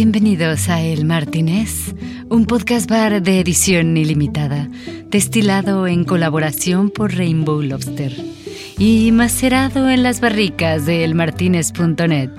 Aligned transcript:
Bienvenidos 0.00 0.68
a 0.68 0.80
El 0.80 1.04
Martínez, 1.06 1.92
un 2.28 2.46
podcast 2.46 2.88
bar 2.88 3.20
de 3.20 3.40
edición 3.40 3.96
ilimitada, 3.96 4.68
destilado 5.06 5.88
en 5.88 6.04
colaboración 6.04 6.90
por 6.90 7.16
Rainbow 7.16 7.60
Lobster 7.62 8.14
y 8.78 9.10
macerado 9.10 9.90
en 9.90 10.04
las 10.04 10.20
barricas 10.20 10.86
de 10.86 11.02
elmartinez.net, 11.02 12.30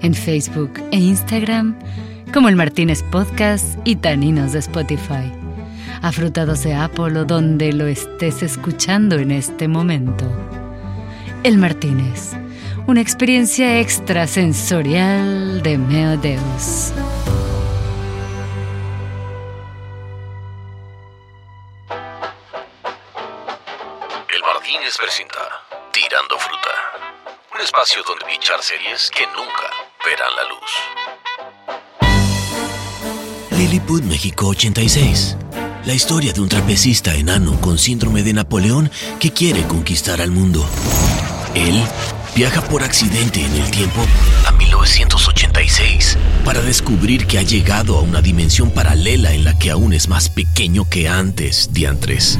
en 0.00 0.14
Facebook 0.14 0.80
e 0.90 0.96
Instagram 0.96 1.78
como 2.32 2.48
El 2.48 2.56
Martínez 2.56 3.02
Podcast 3.02 3.78
y 3.84 3.96
Taninos 3.96 4.54
de 4.54 4.60
Spotify, 4.60 5.30
afrutados 6.00 6.64
de 6.64 6.72
Apple 6.72 7.18
o 7.18 7.26
donde 7.26 7.70
lo 7.74 7.86
estés 7.86 8.42
escuchando 8.42 9.18
en 9.18 9.30
este 9.30 9.68
momento. 9.68 10.24
El 11.42 11.58
Martínez 11.58 12.32
una 12.88 13.02
experiencia 13.02 13.80
extrasensorial 13.80 15.62
de 15.62 15.76
Meodeus. 15.76 16.94
El 24.30 24.40
Martínez 24.40 24.96
presenta 24.96 25.38
Tirando 25.92 26.38
Fruta, 26.38 26.70
un 27.54 27.60
espacio 27.60 28.02
donde 28.04 28.24
bichar 28.24 28.62
series 28.62 29.10
que 29.10 29.26
nunca 29.36 29.68
verán 30.06 30.34
la 30.34 30.44
luz. 30.48 30.72
Lilliput, 33.50 34.02
México 34.04 34.46
86. 34.46 35.36
La 35.84 35.92
historia 35.92 36.32
de 36.32 36.40
un 36.40 36.48
trapecista 36.48 37.14
enano 37.14 37.60
con 37.60 37.76
síndrome 37.76 38.22
de 38.22 38.32
Napoleón 38.32 38.90
que 39.20 39.30
quiere 39.34 39.66
conquistar 39.66 40.22
al 40.22 40.30
mundo. 40.30 40.66
Él 41.54 41.84
viaja 42.38 42.62
por 42.62 42.84
accidente 42.84 43.44
en 43.44 43.52
el 43.52 43.68
tiempo 43.68 44.00
a 44.46 44.52
1986 44.52 46.16
para 46.44 46.60
descubrir 46.60 47.26
que 47.26 47.36
ha 47.36 47.42
llegado 47.42 47.98
a 47.98 48.00
una 48.00 48.22
dimensión 48.22 48.70
paralela 48.70 49.32
en 49.32 49.42
la 49.42 49.58
que 49.58 49.72
aún 49.72 49.92
es 49.92 50.08
más 50.08 50.28
pequeño 50.28 50.88
que 50.88 51.08
antes, 51.08 51.70
diantres. 51.72 52.38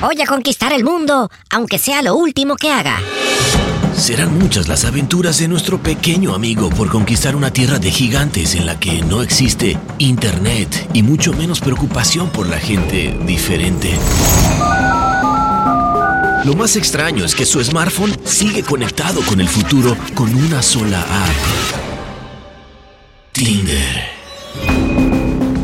Voy 0.00 0.22
a 0.22 0.26
conquistar 0.26 0.72
el 0.72 0.84
mundo, 0.84 1.28
aunque 1.50 1.76
sea 1.76 2.02
lo 2.02 2.14
último 2.14 2.54
que 2.54 2.70
haga. 2.70 3.00
Serán 3.96 4.38
muchas 4.38 4.68
las 4.68 4.84
aventuras 4.84 5.38
de 5.38 5.48
nuestro 5.48 5.82
pequeño 5.82 6.32
amigo 6.32 6.70
por 6.70 6.88
conquistar 6.88 7.34
una 7.34 7.52
tierra 7.52 7.80
de 7.80 7.90
gigantes 7.90 8.54
en 8.54 8.64
la 8.64 8.78
que 8.78 9.02
no 9.02 9.22
existe 9.22 9.76
internet 9.98 10.88
y 10.92 11.02
mucho 11.02 11.32
menos 11.32 11.58
preocupación 11.58 12.30
por 12.30 12.46
la 12.46 12.60
gente 12.60 13.18
diferente. 13.26 13.98
Lo 16.44 16.54
más 16.54 16.76
extraño 16.76 17.24
es 17.24 17.34
que 17.34 17.44
su 17.44 17.62
smartphone 17.62 18.16
sigue 18.24 18.62
conectado 18.62 19.20
con 19.22 19.40
el 19.40 19.48
futuro 19.48 19.96
con 20.14 20.32
una 20.34 20.62
sola 20.62 21.00
app. 21.00 21.36
Tinder. 23.32 24.08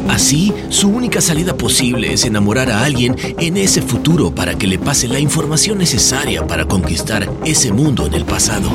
Así, 0.08 0.52
su 0.70 0.88
única 0.88 1.20
salida 1.20 1.56
posible 1.56 2.12
es 2.12 2.24
enamorar 2.24 2.70
a 2.70 2.84
alguien 2.84 3.16
en 3.38 3.56
ese 3.56 3.82
futuro 3.82 4.34
para 4.34 4.56
que 4.56 4.66
le 4.66 4.78
pase 4.78 5.06
la 5.08 5.20
información 5.20 5.78
necesaria 5.78 6.46
para 6.46 6.66
conquistar 6.66 7.28
ese 7.44 7.72
mundo 7.72 8.06
en 8.06 8.14
el 8.14 8.24
pasado. 8.24 8.68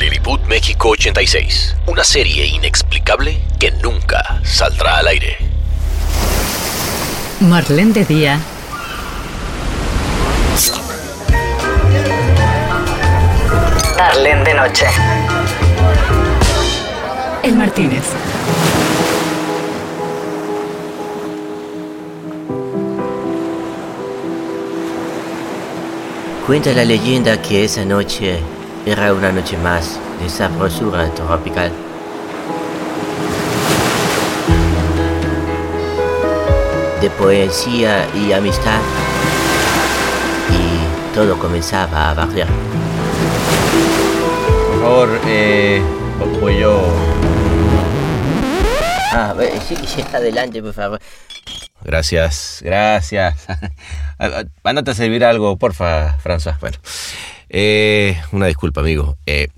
Lilliput 0.00 0.40
México 0.48 0.90
86, 0.90 1.76
una 1.86 2.04
serie 2.04 2.46
inexplicable 2.46 3.38
que 3.58 3.70
nunca 3.82 4.40
saldrá 4.42 4.98
al 4.98 5.08
aire. 5.08 5.36
Marlene 7.40 7.92
de 7.92 8.04
día 8.04 8.40
Darlene 13.98 14.44
de 14.44 14.54
noche. 14.54 14.86
El 17.42 17.56
Martínez. 17.56 18.04
Cuenta 26.46 26.72
la 26.74 26.84
leyenda 26.84 27.42
que 27.42 27.64
esa 27.64 27.84
noche 27.84 28.38
era 28.86 29.12
una 29.12 29.32
noche 29.32 29.56
más 29.58 29.98
de 30.22 30.28
sabrosura 30.28 31.10
tropical. 31.10 31.72
De 37.00 37.10
poesía 37.10 38.06
y 38.14 38.30
amistad. 38.30 38.78
Y 40.52 41.14
todo 41.16 41.36
comenzaba 41.36 42.10
a 42.10 42.14
barrer. 42.14 42.67
Favor, 44.88 45.20
eh, 45.26 45.82
voy 46.40 46.60
yo. 46.60 46.82
Ah, 49.12 49.34
sí, 49.68 49.76
sí, 49.86 50.02
adelante, 50.14 50.62
por 50.62 50.72
favor. 50.72 50.98
Gracias, 51.84 52.60
gracias. 52.64 53.36
Mándate 54.64 54.92
a 54.92 54.94
servir 54.94 55.26
algo, 55.26 55.58
porfa, 55.58 56.18
François. 56.24 56.58
Bueno, 56.58 56.78
eh, 57.50 58.18
una 58.32 58.46
disculpa, 58.46 58.80
amigo. 58.80 59.18
Eh, 59.26 59.48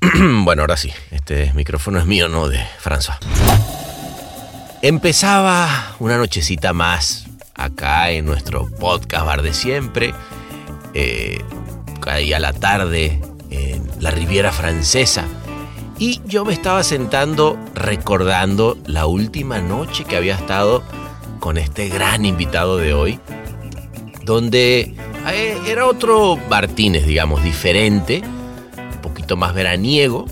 bueno, 0.42 0.62
ahora 0.62 0.76
sí, 0.76 0.92
este 1.12 1.52
micrófono 1.52 2.00
es 2.00 2.06
mío, 2.06 2.28
no 2.28 2.48
de 2.48 2.58
François. 2.82 3.16
Empezaba 4.82 5.94
una 6.00 6.16
nochecita 6.16 6.72
más 6.72 7.28
acá 7.54 8.10
en 8.10 8.24
nuestro 8.24 8.68
podcast 8.68 9.24
bar 9.24 9.42
de 9.42 9.54
siempre. 9.54 10.12
Eh, 10.94 11.44
ahí 12.08 12.32
a 12.32 12.40
la 12.40 12.52
tarde 12.52 13.20
la 14.00 14.10
Riviera 14.10 14.52
Francesa. 14.52 15.24
Y 15.98 16.20
yo 16.26 16.44
me 16.44 16.52
estaba 16.52 16.82
sentando 16.84 17.58
recordando 17.74 18.78
la 18.86 19.06
última 19.06 19.58
noche 19.60 20.04
que 20.04 20.16
había 20.16 20.34
estado 20.34 20.82
con 21.40 21.58
este 21.58 21.88
gran 21.88 22.24
invitado 22.24 22.76
de 22.76 22.94
hoy, 22.94 23.18
donde 24.24 24.94
eh, 25.32 25.58
era 25.66 25.86
otro 25.86 26.38
Martínez, 26.48 27.06
digamos, 27.06 27.42
diferente, 27.42 28.22
un 28.94 29.00
poquito 29.00 29.36
más 29.36 29.54
veraniego 29.54 30.26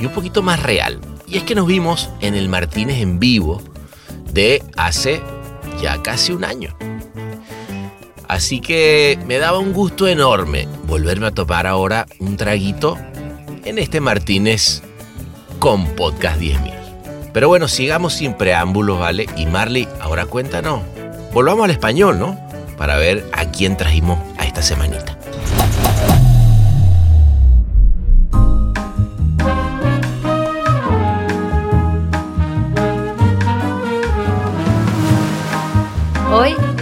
y 0.00 0.06
un 0.06 0.12
poquito 0.12 0.42
más 0.42 0.62
real. 0.62 1.00
Y 1.26 1.38
es 1.38 1.44
que 1.44 1.54
nos 1.54 1.66
vimos 1.66 2.10
en 2.20 2.34
el 2.34 2.48
Martínez 2.48 3.00
en 3.00 3.18
vivo 3.18 3.62
de 4.32 4.62
hace 4.76 5.22
ya 5.80 6.02
casi 6.02 6.32
un 6.32 6.44
año. 6.44 6.76
Así 8.28 8.60
que 8.60 9.18
me 9.26 9.38
daba 9.38 9.58
un 9.58 9.72
gusto 9.72 10.06
enorme 10.06 10.68
volverme 10.84 11.26
a 11.26 11.30
topar 11.32 11.66
ahora 11.66 12.06
un 12.18 12.36
traguito 12.36 12.98
en 13.64 13.78
este 13.78 14.00
Martínez 14.00 14.82
con 15.58 15.86
Podcast 15.94 16.40
10.000. 16.40 16.72
Pero 17.32 17.48
bueno, 17.48 17.68
sigamos 17.68 18.14
sin 18.14 18.34
preámbulos, 18.34 18.98
¿vale? 18.98 19.26
Y 19.36 19.46
Marley, 19.46 19.88
ahora 20.00 20.26
cuéntanos. 20.26 20.82
Volvamos 21.32 21.64
al 21.64 21.70
español, 21.70 22.18
¿no? 22.18 22.38
Para 22.76 22.96
ver 22.96 23.24
a 23.32 23.46
quién 23.50 23.76
trajimos 23.76 24.18
a 24.38 24.44
esta 24.44 24.60
semanita. 24.60 25.16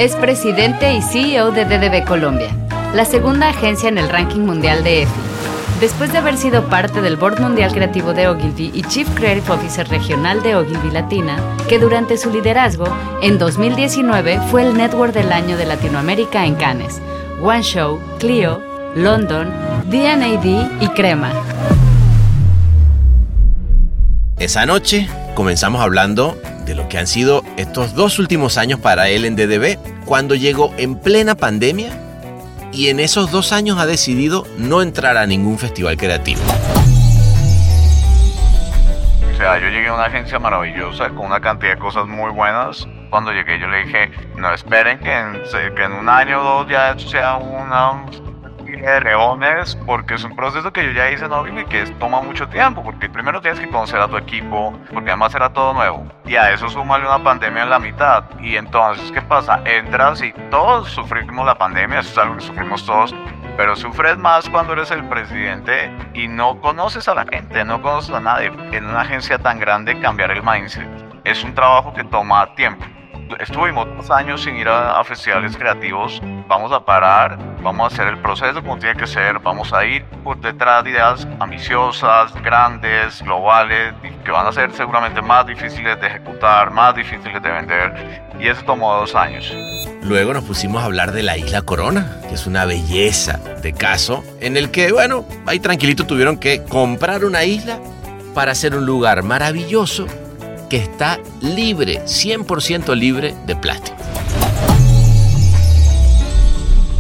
Es 0.01 0.17
presidente 0.17 0.95
y 0.95 1.03
CEO 1.03 1.51
de 1.51 1.67
DDB 1.67 2.07
Colombia, 2.07 2.49
la 2.95 3.05
segunda 3.05 3.51
agencia 3.51 3.91
en 3.91 3.99
el 3.99 4.09
ranking 4.09 4.41
mundial 4.41 4.83
de 4.83 5.03
EFI. 5.03 5.13
Después 5.79 6.11
de 6.11 6.17
haber 6.17 6.39
sido 6.39 6.65
parte 6.71 7.03
del 7.03 7.17
Board 7.17 7.39
Mundial 7.39 7.71
Creativo 7.71 8.15
de 8.15 8.27
Ogilvy 8.27 8.71
y 8.73 8.83
Chief 8.85 9.07
Creative 9.15 9.53
Officer 9.53 9.87
Regional 9.89 10.43
de 10.43 10.57
Ogilvy 10.57 10.91
Latina, 10.91 11.37
que 11.69 11.79
durante 11.79 12.17
su 12.17 12.31
liderazgo, 12.31 12.87
en 13.21 13.37
2019 13.37 14.41
fue 14.51 14.63
el 14.63 14.75
Network 14.75 15.13
del 15.13 15.33
Año 15.33 15.59
de 15.59 15.67
Latinoamérica 15.67 16.47
en 16.47 16.55
Cannes, 16.55 16.99
One 17.43 17.63
Show, 17.63 18.01
Clio, 18.19 18.63
London, 18.95 19.53
D&AD 19.91 20.81
y 20.81 20.89
Crema. 20.97 21.31
Esa 24.39 24.65
noche 24.65 25.11
comenzamos 25.35 25.83
hablando 25.83 26.39
de 26.65 26.75
lo 26.75 26.89
que 26.89 26.99
han 26.99 27.07
sido 27.07 27.43
estos 27.57 27.95
dos 27.95 28.19
últimos 28.19 28.59
años 28.59 28.81
para 28.81 29.09
él 29.09 29.25
en 29.25 29.37
DDB, 29.37 29.79
cuando 30.05 30.35
llegó 30.35 30.73
en 30.77 30.97
plena 30.97 31.35
pandemia 31.35 31.91
y 32.73 32.89
en 32.89 33.01
esos 33.01 33.31
dos 33.31 33.53
años 33.53 33.79
ha 33.79 33.87
decidido 33.87 34.47
no 34.59 34.83
entrar 34.83 35.17
a 35.17 35.27
ningún 35.27 35.59
festival 35.59 35.97
creativo. 35.97 36.41
O 39.33 39.37
sea, 39.37 39.59
yo 39.59 39.69
llegué 39.69 39.89
a 39.89 39.95
una 39.95 40.05
agencia 40.05 40.39
maravillosa 40.39 41.09
con 41.11 41.27
una 41.27 41.41
cantidad 41.41 41.73
de 41.73 41.79
cosas 41.79 42.07
muy 42.07 42.31
buenas. 42.31 42.87
Cuando 43.09 43.33
llegué 43.33 43.59
yo 43.59 43.67
le 43.67 43.85
dije, 43.85 44.11
no 44.37 44.53
esperen 44.53 44.99
que 45.01 45.13
en, 45.13 45.93
un 45.93 46.09
año 46.09 46.41
o 46.41 46.45
dos 46.45 46.69
ya 46.69 46.97
sea 46.99 47.37
una 47.37 48.05
de 48.77 49.01
leones, 49.01 49.77
porque 49.87 50.15
es 50.15 50.25
un 50.25 50.37
proceso 50.37 50.73
que 50.73 50.85
yo 50.85 50.93
ya 50.93 51.11
hice 51.11 51.25
en 51.25 51.33
Ogilvy 51.33 51.65
que 51.67 51.83
es- 51.83 51.99
toma 51.99 52.21
mucho 52.21 52.49
tiempo, 52.49 52.83
porque 52.83 53.09
primero 53.09 53.41
tienes 53.41 53.61
que 53.61 53.69
conocer 53.69 54.01
a 54.01 54.09
tu 54.09 54.17
equipo, 54.17 54.73
porque 54.93 55.11
además 55.11 55.35
era 55.35 55.51
todo 55.53 55.73
nuevo. 55.75 56.07
Y 56.27 56.37
a 56.37 56.51
eso 56.53 56.69
súmale 56.69 57.07
una 57.07 57.23
pandemia 57.23 57.65
en 57.65 57.71
la 57.71 57.79
mitad. 57.79 58.25
Y 58.41 58.57
entonces, 58.57 59.11
¿qué 59.13 59.23
pasa? 59.23 59.61
Entras 59.65 60.23
y 60.23 60.33
todos 60.51 60.89
sufrimos 60.91 61.45
la 61.47 61.57
pandemia, 61.57 62.01
eso 62.01 62.11
es 62.11 62.19
algo 62.19 62.35
que 62.37 62.43
sufrimos 62.43 62.85
todos. 62.87 63.15
pero 63.57 63.77
sufres 63.77 64.17
más 64.17 64.49
cuando 64.49 64.73
eres 64.73 64.91
el 64.91 65.05
presidente 65.05 65.91
y 66.15 66.29
no 66.29 66.59
conoces 66.63 67.09
a 67.09 67.15
la 67.15 67.27
gente, 67.27 67.63
no 67.65 67.83
conoces 67.83 68.15
a 68.15 68.21
nadie. 68.21 68.51
En 68.73 68.87
una 68.87 69.03
agencia 69.03 69.39
tan 69.39 69.59
grande 69.59 70.01
cambiar 70.01 70.31
el 70.31 70.43
mindset 70.43 70.89
es 71.25 71.45
un 71.45 71.55
trabajo 71.55 71.93
que 71.93 72.03
toma 72.05 72.55
tiempo. 72.55 72.87
Estuvimos 73.39 73.87
dos 73.97 74.11
años 74.11 74.43
sin 74.43 74.57
ir 74.57 74.69
a, 74.69 75.03
festivales 75.05 75.57
creativos. 75.57 76.21
Vamos 76.49 76.73
a 76.73 76.85
parar, 76.85 77.39
vamos 77.63 77.85
a 77.85 77.95
hacer 77.95 78.09
el 78.09 78.19
proceso 78.19 78.61
como 78.61 78.79
tiene 78.79 78.99
que 78.99 79.07
ser, 79.07 79.39
vamos 79.39 79.73
a 79.73 79.85
ir 79.85 80.05
por 80.25 80.41
detrás 80.41 80.85
de 80.85 80.91
ideas 80.91 81.27
ambiciosas, 81.39 82.35
grandes, 82.43 83.23
globales, 83.23 83.95
que 84.25 84.31
van 84.31 84.47
a 84.47 84.53
ser 84.53 84.73
seguramente 84.73 85.23
más 85.23 85.47
difíciles 85.47 86.01
de 86.01 86.07
ejecutar, 86.07 86.71
más 86.71 86.95
difíciles 86.95 87.43
de 87.43 87.51
vender. 87.51 88.23
Y 88.41 88.49
eso 88.49 88.63
tomó 88.65 88.95
dos 88.95 89.15
años. 89.15 89.55
Luego 90.03 90.35
nos 90.35 90.45
pusimos 90.45 90.83
a 90.83 90.87
hablar 90.87 91.13
de 91.13 91.23
la 91.23 91.37
isla 91.37 91.63
Corona, 91.63 92.21
que 92.29 92.35
es 92.35 92.47
una 92.47 92.65
belleza 92.65 93.39
de 93.63 93.73
caso, 93.73 94.25
en 94.41 94.57
el 94.57 94.71
que, 94.71 94.93
bueno, 94.93 95.25
ahí 95.47 95.61
tranquilito 95.61 96.07
tuvieron 96.07 96.39
que 96.39 96.65
comprar 96.65 97.25
una 97.25 97.45
isla 97.45 97.79
para 98.35 98.53
hacer 98.53 98.75
un 98.75 98.87
lugar 98.87 99.23
maravilloso 99.23 100.07
que 100.71 100.77
está 100.77 101.19
libre, 101.43 102.05
100% 102.05 102.95
libre 102.95 103.35
de 103.45 103.57
plástico. 103.57 103.99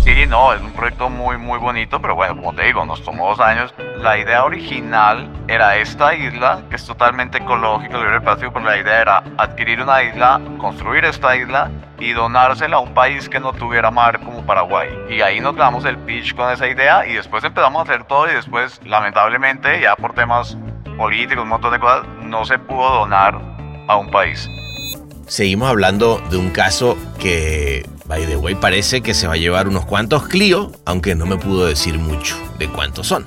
Sí, 0.02 0.26
no, 0.26 0.52
es 0.52 0.60
un 0.60 0.72
proyecto 0.72 1.08
muy, 1.08 1.38
muy 1.38 1.58
bonito, 1.60 2.00
pero 2.02 2.16
bueno, 2.16 2.34
como 2.34 2.52
te 2.52 2.64
digo, 2.64 2.84
nos 2.84 3.04
tomó 3.04 3.28
dos 3.28 3.38
años. 3.38 3.72
La 3.98 4.18
idea 4.18 4.44
original 4.44 5.30
era 5.46 5.76
esta 5.76 6.14
isla, 6.14 6.62
que 6.68 6.76
es 6.76 6.84
totalmente 6.84 7.38
ecológica, 7.38 7.96
libre 7.96 8.14
de 8.14 8.20
plástico, 8.22 8.52
pero 8.52 8.64
la 8.64 8.78
idea 8.78 9.02
era 9.02 9.22
adquirir 9.38 9.80
una 9.80 10.02
isla, 10.02 10.40
construir 10.58 11.04
esta 11.04 11.36
isla 11.36 11.70
y 12.00 12.12
donársela 12.12 12.78
a 12.78 12.80
un 12.80 12.92
país 12.92 13.28
que 13.28 13.38
no 13.38 13.52
tuviera 13.52 13.92
mar 13.92 14.18
como 14.18 14.44
Paraguay. 14.44 14.88
Y 15.08 15.20
ahí 15.20 15.38
nos 15.38 15.54
damos 15.54 15.84
el 15.84 15.96
pitch 15.98 16.34
con 16.34 16.50
esa 16.50 16.66
idea 16.66 17.06
y 17.06 17.12
después 17.12 17.44
empezamos 17.44 17.78
a 17.78 17.82
hacer 17.82 18.04
todo 18.04 18.28
y 18.28 18.34
después, 18.34 18.80
lamentablemente, 18.84 19.80
ya 19.80 19.94
por 19.94 20.12
temas 20.14 20.56
políticos, 20.96 21.44
un 21.44 21.50
montón 21.50 21.72
de 21.72 21.78
cosas, 21.78 22.04
no 22.22 22.44
se 22.44 22.58
pudo 22.58 22.90
donar 22.94 23.59
a 23.90 23.96
un 23.96 24.10
país. 24.10 24.48
Seguimos 25.26 25.68
hablando 25.68 26.20
de 26.30 26.36
un 26.36 26.50
caso 26.50 26.96
que, 27.18 27.84
by 28.06 28.24
the 28.26 28.36
way, 28.36 28.54
parece 28.54 29.00
que 29.00 29.14
se 29.14 29.26
va 29.26 29.34
a 29.34 29.36
llevar 29.36 29.66
unos 29.66 29.84
cuantos 29.84 30.28
Clio, 30.28 30.70
aunque 30.86 31.14
no 31.14 31.26
me 31.26 31.36
pudo 31.36 31.66
decir 31.66 31.98
mucho 31.98 32.36
de 32.58 32.68
cuántos 32.68 33.08
son. 33.08 33.26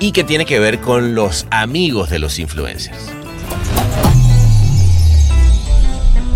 Y 0.00 0.12
que 0.12 0.22
tiene 0.24 0.44
que 0.44 0.58
ver 0.58 0.80
con 0.80 1.14
los 1.14 1.46
amigos 1.50 2.10
de 2.10 2.18
los 2.18 2.38
influencers. 2.38 3.14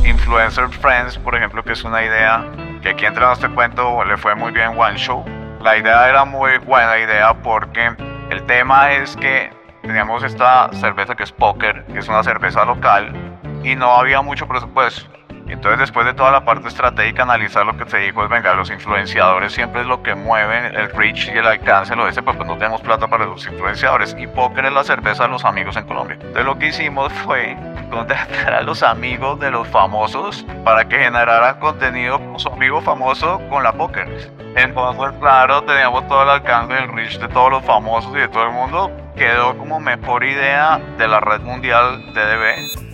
Influencer 0.04 0.68
Friends, 0.80 1.18
por 1.18 1.34
ejemplo, 1.34 1.62
que 1.62 1.72
es 1.72 1.84
una 1.84 2.02
idea 2.02 2.46
que 2.82 2.90
aquí 2.90 3.04
entre 3.04 3.30
este 3.30 3.48
cuento 3.50 4.04
le 4.04 4.16
fue 4.16 4.34
muy 4.34 4.52
bien 4.52 4.70
One 4.78 4.96
Show. 4.96 5.22
La 5.62 5.76
idea 5.76 6.08
era 6.08 6.24
muy 6.24 6.58
buena 6.58 6.98
idea 6.98 7.34
porque 7.42 7.90
el 8.30 8.42
tema 8.46 8.92
es 8.92 9.16
que 9.16 9.50
teníamos 9.82 10.22
esta 10.22 10.70
cerveza 10.74 11.14
que 11.14 11.24
es 11.24 11.32
Poker, 11.32 11.84
que 11.92 11.98
es 11.98 12.08
una 12.08 12.22
cerveza 12.22 12.64
local, 12.64 13.12
y 13.66 13.74
no 13.74 13.92
había 13.96 14.22
mucho 14.22 14.46
presupuesto. 14.46 15.10
Entonces 15.48 15.78
después 15.78 16.06
de 16.06 16.14
toda 16.14 16.30
la 16.30 16.44
parte 16.44 16.68
estratégica, 16.68 17.22
analizar 17.22 17.66
lo 17.66 17.76
que 17.76 17.88
se 17.88 17.98
dijo 17.98 18.22
es, 18.22 18.30
venga, 18.30 18.54
los 18.54 18.70
influenciadores 18.70 19.52
siempre 19.52 19.82
es 19.82 19.86
lo 19.86 20.02
que 20.02 20.14
mueven 20.14 20.74
el 20.74 20.90
reach 20.90 21.28
y 21.28 21.30
el 21.30 21.46
alcance, 21.46 21.94
lo 21.94 22.08
ese, 22.08 22.22
pues, 22.22 22.36
pues 22.36 22.48
no 22.48 22.56
tenemos 22.58 22.80
plata 22.80 23.06
para 23.08 23.26
los 23.26 23.46
influenciadores. 23.46 24.14
Y 24.18 24.26
póker 24.26 24.66
es 24.66 24.72
la 24.72 24.82
cerveza 24.82 25.24
de 25.24 25.30
los 25.30 25.44
amigos 25.44 25.76
en 25.76 25.84
Colombia. 25.84 26.14
Entonces 26.14 26.44
lo 26.44 26.58
que 26.58 26.68
hicimos 26.68 27.12
fue 27.24 27.56
contactar 27.90 28.54
a 28.54 28.62
los 28.62 28.82
amigos 28.82 29.38
de 29.38 29.50
los 29.50 29.66
famosos 29.68 30.44
para 30.64 30.88
que 30.88 30.98
generaran 30.98 31.58
contenido 31.60 32.18
con 32.18 32.38
su 32.38 32.48
amigo 32.48 32.80
famoso 32.80 33.40
con 33.48 33.62
la 33.62 33.72
póker. 33.72 34.32
Entonces, 34.56 35.12
claro, 35.20 35.62
teníamos 35.62 36.06
todo 36.08 36.22
el 36.22 36.30
alcance 36.30 36.76
el 36.76 36.88
reach 36.88 37.18
de 37.18 37.28
todos 37.28 37.50
los 37.50 37.64
famosos 37.64 38.12
y 38.14 38.18
de 38.18 38.28
todo 38.28 38.44
el 38.44 38.52
mundo. 38.52 38.90
Quedó 39.16 39.56
como 39.58 39.80
mejor 39.80 40.24
idea 40.24 40.80
de 40.98 41.08
la 41.08 41.20
red 41.20 41.40
mundial 41.40 42.12
DDB 42.14 42.85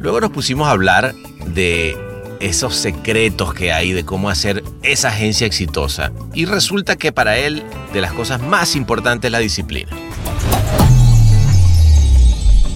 Luego 0.00 0.18
nos 0.22 0.30
pusimos 0.30 0.66
a 0.66 0.70
hablar 0.70 1.12
de 1.44 1.94
esos 2.40 2.74
secretos 2.74 3.52
que 3.52 3.70
hay 3.70 3.92
de 3.92 4.06
cómo 4.06 4.30
hacer 4.30 4.62
esa 4.82 5.08
agencia 5.08 5.46
exitosa. 5.46 6.10
Y 6.32 6.46
resulta 6.46 6.96
que 6.96 7.12
para 7.12 7.36
él, 7.36 7.62
de 7.92 8.00
las 8.00 8.14
cosas 8.14 8.40
más 8.40 8.76
importantes 8.76 9.28
es 9.28 9.32
la 9.32 9.40
disciplina. 9.40 9.90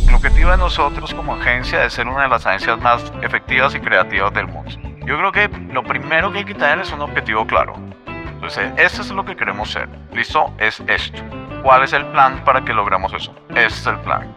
El 0.07 0.15
objetivo 0.15 0.51
de 0.51 0.59
nosotros 0.59 1.15
como 1.15 1.35
agencia 1.35 1.87
es 1.87 1.95
ser 1.95 2.07
una 2.07 2.25
de 2.25 2.29
las 2.29 2.45
agencias 2.45 2.79
más 2.81 3.03
efectivas 3.23 3.75
y 3.75 3.81
creativas 3.81 4.35
del 4.35 4.47
mundo. 4.47 4.71
Yo 5.07 5.17
creo 5.17 5.33
que 5.33 5.49
lo 5.73 5.83
primero 5.83 6.31
que 6.31 6.41
hay 6.41 6.45
que 6.45 6.55
tener 6.55 6.81
es 6.81 6.93
un 6.93 7.01
objetivo 7.01 7.47
claro. 7.47 7.75
Entonces, 8.07 8.71
esto 8.77 9.01
es 9.01 9.11
lo 9.11 9.25
que 9.25 9.35
queremos 9.35 9.73
ser. 9.73 9.89
¿Listo? 10.13 10.53
Es 10.59 10.83
esto. 10.87 11.23
¿Cuál 11.63 11.85
es 11.85 11.95
el 11.95 12.05
plan 12.09 12.45
para 12.45 12.63
que 12.63 12.75
logremos 12.75 13.15
eso? 13.15 13.35
Este 13.49 13.67
es 13.67 13.87
el 13.87 13.99
plan. 14.01 14.35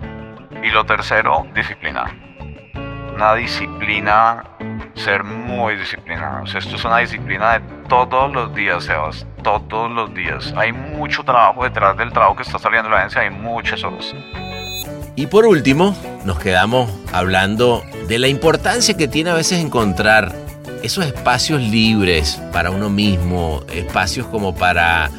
Y 0.63 0.69
lo 0.72 0.86
tercero, 0.86 1.45
disciplinar 1.54 2.27
una 3.18 3.34
disciplina, 3.34 4.44
ser 4.94 5.24
muy 5.24 5.75
disciplinados. 5.75 6.54
Esto 6.54 6.75
es 6.75 6.86
una 6.86 7.00
disciplina 7.00 7.54
de 7.54 7.62
todos 7.90 8.31
los 8.31 8.54
días, 8.54 8.84
Sebas, 8.84 9.25
todos 9.42 9.90
los 9.90 10.14
días. 10.14 10.54
Hay 10.56 10.72
mucho 10.72 11.24
trabajo 11.24 11.64
detrás 11.64 11.98
del 11.98 12.12
trabajo 12.12 12.36
que 12.36 12.44
está 12.44 12.60
saliendo 12.60 12.90
en 12.90 12.92
la 12.94 13.00
agencia, 13.00 13.22
hay 13.22 13.31
muchas 13.31 13.84
horas. 13.84 14.14
Y 15.16 15.25
por 15.25 15.48
último, 15.48 15.98
nos 16.25 16.38
quedamos 16.38 16.92
hablando 17.12 17.84
de 18.08 18.19
la 18.19 18.28
importancia 18.28 18.96
que 18.96 19.08
tiene 19.08 19.31
a 19.31 19.34
veces 19.34 19.64
encontrar 19.66 20.31
esos 20.84 21.04
espacios 21.04 21.60
libres 21.60 22.40
para 22.54 22.69
uno 22.69 22.92
mismo, 22.92 23.64
espacios 23.74 24.28
como 24.28 24.54
para 24.54 25.10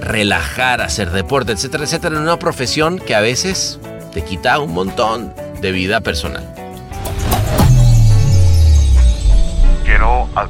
relajar, 0.00 0.80
hacer 0.80 1.10
deporte, 1.10 1.50
etcétera, 1.50 1.82
etcétera, 1.82 2.14
en 2.14 2.22
una 2.22 2.38
profesión 2.38 3.00
que 3.00 3.16
a 3.16 3.20
veces 3.20 3.80
te 4.12 4.22
quita 4.22 4.60
un 4.60 4.72
montón 4.72 5.34
de 5.60 5.72
vida 5.72 6.00
personal. 6.00 6.63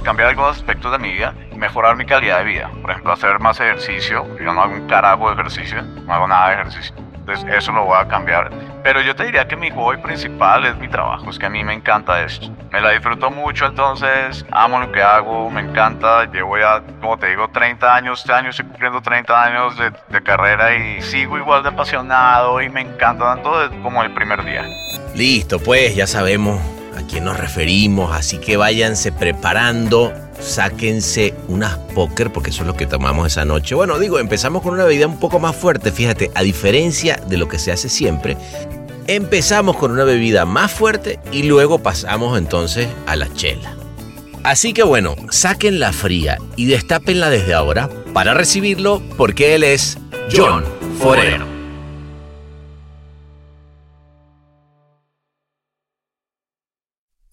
Cambiar 0.03 0.31
algunos 0.31 0.57
aspectos 0.57 0.93
de 0.93 0.99
mi 0.99 1.13
vida 1.13 1.35
mejorar 1.65 1.97
mi 1.97 2.05
calidad 2.05 2.39
de 2.39 2.45
vida. 2.45 2.71
Por 2.83 2.91
ejemplo, 2.91 3.13
hacer 3.13 3.39
más 3.41 3.59
ejercicio. 3.61 4.27
Yo 4.39 4.53
no 4.53 4.63
hago 4.63 4.75
un 4.75 4.87
carajo 4.87 5.29
de 5.29 5.35
ejercicio, 5.35 5.83
no 5.83 6.13
hago 6.13 6.29
nada 6.29 6.49
de 6.49 6.55
ejercicio. 6.55 6.95
Entonces, 7.15 7.47
eso 7.55 7.73
lo 7.73 7.87
voy 7.87 7.97
a 7.99 8.07
cambiar. 8.07 8.51
Pero 8.83 9.01
yo 9.01 9.17
te 9.17 9.25
diría 9.25 9.49
que 9.49 9.57
mi 9.57 9.71
hobby 9.71 9.97
principal 9.97 10.67
es 10.67 10.77
mi 10.77 10.89
trabajo. 10.89 11.31
Es 11.31 11.39
que 11.39 11.47
a 11.47 11.49
mí 11.49 11.65
me 11.65 11.73
encanta 11.73 12.23
esto. 12.23 12.51
Me 12.71 12.83
la 12.83 12.91
disfruto 12.91 13.31
mucho, 13.31 13.65
entonces 13.65 14.45
amo 14.51 14.79
lo 14.79 14.93
que 14.93 15.01
hago, 15.01 15.49
me 15.49 15.63
encanta. 15.63 16.31
Llevo 16.31 16.59
ya, 16.59 16.83
como 17.01 17.17
te 17.17 17.29
digo, 17.29 17.49
30 17.49 17.95
años. 17.95 18.21
Este 18.21 18.35
año 18.35 18.51
estoy 18.51 18.67
cumpliendo 18.67 19.01
30 19.01 19.43
años 19.43 19.79
de, 19.79 19.91
de 20.11 20.23
carrera 20.23 20.75
y 20.75 21.01
sigo 21.01 21.39
igual 21.39 21.63
de 21.63 21.71
apasionado 21.71 22.61
y 22.61 22.69
me 22.69 22.83
encanta 22.83 23.25
tanto 23.37 23.71
como 23.83 24.03
el 24.03 24.13
primer 24.13 24.45
día. 24.45 24.67
Listo, 25.15 25.59
pues 25.61 25.97
ya 25.97 26.07
sabemos 26.07 26.74
a 26.97 27.07
quién 27.07 27.25
nos 27.25 27.39
referimos, 27.39 28.15
así 28.15 28.39
que 28.39 28.57
váyanse 28.57 29.13
preparando, 29.13 30.13
sáquense 30.41 31.35
unas 31.49 31.77
póker, 31.95 32.33
porque 32.33 32.51
eso 32.51 32.63
es 32.63 32.67
lo 32.67 32.75
que 32.75 32.87
tomamos 32.87 33.27
esa 33.27 33.45
noche. 33.45 33.75
Bueno, 33.75 33.99
digo, 33.99 34.19
empezamos 34.19 34.63
con 34.63 34.75
una 34.75 34.85
bebida 34.85 35.07
un 35.07 35.19
poco 35.19 35.39
más 35.39 35.57
fuerte, 35.57 35.93
fíjate, 35.93 36.31
a 36.35 36.43
diferencia 36.43 37.21
de 37.29 37.37
lo 37.37 37.49
que 37.49 37.59
se 37.59 37.73
hace 37.73 37.89
siempre, 37.89 38.37
empezamos 39.07 39.77
con 39.77 39.93
una 39.93 40.05
bebida 40.05 40.45
más 40.45 40.73
fuerte 40.73 41.19
y 41.33 41.45
luego 41.45 41.79
pasamos 41.79 42.39
entonces 42.39 42.89
a 43.07 43.17
la 43.17 43.33
chela. 43.35 43.75
Así 44.43 44.75
que 44.75 44.83
bueno, 44.83 45.17
saquen 45.31 45.81
la 45.81 45.93
fría 45.93 46.37
y 46.57 46.67
destápenla 46.67 47.31
desde 47.31 47.55
ahora 47.55 47.89
para 48.13 48.35
recibirlo 48.35 49.03
porque 49.17 49.55
él 49.55 49.65
es 49.65 49.99
John 50.31 50.65
Forero. 51.01 51.54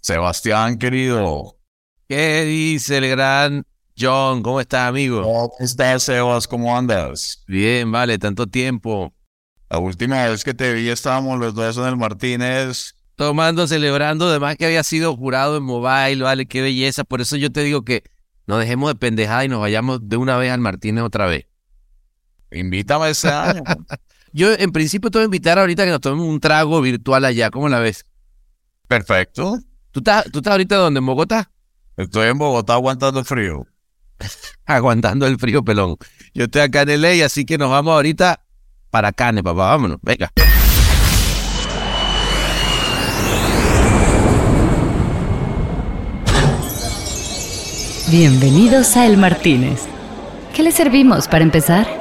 Sebastián, 0.02 0.80
querido. 0.80 1.58
¿Qué 2.08 2.44
dice 2.44 2.98
el 2.98 3.08
gran 3.08 3.66
John? 3.98 4.42
¿Cómo 4.42 4.60
estás, 4.60 4.90
amigo? 4.90 5.22
¿Cómo 5.22 5.52
estás, 5.60 6.04
Sebas? 6.04 6.48
¿Cómo 6.48 6.76
andas? 6.76 7.44
Bien, 7.48 7.92
vale, 7.92 8.18
tanto 8.18 8.48
tiempo. 8.48 9.14
La 9.70 9.78
última 9.78 10.26
vez 10.26 10.44
que 10.44 10.56
te 10.56 10.74
vi 10.74 10.90
estábamos 10.90 11.40
los 11.40 11.54
dos 11.54 11.78
en 11.78 11.86
el 11.86 11.98
Martínez. 11.98 12.96
Tomando, 13.16 13.68
celebrando, 13.68 14.28
además 14.28 14.58
que 14.58 14.66
había 14.66 14.84
sido 14.84 15.16
jurado 15.16 15.58
en 15.58 15.64
Mobile, 15.64 16.24
vale, 16.24 16.48
qué 16.48 16.64
belleza. 16.64 17.04
Por 17.04 17.22
eso 17.22 17.38
yo 17.38 17.52
te 17.52 17.62
digo 17.62 17.86
que 17.86 18.04
nos 18.48 18.60
dejemos 18.60 18.90
de 18.90 18.96
pendejada 18.96 19.46
y 19.46 19.50
nos 19.50 19.62
vayamos 19.62 20.00
de 20.10 20.18
una 20.18 20.36
vez 20.38 20.52
al 20.52 20.62
Martínez 20.62 21.04
otra 21.04 21.28
vez. 21.28 21.46
Invítame 22.52 23.12
ese 23.12 23.30
año. 23.30 23.62
yo 24.34 24.52
en 24.52 24.72
principio 24.72 25.12
te 25.12 25.20
voy 25.20 25.24
a 25.24 25.26
invitar 25.26 25.60
ahorita 25.60 25.86
que 25.86 25.92
nos 25.92 26.02
tomemos 26.02 26.26
un 26.26 26.40
trago 26.40 26.82
virtual 26.82 27.24
allá. 27.24 27.52
¿Cómo 27.52 27.70
la 27.70 27.80
ves? 27.80 28.08
Perfecto. 28.88 29.60
¿Tú 29.92 30.00
estás, 30.00 30.26
¿Tú 30.32 30.40
estás 30.40 30.52
ahorita 30.52 30.78
dónde? 30.78 31.00
¿En 31.00 31.06
Bogotá? 31.06 31.52
Estoy 31.98 32.30
en 32.30 32.38
Bogotá 32.38 32.74
aguantando 32.74 33.20
el 33.20 33.26
frío. 33.26 33.68
aguantando 34.66 35.28
el 35.28 35.38
frío, 35.38 35.64
pelón. 35.64 35.98
Yo 36.34 36.46
estoy 36.46 36.62
acá 36.62 36.84
en 36.84 37.02
LA, 37.02 37.26
así 37.26 37.46
que 37.46 37.58
nos 37.58 37.70
vamos 37.70 37.94
ahorita 37.94 38.42
para 38.90 39.12
Cane, 39.12 39.44
papá. 39.44 39.68
Vámonos, 39.68 39.98
venga. 40.02 40.32
Bienvenidos 48.10 48.98
a 48.98 49.06
El 49.06 49.18
Martínez, 49.18 49.88
¿Qué 50.54 50.64
le 50.64 50.72
servimos 50.72 51.30
para 51.30 51.44
empezar? 51.44 52.01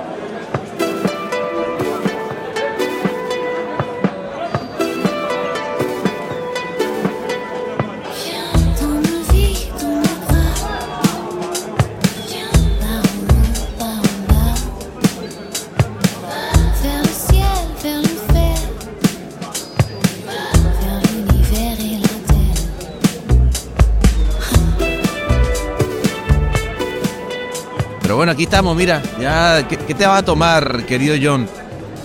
Aquí 28.40 28.44
estamos, 28.44 28.74
mira. 28.74 29.02
Ya, 29.20 29.66
¿qué, 29.68 29.76
qué 29.76 29.94
te 29.94 30.06
vas 30.06 30.20
a 30.20 30.24
tomar, 30.24 30.86
querido 30.86 31.14
John? 31.22 31.46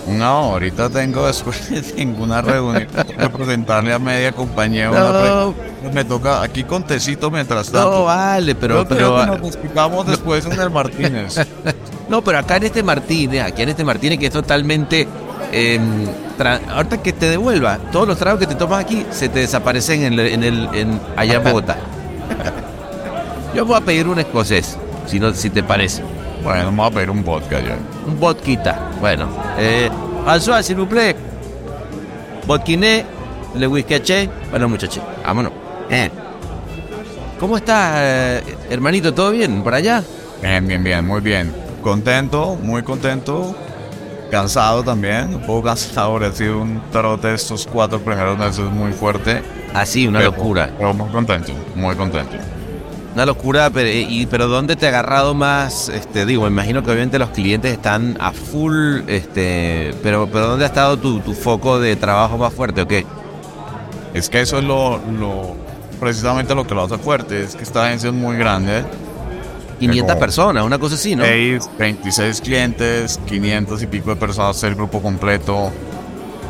No, 0.06 0.26
ahorita 0.52 0.90
tengo 0.90 1.26
después 1.26 1.58
tengo 1.96 2.22
una 2.24 2.42
reunión 2.42 2.86
que 3.18 3.28
presentarle 3.30 3.94
a 3.94 3.98
media 3.98 4.32
compañía 4.32 4.90
una 4.90 5.00
No. 5.00 5.54
pre- 5.80 5.90
me 5.92 6.04
toca 6.04 6.42
aquí 6.42 6.62
con 6.64 6.82
tecito 6.84 7.30
mientras 7.30 7.72
No, 7.72 7.78
tanto. 7.80 8.04
vale, 8.04 8.54
pero, 8.54 8.82
Yo 8.82 8.86
creo 8.86 8.98
pero, 9.16 9.20
que 9.20 9.26
nos 9.96 10.06
después 10.06 10.44
en 10.44 10.60
el 10.60 10.70
Martínez. 10.70 11.38
no, 12.10 12.20
pero 12.22 12.38
acá 12.38 12.56
en 12.58 12.64
este 12.64 12.82
Martínez, 12.82 13.42
aquí 13.42 13.62
en 13.62 13.70
este 13.70 13.82
Martínez 13.84 14.18
que 14.18 14.26
es 14.26 14.32
totalmente, 14.32 15.08
eh, 15.52 15.80
tra- 16.38 16.60
ahorita 16.70 17.02
que 17.02 17.14
te 17.14 17.30
devuelva, 17.30 17.78
todos 17.90 18.06
los 18.06 18.18
tragos 18.18 18.40
que 18.40 18.46
te 18.46 18.56
tomas 18.56 18.80
aquí 18.84 19.06
se 19.10 19.30
te 19.30 19.38
desaparecen 19.40 20.02
en 20.04 20.12
el, 20.12 20.26
en 20.26 20.44
el, 20.44 20.68
en 20.74 21.00
allá 21.16 21.36
en 21.36 21.44
Bogotá. 21.44 21.78
Yo 23.54 23.64
voy 23.64 23.76
a 23.76 23.80
pedir 23.80 24.06
un 24.06 24.18
escocés, 24.18 24.76
si 25.06 25.18
no, 25.18 25.32
si 25.32 25.48
te 25.50 25.62
parece, 25.62 26.02
Bueno, 26.42 26.64
vamos 26.66 26.86
a 26.86 26.90
pedir 26.94 27.10
un 27.10 27.24
vodka 27.24 27.60
ya. 27.60 27.76
un 28.06 28.18
vodquita. 28.20 28.90
Bueno, 29.00 29.28
eh, 29.58 29.90
François, 30.24 30.62
s'il 30.62 30.76
vous 30.76 30.88
plaît. 30.88 31.16
Vodquiné, 32.46 33.04
le 33.54 33.66
whisky 33.66 33.94
haché. 33.94 34.28
Bueno, 34.50 34.68
muchachos, 34.68 35.02
vámonos. 35.24 35.52
Eh. 35.90 36.10
¿Cómo 37.40 37.56
estás, 37.56 37.92
eh, 37.96 38.42
hermanito? 38.70 39.12
¿Todo 39.12 39.30
bien 39.32 39.62
por 39.62 39.74
allá? 39.74 40.02
Bien, 40.40 40.66
bien, 40.66 40.82
bien, 40.82 41.06
muy 41.06 41.20
bien. 41.20 41.52
Contento, 41.82 42.56
muy 42.62 42.82
contento. 42.82 43.54
Cansado 44.30 44.82
también, 44.82 45.34
un 45.34 45.40
poco 45.42 45.64
cansado. 45.64 46.16
Ha 46.24 46.32
sido 46.32 46.60
un 46.60 46.80
trote 46.90 47.34
estos 47.34 47.66
cuatro 47.66 47.98
primeros 48.00 48.38
meses 48.38 48.64
muy 48.70 48.92
fuerte. 48.92 49.42
Así, 49.74 50.06
una 50.06 50.20
Pero- 50.20 50.30
locura. 50.32 50.70
Pero 50.78 50.94
muy 50.94 51.08
contento, 51.10 51.52
muy 51.74 51.94
contento. 51.96 52.36
Una 53.16 53.24
locura, 53.24 53.70
pero, 53.70 53.88
y, 53.88 54.26
pero 54.30 54.46
¿dónde 54.46 54.76
te 54.76 54.84
ha 54.84 54.90
agarrado 54.90 55.32
más? 55.32 55.88
Este, 55.88 56.26
digo, 56.26 56.42
me 56.42 56.48
imagino 56.48 56.82
que 56.82 56.90
obviamente 56.90 57.18
los 57.18 57.30
clientes 57.30 57.72
están 57.72 58.14
a 58.20 58.30
full, 58.32 59.08
este, 59.08 59.94
pero, 60.02 60.28
pero 60.30 60.48
¿dónde 60.48 60.66
ha 60.66 60.68
estado 60.68 60.98
tu, 60.98 61.20
tu 61.20 61.32
foco 61.32 61.80
de 61.80 61.96
trabajo 61.96 62.36
más 62.36 62.52
fuerte 62.52 62.82
o 62.82 62.86
qué? 62.86 63.06
Es 64.12 64.28
que 64.28 64.42
eso 64.42 64.58
es 64.58 64.64
lo, 64.64 64.98
lo- 65.18 65.56
precisamente 65.98 66.54
lo 66.54 66.66
que 66.66 66.74
lo 66.74 66.82
hace 66.84 66.98
fuerte, 66.98 67.42
es 67.42 67.56
que 67.56 67.62
esta 67.62 67.86
agencia 67.86 68.08
es 68.10 68.14
muy 68.14 68.36
grande. 68.36 68.84
500 69.80 70.08
Como- 70.12 70.20
personas, 70.20 70.64
una 70.66 70.78
cosa 70.78 70.96
así, 70.96 71.16
¿no? 71.16 71.24
Seis, 71.24 71.70
26 71.78 72.42
clientes, 72.42 73.18
500 73.26 73.82
y 73.82 73.86
pico 73.86 74.10
de 74.10 74.16
personas, 74.16 74.62
el 74.62 74.74
grupo 74.74 75.00
completo. 75.00 75.72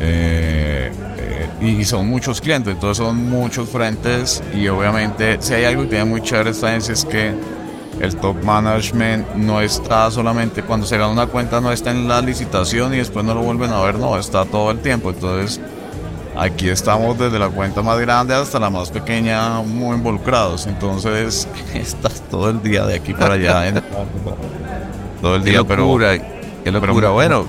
eh, 0.01 0.91
eh, 1.16 1.16
y 1.61 1.85
son 1.85 2.09
muchos 2.09 2.41
clientes, 2.41 2.75
entonces 2.75 3.05
son 3.05 3.29
muchos 3.31 3.69
frentes. 3.69 4.43
Y 4.55 4.69
obviamente, 4.69 5.39
si 5.41 5.55
hay 5.55 5.65
algo 5.65 5.83
que 5.83 5.89
tiene 5.89 6.05
muy 6.05 6.21
chévere 6.23 6.51
esta 6.51 6.69
agencia 6.69 6.93
es 6.95 7.05
que 7.05 7.35
el 8.01 8.15
top 8.17 8.43
management 8.45 9.35
no 9.37 9.61
está 9.63 10.11
solamente 10.11 10.63
cuando 10.63 10.87
se 10.87 10.99
gana 10.99 11.11
una 11.11 11.27
cuenta, 11.27 11.61
no 11.63 11.73
está 11.73 11.91
en 11.93 12.07
la 12.09 12.21
licitación 12.21 12.93
y 12.93 12.99
después 12.99 13.25
no 13.25 13.35
lo 13.35 13.41
vuelven 13.41 13.71
a 13.73 13.81
ver, 13.81 13.99
no, 13.99 14.19
está 14.19 14.45
todo 14.45 14.71
el 14.71 14.81
tiempo. 14.81 15.11
Entonces, 15.11 15.59
aquí 16.37 16.69
estamos 16.69 17.19
desde 17.19 17.39
la 17.39 17.49
cuenta 17.49 17.81
más 17.81 17.99
grande 17.99 18.35
hasta 18.35 18.59
la 18.59 18.69
más 18.69 18.91
pequeña, 18.91 19.61
muy 19.63 19.97
involucrados. 19.97 20.67
Entonces, 20.67 21.49
estás 21.75 22.21
todo 22.31 22.51
el 22.51 22.63
día 22.63 22.85
de 22.85 22.97
aquí 22.97 23.15
para 23.15 23.35
allá. 23.35 23.67
en- 23.69 23.83
todo 25.23 25.37
el 25.37 25.43
Qué 25.43 25.51
día, 25.51 25.65
pero 25.65 25.97
qué 25.97 26.71
locura. 26.71 26.91
pero- 27.01 27.13
bueno, 27.15 27.47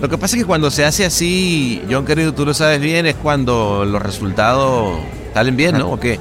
lo 0.00 0.08
que 0.08 0.18
pasa 0.18 0.36
es 0.36 0.42
que 0.42 0.46
cuando 0.46 0.70
se 0.70 0.84
hace 0.84 1.04
así, 1.04 1.82
John 1.90 2.04
querido, 2.04 2.32
tú 2.34 2.44
lo 2.46 2.54
sabes 2.54 2.80
bien, 2.80 3.06
es 3.06 3.14
cuando 3.16 3.84
los 3.84 4.00
resultados 4.02 4.98
salen 5.34 5.56
bien, 5.56 5.78
¿no? 5.78 5.90
¿O 5.92 6.00
qué? 6.00 6.18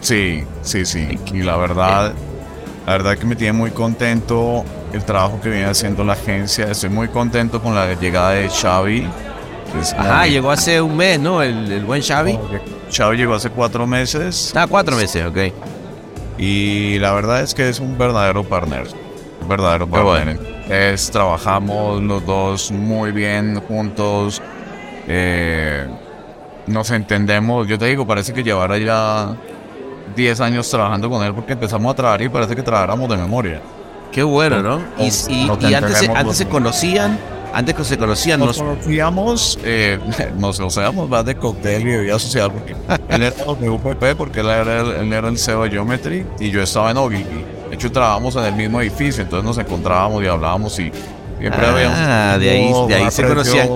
Sí, 0.00 0.44
sí, 0.62 0.84
sí. 0.84 1.18
Y 1.32 1.42
la 1.42 1.56
verdad, 1.56 2.12
la 2.86 2.92
verdad 2.92 3.18
que 3.18 3.26
me 3.26 3.36
tiene 3.36 3.52
muy 3.52 3.70
contento 3.70 4.64
el 4.92 5.04
trabajo 5.04 5.40
que 5.40 5.50
viene 5.50 5.66
haciendo 5.66 6.04
la 6.04 6.14
agencia. 6.14 6.66
Estoy 6.70 6.90
muy 6.90 7.08
contento 7.08 7.62
con 7.62 7.74
la 7.74 7.94
llegada 7.94 8.30
de 8.32 8.48
Xavi. 8.48 9.06
Ajá, 9.96 10.26
llegó 10.26 10.50
hace 10.50 10.80
un 10.80 10.96
mes, 10.96 11.20
¿no? 11.20 11.42
El, 11.42 11.70
el 11.70 11.84
buen 11.84 12.02
Xavi. 12.02 12.38
Xavi 12.92 13.16
llegó 13.16 13.34
hace 13.34 13.50
cuatro 13.50 13.86
meses 13.86 14.52
Ah, 14.56 14.66
cuatro 14.68 14.96
meses, 14.96 15.24
ok. 15.26 15.38
y 16.38 16.98
la 16.98 17.12
verdad 17.12 17.42
es 17.42 17.54
que 17.54 17.68
es 17.68 17.78
un 17.78 17.96
verdadero 17.96 18.42
partner. 18.42 18.88
Un 19.42 19.48
verdadero 19.48 19.86
partner. 19.86 20.59
Es, 20.70 21.10
trabajamos 21.10 22.00
los 22.02 22.24
dos 22.24 22.70
muy 22.70 23.10
bien 23.12 23.60
juntos. 23.66 24.40
eh, 25.08 25.86
nos 26.66 26.90
entendemos. 26.92 27.66
Yo 27.66 27.78
te 27.78 27.86
digo, 27.86 28.06
parece 28.06 28.32
que 28.32 28.44
llevara 28.44 28.78
ya 28.78 29.34
10 30.14 30.40
años 30.40 30.70
trabajando 30.70 31.10
con 31.10 31.24
él 31.24 31.34
porque 31.34 31.54
empezamos 31.54 31.92
a 31.92 31.96
trabajar 31.96 32.22
y 32.22 32.28
parece 32.28 32.54
que 32.54 32.62
trabajáramos 32.62 33.08
de 33.08 33.16
memoria. 33.16 33.60
Qué 34.12 34.22
bueno, 34.22 34.62
¿no? 34.62 34.80
Y, 34.98 35.08
y- 35.28 35.46
y 35.70 35.74
antes, 35.74 36.08
antes 36.16 36.36
se 36.36 36.46
conocían, 36.48 37.18
antes 37.52 37.74
que 37.74 37.82
se 37.84 37.96
conocían, 37.98 38.38
Nos 38.40 38.48
nos, 38.48 38.58
conocíamos, 38.58 39.58
eh, 39.64 39.98
nos 40.38 40.58
conocíamos 40.58 41.08
más 41.08 41.24
de 41.24 41.34
cóctel 41.34 41.82
y 41.82 41.84
de 41.90 42.00
vida 42.02 42.18
social 42.20 42.52
porque 42.52 42.76
él 43.08 43.22
era 43.22 43.54
de 43.54 43.70
UPP 43.70 44.04
porque 44.16 44.40
él 44.40 44.46
era, 44.50 44.80
él 45.00 45.12
era 45.12 45.28
el 45.28 45.38
CEO 45.38 45.64
de 45.64 45.70
Geometry 45.70 46.24
y 46.38 46.50
yo 46.50 46.62
estaba 46.62 46.90
en 46.92 46.96
Ogilvy. 46.98 47.44
De 47.70 47.76
hecho, 47.76 47.90
trabajamos 47.90 48.36
en 48.36 48.44
el 48.44 48.54
mismo 48.54 48.80
edificio, 48.80 49.22
entonces 49.22 49.44
nos 49.46 49.56
encontrábamos 49.58 50.22
y 50.22 50.26
hablábamos 50.26 50.78
y 50.78 50.92
siempre 51.38 51.66
Ah, 51.66 51.70
habíamos... 51.72 52.40
de 52.40 52.50
ahí- 52.50 52.88
de 52.88 52.94
ahí 52.96 53.10
se 53.10 53.26
conocían. 53.26 53.68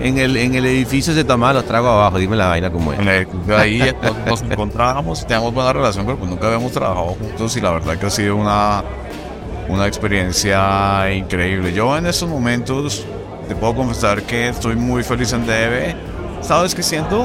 en 0.00 0.18
el, 0.18 0.36
en 0.36 0.54
el 0.54 0.66
edificio 0.66 1.14
se 1.14 1.24
tomaban 1.24 1.56
los 1.56 1.64
tragos 1.64 1.88
abajo, 1.90 2.18
dime 2.18 2.36
la 2.36 2.48
vaina 2.48 2.70
como 2.70 2.92
es. 2.92 2.98
Edificio 3.00 3.56
ahí 3.56 3.78
nos, 4.02 4.42
nos 4.42 4.42
encontrábamos 4.52 5.26
teníamos 5.26 5.54
buena 5.54 5.72
relación, 5.72 6.04
pero 6.04 6.18
pues 6.18 6.30
nunca 6.30 6.46
habíamos 6.46 6.70
trabajado 6.72 7.06
juntos 7.18 7.56
y 7.56 7.60
la 7.60 7.70
verdad 7.72 7.96
que 7.96 8.06
ha 8.06 8.10
sido 8.10 8.36
una, 8.36 8.84
una 9.68 9.86
experiencia 9.86 11.10
increíble. 11.12 11.72
Yo 11.72 11.96
en 11.96 12.06
estos 12.06 12.28
momentos 12.28 13.06
te 13.48 13.54
puedo 13.56 13.74
confesar 13.74 14.22
que 14.22 14.48
estoy 14.48 14.76
muy 14.76 15.02
feliz 15.02 15.32
en 15.32 15.46
DB. 15.46 15.94
¿Sabes 16.42 16.74
qué 16.74 16.82
siento? 16.82 17.24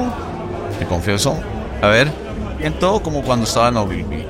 Te 0.78 0.86
confieso. 0.86 1.36
A 1.82 1.88
ver. 1.88 2.10
Siento 2.58 3.00
como 3.02 3.22
cuando 3.22 3.44
estaba 3.44 3.68
en 3.68 3.76
Ogilvy. 3.76 4.26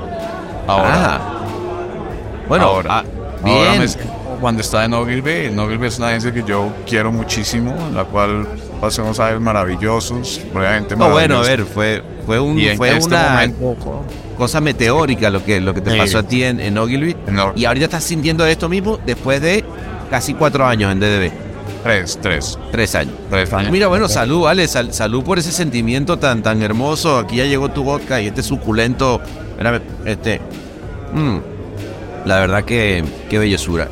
Ahora. 0.67 1.17
Ah. 1.17 1.30
Bueno, 2.51 2.65
ahora. 2.67 2.89
ah, 2.99 3.05
Ahora 3.45 3.71
bien. 3.73 3.83
me 3.83 4.39
cuando 4.41 4.61
estaba 4.63 4.85
en 4.85 4.93
Ogilvy. 4.95 5.31
En 5.47 5.59
Ogilvy 5.59 5.87
es 5.87 5.99
una 5.99 6.09
agencia 6.09 6.33
que 6.33 6.43
yo 6.43 6.71
quiero 6.87 7.13
muchísimo, 7.13 7.73
en 7.89 7.95
la 7.95 8.05
cual 8.05 8.47
pasé 8.81 9.01
unos 9.03 9.19
años 9.21 9.41
maravillosos, 9.41 10.41
realmente 10.55 10.97
No, 10.97 11.11
bueno, 11.11 11.39
a 11.39 11.43
ver, 11.43 11.65
fue, 11.65 12.03
fue, 12.27 12.41
un, 12.41 12.59
fue 12.77 12.97
este 12.97 13.07
una 13.07 13.31
momento- 13.31 14.05
cosa 14.37 14.61
meteórica 14.61 15.29
lo 15.31 15.45
que, 15.45 15.61
lo 15.61 15.75
que 15.75 15.81
te 15.83 15.91
Sí. 15.93 15.99
pasó 15.99 16.19
a 16.19 16.23
ti 16.23 16.43
en, 16.45 16.59
en 16.61 16.77
Ogilvy. 16.79 17.15
No. 17.29 17.53
Y 17.55 17.65
ahorita 17.67 17.85
estás 17.87 18.05
sintiendo 18.05 18.45
esto 18.47 18.69
mismo 18.69 18.99
después 19.07 19.41
de 19.43 19.65
casi 20.11 20.35
cuatro 20.35 20.67
años 20.67 20.91
en 20.93 21.01
DDB. 21.01 21.31
Tres, 21.83 22.19
tres. 22.21 22.59
Tres 22.73 22.95
años. 22.95 23.15
Tres 23.31 23.53
años. 23.53 23.71
Mira, 23.71 23.87
bueno, 23.89 24.09
salud, 24.09 24.47
Ale, 24.49 24.67
sal- 24.69 24.93
salud 24.93 25.23
por 25.23 25.39
ese 25.39 25.53
sentimiento 25.53 26.19
tan, 26.19 26.43
tan 26.43 26.61
hermoso. 26.63 27.19
Aquí 27.19 27.37
ya 27.37 27.45
llegó 27.45 27.69
tu 27.71 27.85
vodka 27.85 28.21
y 28.21 28.27
este 28.27 28.43
suculento. 28.43 29.21
Espérame, 29.53 29.81
este. 30.05 30.41
mm, 31.15 31.39
la 32.25 32.39
verdad 32.41 32.65
que, 32.65 33.05
qué 33.29 33.39
bellezura. 33.39 33.89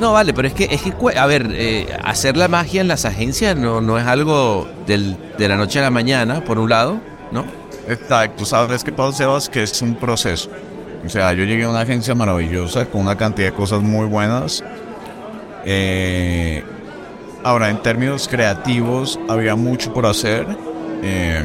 No, 0.00 0.12
vale, 0.12 0.32
pero 0.32 0.46
es 0.48 0.54
que, 0.54 0.68
es 0.70 0.80
que 0.82 0.92
a 1.18 1.26
ver, 1.26 1.48
eh, 1.52 1.86
hacer 2.04 2.36
la 2.36 2.46
magia 2.48 2.80
en 2.80 2.88
las 2.88 3.04
agencias 3.04 3.56
no, 3.56 3.80
no 3.80 3.98
es 3.98 4.06
algo 4.06 4.68
del- 4.86 5.16
de 5.36 5.48
la 5.48 5.56
noche 5.56 5.80
a 5.80 5.82
la 5.82 5.90
mañana, 5.90 6.44
por 6.44 6.58
un 6.58 6.70
lado, 6.70 7.00
¿no? 7.32 7.44
Exacto, 7.88 8.44
sabes 8.44 8.84
que 8.84 8.92
pasa, 8.92 9.16
Sebas, 9.18 9.48
que 9.48 9.62
es 9.64 9.82
un 9.82 9.96
proceso. 9.96 10.50
O 11.04 11.08
sea, 11.08 11.32
yo 11.32 11.44
llegué 11.44 11.64
a 11.64 11.70
una 11.70 11.80
agencia 11.80 12.14
maravillosa 12.14 12.86
con 12.86 13.00
una 13.00 13.16
cantidad 13.16 13.48
de 13.48 13.54
cosas 13.54 13.80
muy 13.82 14.06
buenas. 14.06 14.62
Eh, 15.64 16.62
ahora, 17.44 17.68
en 17.70 17.78
términos 17.82 18.28
creativos, 18.28 19.18
había 19.28 19.54
mucho 19.56 19.92
por 19.92 20.06
hacer. 20.06 20.46
Eh, 21.02 21.44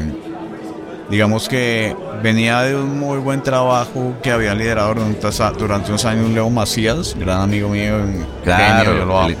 digamos 1.10 1.48
que 1.48 1.94
venía 2.22 2.62
de 2.62 2.76
un 2.76 2.98
muy 2.98 3.18
buen 3.18 3.42
trabajo 3.42 4.14
que 4.22 4.30
había 4.30 4.54
liderado 4.54 4.94
durante, 4.94 5.28
durante 5.58 5.88
unos 5.90 6.04
años 6.04 6.30
Leo 6.30 6.48
Macías, 6.50 7.14
gran 7.18 7.42
amigo 7.42 7.68
mío, 7.68 7.96
Claro, 8.42 8.84
genio, 8.90 8.98
yo 9.00 9.04
lo 9.06 9.18
amo. 9.18 9.28
el 9.28 9.36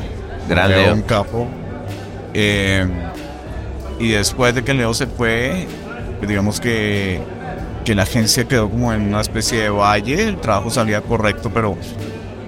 gran 0.48 0.68
Leo, 0.70 0.82
Leo. 0.82 0.94
un 0.94 1.02
capo. 1.02 1.48
Eh, 2.34 2.86
y 3.98 4.08
después 4.10 4.54
de 4.54 4.62
que 4.64 4.74
Leo 4.74 4.92
se 4.92 5.06
fue, 5.06 5.66
pues 6.18 6.28
digamos 6.28 6.60
que, 6.60 7.20
que 7.84 7.94
la 7.94 8.02
agencia 8.02 8.44
quedó 8.44 8.68
como 8.68 8.92
en 8.92 9.02
una 9.02 9.20
especie 9.20 9.62
de 9.62 9.68
valle, 9.70 10.28
el 10.28 10.36
trabajo 10.38 10.68
salía 10.70 11.00
correcto, 11.00 11.50
pero, 11.54 11.76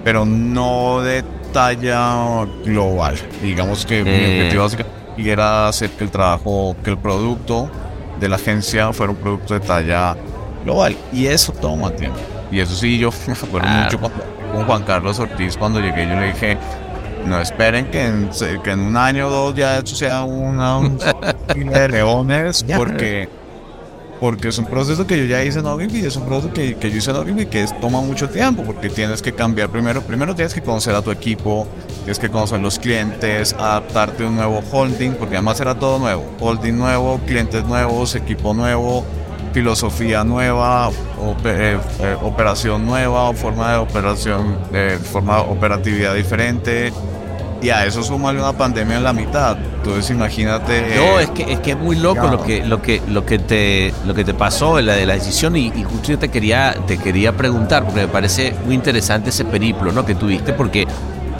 pero 0.03 0.25
no 0.25 1.01
de 1.01 1.23
talla 1.53 2.45
global. 2.65 3.15
Digamos 3.41 3.85
que 3.85 4.03
mi 4.03 4.09
Eh. 4.09 4.37
objetivo 4.41 4.63
básico 4.63 4.83
era 5.17 5.67
hacer 5.69 5.89
que 5.91 6.03
el 6.03 6.11
trabajo, 6.11 6.75
que 6.83 6.91
el 6.91 6.97
producto 6.97 7.71
de 8.19 8.29
la 8.29 8.35
agencia 8.37 8.91
fuera 8.93 9.11
un 9.11 9.17
producto 9.17 9.53
de 9.53 9.59
talla 9.61 10.15
global. 10.63 10.95
Y 11.13 11.27
eso 11.27 11.51
toma 11.53 11.91
tiempo. 11.91 12.17
Y 12.51 12.59
eso 12.59 12.73
sí, 12.75 12.97
yo 12.97 13.09
me 13.27 13.33
acuerdo 13.33 13.67
mucho 13.67 13.99
cuando- 13.99 14.23
con 14.53 14.65
Juan 14.65 14.83
Carlos 14.83 15.19
Ortiz 15.19 15.57
cuando 15.57 15.79
llegué, 15.81 16.07
yo 16.07 16.15
le 16.15 16.27
dije, 16.27 16.57
no 17.25 17.39
esperen 17.41 17.87
que 17.91 18.05
en, 18.05 18.29
que 18.63 18.71
en 18.71 18.79
un 18.79 18.95
año 18.95 19.27
o 19.27 19.29
dos 19.29 19.55
ya 19.55 19.77
esto 19.79 19.93
sea 19.95 20.23
una 20.23 20.77
un 20.77 20.97
de 21.55 21.89
leones, 21.89 22.65
porque, 22.77 23.27
porque 24.19 24.47
es 24.49 24.57
un 24.57 24.65
proceso 24.65 25.05
que 25.05 25.17
yo 25.17 25.25
ya 25.25 25.43
hice 25.43 25.59
en 25.59 25.65
Ogilvy, 25.67 26.05
es 26.05 26.15
un 26.15 26.25
proceso 26.25 26.53
que, 26.53 26.75
que 26.75 26.89
yo 26.91 26.97
hice 26.97 27.11
en 27.11 27.17
Ogilvy 27.17 27.45
que 27.45 27.63
es- 27.63 27.79
toma 27.79 28.01
mucho 28.01 28.29
tiempo, 28.29 28.63
porque 28.63 28.89
tienes 28.89 29.21
que 29.21 29.33
cambiar 29.33 29.69
primero, 29.69 30.01
primero 30.01 30.33
tienes 30.35 30.53
que 30.53 30.61
conocer 30.61 30.95
a 30.95 31.01
tu 31.01 31.11
equipo, 31.11 31.67
tienes 31.99 32.19
que 32.19 32.29
conocer 32.29 32.59
los 32.59 32.79
clientes, 32.79 33.53
adaptarte 33.53 34.23
a 34.23 34.27
un 34.27 34.35
nuevo 34.35 34.61
holding, 34.71 35.11
porque 35.13 35.35
además 35.35 35.59
era 35.59 35.75
todo 35.75 35.99
nuevo, 35.99 36.25
holding 36.39 36.77
nuevo, 36.77 37.19
clientes 37.25 37.63
nuevos, 37.65 38.15
equipo 38.15 38.53
nuevo, 38.53 39.05
filosofía 39.53 40.23
nueva, 40.23 40.89
eh, 41.45 41.77
eh, 41.99 42.15
operación 42.21 42.85
nueva, 42.85 43.33
forma 43.33 43.71
de 43.71 43.77
operación, 43.77 44.57
de 44.71 44.97
forma 44.97 45.37
de 45.37 45.41
operatividad 45.51 46.13
diferente. 46.15 46.91
Y 47.61 47.69
a 47.71 47.85
eso 47.85 48.03
súmale 48.03 48.39
una 48.39 48.53
pandemia 48.53 48.97
en 48.97 49.03
la 49.03 49.13
mitad. 49.13 49.57
Entonces 49.57 50.11
imagínate. 50.11 50.81
No, 50.95 51.19
eh, 51.19 51.23
es 51.23 51.29
que 51.31 51.51
es 51.53 51.59
que 51.59 51.71
es 51.71 51.77
muy 51.77 51.95
loco 51.95 52.21
Claro. 52.21 52.37
lo 52.37 52.43
que 52.43 52.63
lo 52.65 52.81
que 52.81 53.01
lo 53.07 53.25
que 53.25 53.39
te 53.39 53.93
lo 54.05 54.13
que 54.13 54.23
te 54.23 54.33
pasó 54.35 54.79
la 54.79 54.93
de 54.93 55.05
la 55.07 55.15
decisión 55.15 55.55
y, 55.55 55.67
y 55.75 55.83
justo 55.83 56.09
yo 56.09 56.19
te 56.19 56.29
quería 56.29 56.75
te 56.85 56.97
quería 56.99 57.31
preguntar 57.35 57.83
porque 57.85 58.01
me 58.01 58.07
parece 58.07 58.53
muy 58.65 58.75
interesante 58.75 59.29
ese 59.31 59.43
periplo, 59.45 59.91
¿no? 59.91 60.05
que 60.05 60.13
tuviste 60.13 60.53
porque 60.53 60.85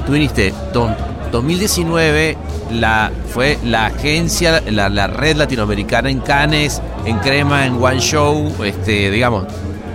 tú 0.07 0.13
viniste 0.13 0.53
don- 0.73 0.95
2019 1.31 2.37
la 2.71 3.11
fue 3.33 3.57
la 3.63 3.85
agencia 3.87 4.61
la, 4.71 4.89
la 4.89 5.07
red 5.07 5.35
latinoamericana 5.35 6.09
en 6.09 6.19
Cannes, 6.19 6.81
en 7.05 7.19
Crema, 7.19 7.65
en 7.65 7.81
One 7.83 7.99
Show, 7.99 8.53
este 8.63 9.11
digamos 9.11 9.45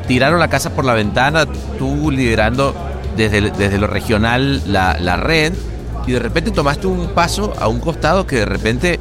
tiraron 0.07 0.39
la 0.41 0.49
casa 0.49 0.71
por 0.71 0.85
la 0.85 0.95
ventana, 0.95 1.47
tú 1.79 2.11
liderando 2.11 2.75
desde, 3.17 3.51
desde 3.51 3.79
lo 3.79 3.87
regional 3.87 4.63
la, 4.73 4.97
la 5.01 5.17
red 5.17 5.53
y 6.07 6.13
de 6.13 6.19
repente 6.19 6.51
tomaste 6.51 6.87
un 6.87 7.09
paso 7.09 7.53
a 7.59 7.69
un 7.69 7.81
costado 7.81 8.27
que 8.27 8.37
de 8.37 8.45
repente 8.47 9.01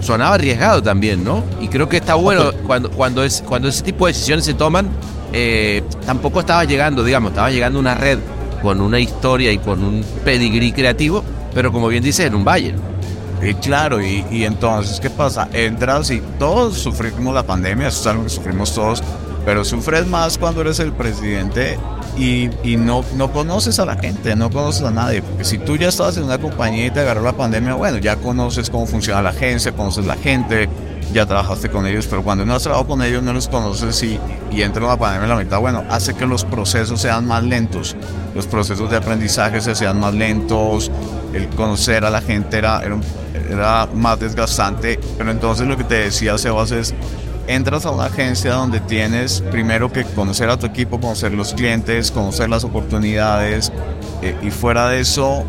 sonaba 0.00 0.34
arriesgado 0.34 0.82
también, 0.82 1.24
¿no? 1.24 1.44
Y 1.60 1.68
creo 1.68 1.88
que 1.88 1.98
está 1.98 2.14
bueno 2.14 2.52
cuando, 2.66 2.90
cuando, 2.90 3.24
es, 3.24 3.42
cuando 3.46 3.68
ese 3.68 3.82
tipo 3.82 4.06
de 4.06 4.12
decisiones 4.12 4.44
se 4.44 4.54
toman, 4.54 4.88
eh, 5.32 5.82
tampoco 6.06 6.40
estaba 6.40 6.64
llegando, 6.64 7.04
digamos, 7.04 7.30
estaba 7.30 7.50
llegando 7.50 7.78
una 7.78 7.94
red 7.94 8.18
con 8.62 8.80
una 8.80 8.98
historia 8.98 9.52
y 9.52 9.58
con 9.58 9.82
un 9.82 10.04
pedigrí 10.24 10.72
creativo, 10.72 11.24
pero 11.54 11.72
como 11.72 11.88
bien 11.88 12.02
dices, 12.02 12.26
en 12.26 12.34
un 12.34 12.44
valle. 12.44 12.74
Y 13.42 13.54
claro, 13.54 14.02
y, 14.02 14.24
y 14.30 14.44
entonces, 14.44 15.00
¿qué 15.00 15.08
pasa? 15.08 15.48
Entras 15.52 16.10
y 16.10 16.20
todos 16.38 16.76
sufrimos 16.76 17.34
la 17.34 17.42
pandemia, 17.42 17.88
eso 17.88 18.00
es 18.00 18.06
algo 18.06 18.24
que 18.24 18.30
sufrimos 18.30 18.74
todos, 18.74 19.02
pero 19.46 19.64
sufres 19.64 20.06
más 20.06 20.36
cuando 20.36 20.60
eres 20.60 20.78
el 20.80 20.92
presidente 20.92 21.78
y, 22.16 22.76
no, 22.76 23.04
no 23.16 23.32
conoces 23.32 23.78
a 23.78 23.86
la 23.86 23.96
gente, 23.96 24.36
no 24.36 24.50
conoces 24.50 24.82
a 24.82 24.90
nadie. 24.90 25.22
Porque 25.22 25.44
si 25.44 25.58
tú 25.58 25.76
ya 25.76 25.88
estabas 25.88 26.16
en 26.16 26.24
una 26.24 26.38
compañía 26.38 26.86
y 26.86 26.90
te 26.90 27.00
agarró 27.00 27.22
la 27.22 27.32
pandemia, 27.32 27.74
bueno, 27.74 27.98
ya 27.98 28.16
conoces 28.16 28.70
cómo 28.70 28.86
funciona 28.86 29.22
la 29.22 29.30
agencia, 29.30 29.72
conoces 29.72 30.06
la 30.06 30.16
gente, 30.16 30.68
ya 31.12 31.26
trabajaste 31.26 31.70
con 31.70 31.86
ellos, 31.86 32.06
pero 32.08 32.22
cuando 32.22 32.44
no 32.44 32.54
has 32.54 32.62
trabajado 32.62 32.88
con 32.88 33.02
ellos, 33.02 33.22
no 33.22 33.32
los 33.32 33.48
conoces 33.48 34.02
y, 34.02 34.18
y 34.50 34.62
entra 34.62 34.84
una 34.84 34.96
pandemia 34.96 35.24
en 35.24 35.30
la 35.30 35.44
mitad, 35.44 35.58
bueno, 35.58 35.84
hace 35.90 36.14
que 36.14 36.26
los 36.26 36.44
procesos 36.44 37.00
sean 37.00 37.26
más 37.26 37.42
lentos, 37.42 37.96
los 38.34 38.46
procesos 38.46 38.90
de 38.90 38.96
aprendizaje 38.96 39.60
se 39.60 39.74
sean 39.74 39.98
más 39.98 40.14
lentos, 40.14 40.90
el 41.32 41.48
conocer 41.48 42.04
a 42.04 42.10
la 42.10 42.20
gente 42.20 42.58
era, 42.58 42.80
era, 42.82 42.98
era 43.50 43.88
más 43.92 44.20
desgastante, 44.20 45.00
pero 45.18 45.30
entonces 45.30 45.66
lo 45.66 45.76
que 45.76 45.84
te 45.84 45.96
decía 45.96 46.38
Sebas 46.38 46.70
es, 46.70 46.94
entras 47.46 47.84
a 47.86 47.90
una 47.90 48.04
agencia 48.06 48.52
donde 48.52 48.80
tienes 48.80 49.42
primero 49.50 49.90
que 49.92 50.04
conocer 50.04 50.48
a 50.50 50.56
tu 50.56 50.66
equipo, 50.66 51.00
conocer 51.00 51.32
los 51.32 51.52
clientes, 51.54 52.10
conocer 52.10 52.48
las 52.48 52.64
oportunidades 52.64 53.72
eh, 54.22 54.36
y 54.42 54.50
fuera 54.50 54.88
de 54.88 55.00
eso, 55.00 55.44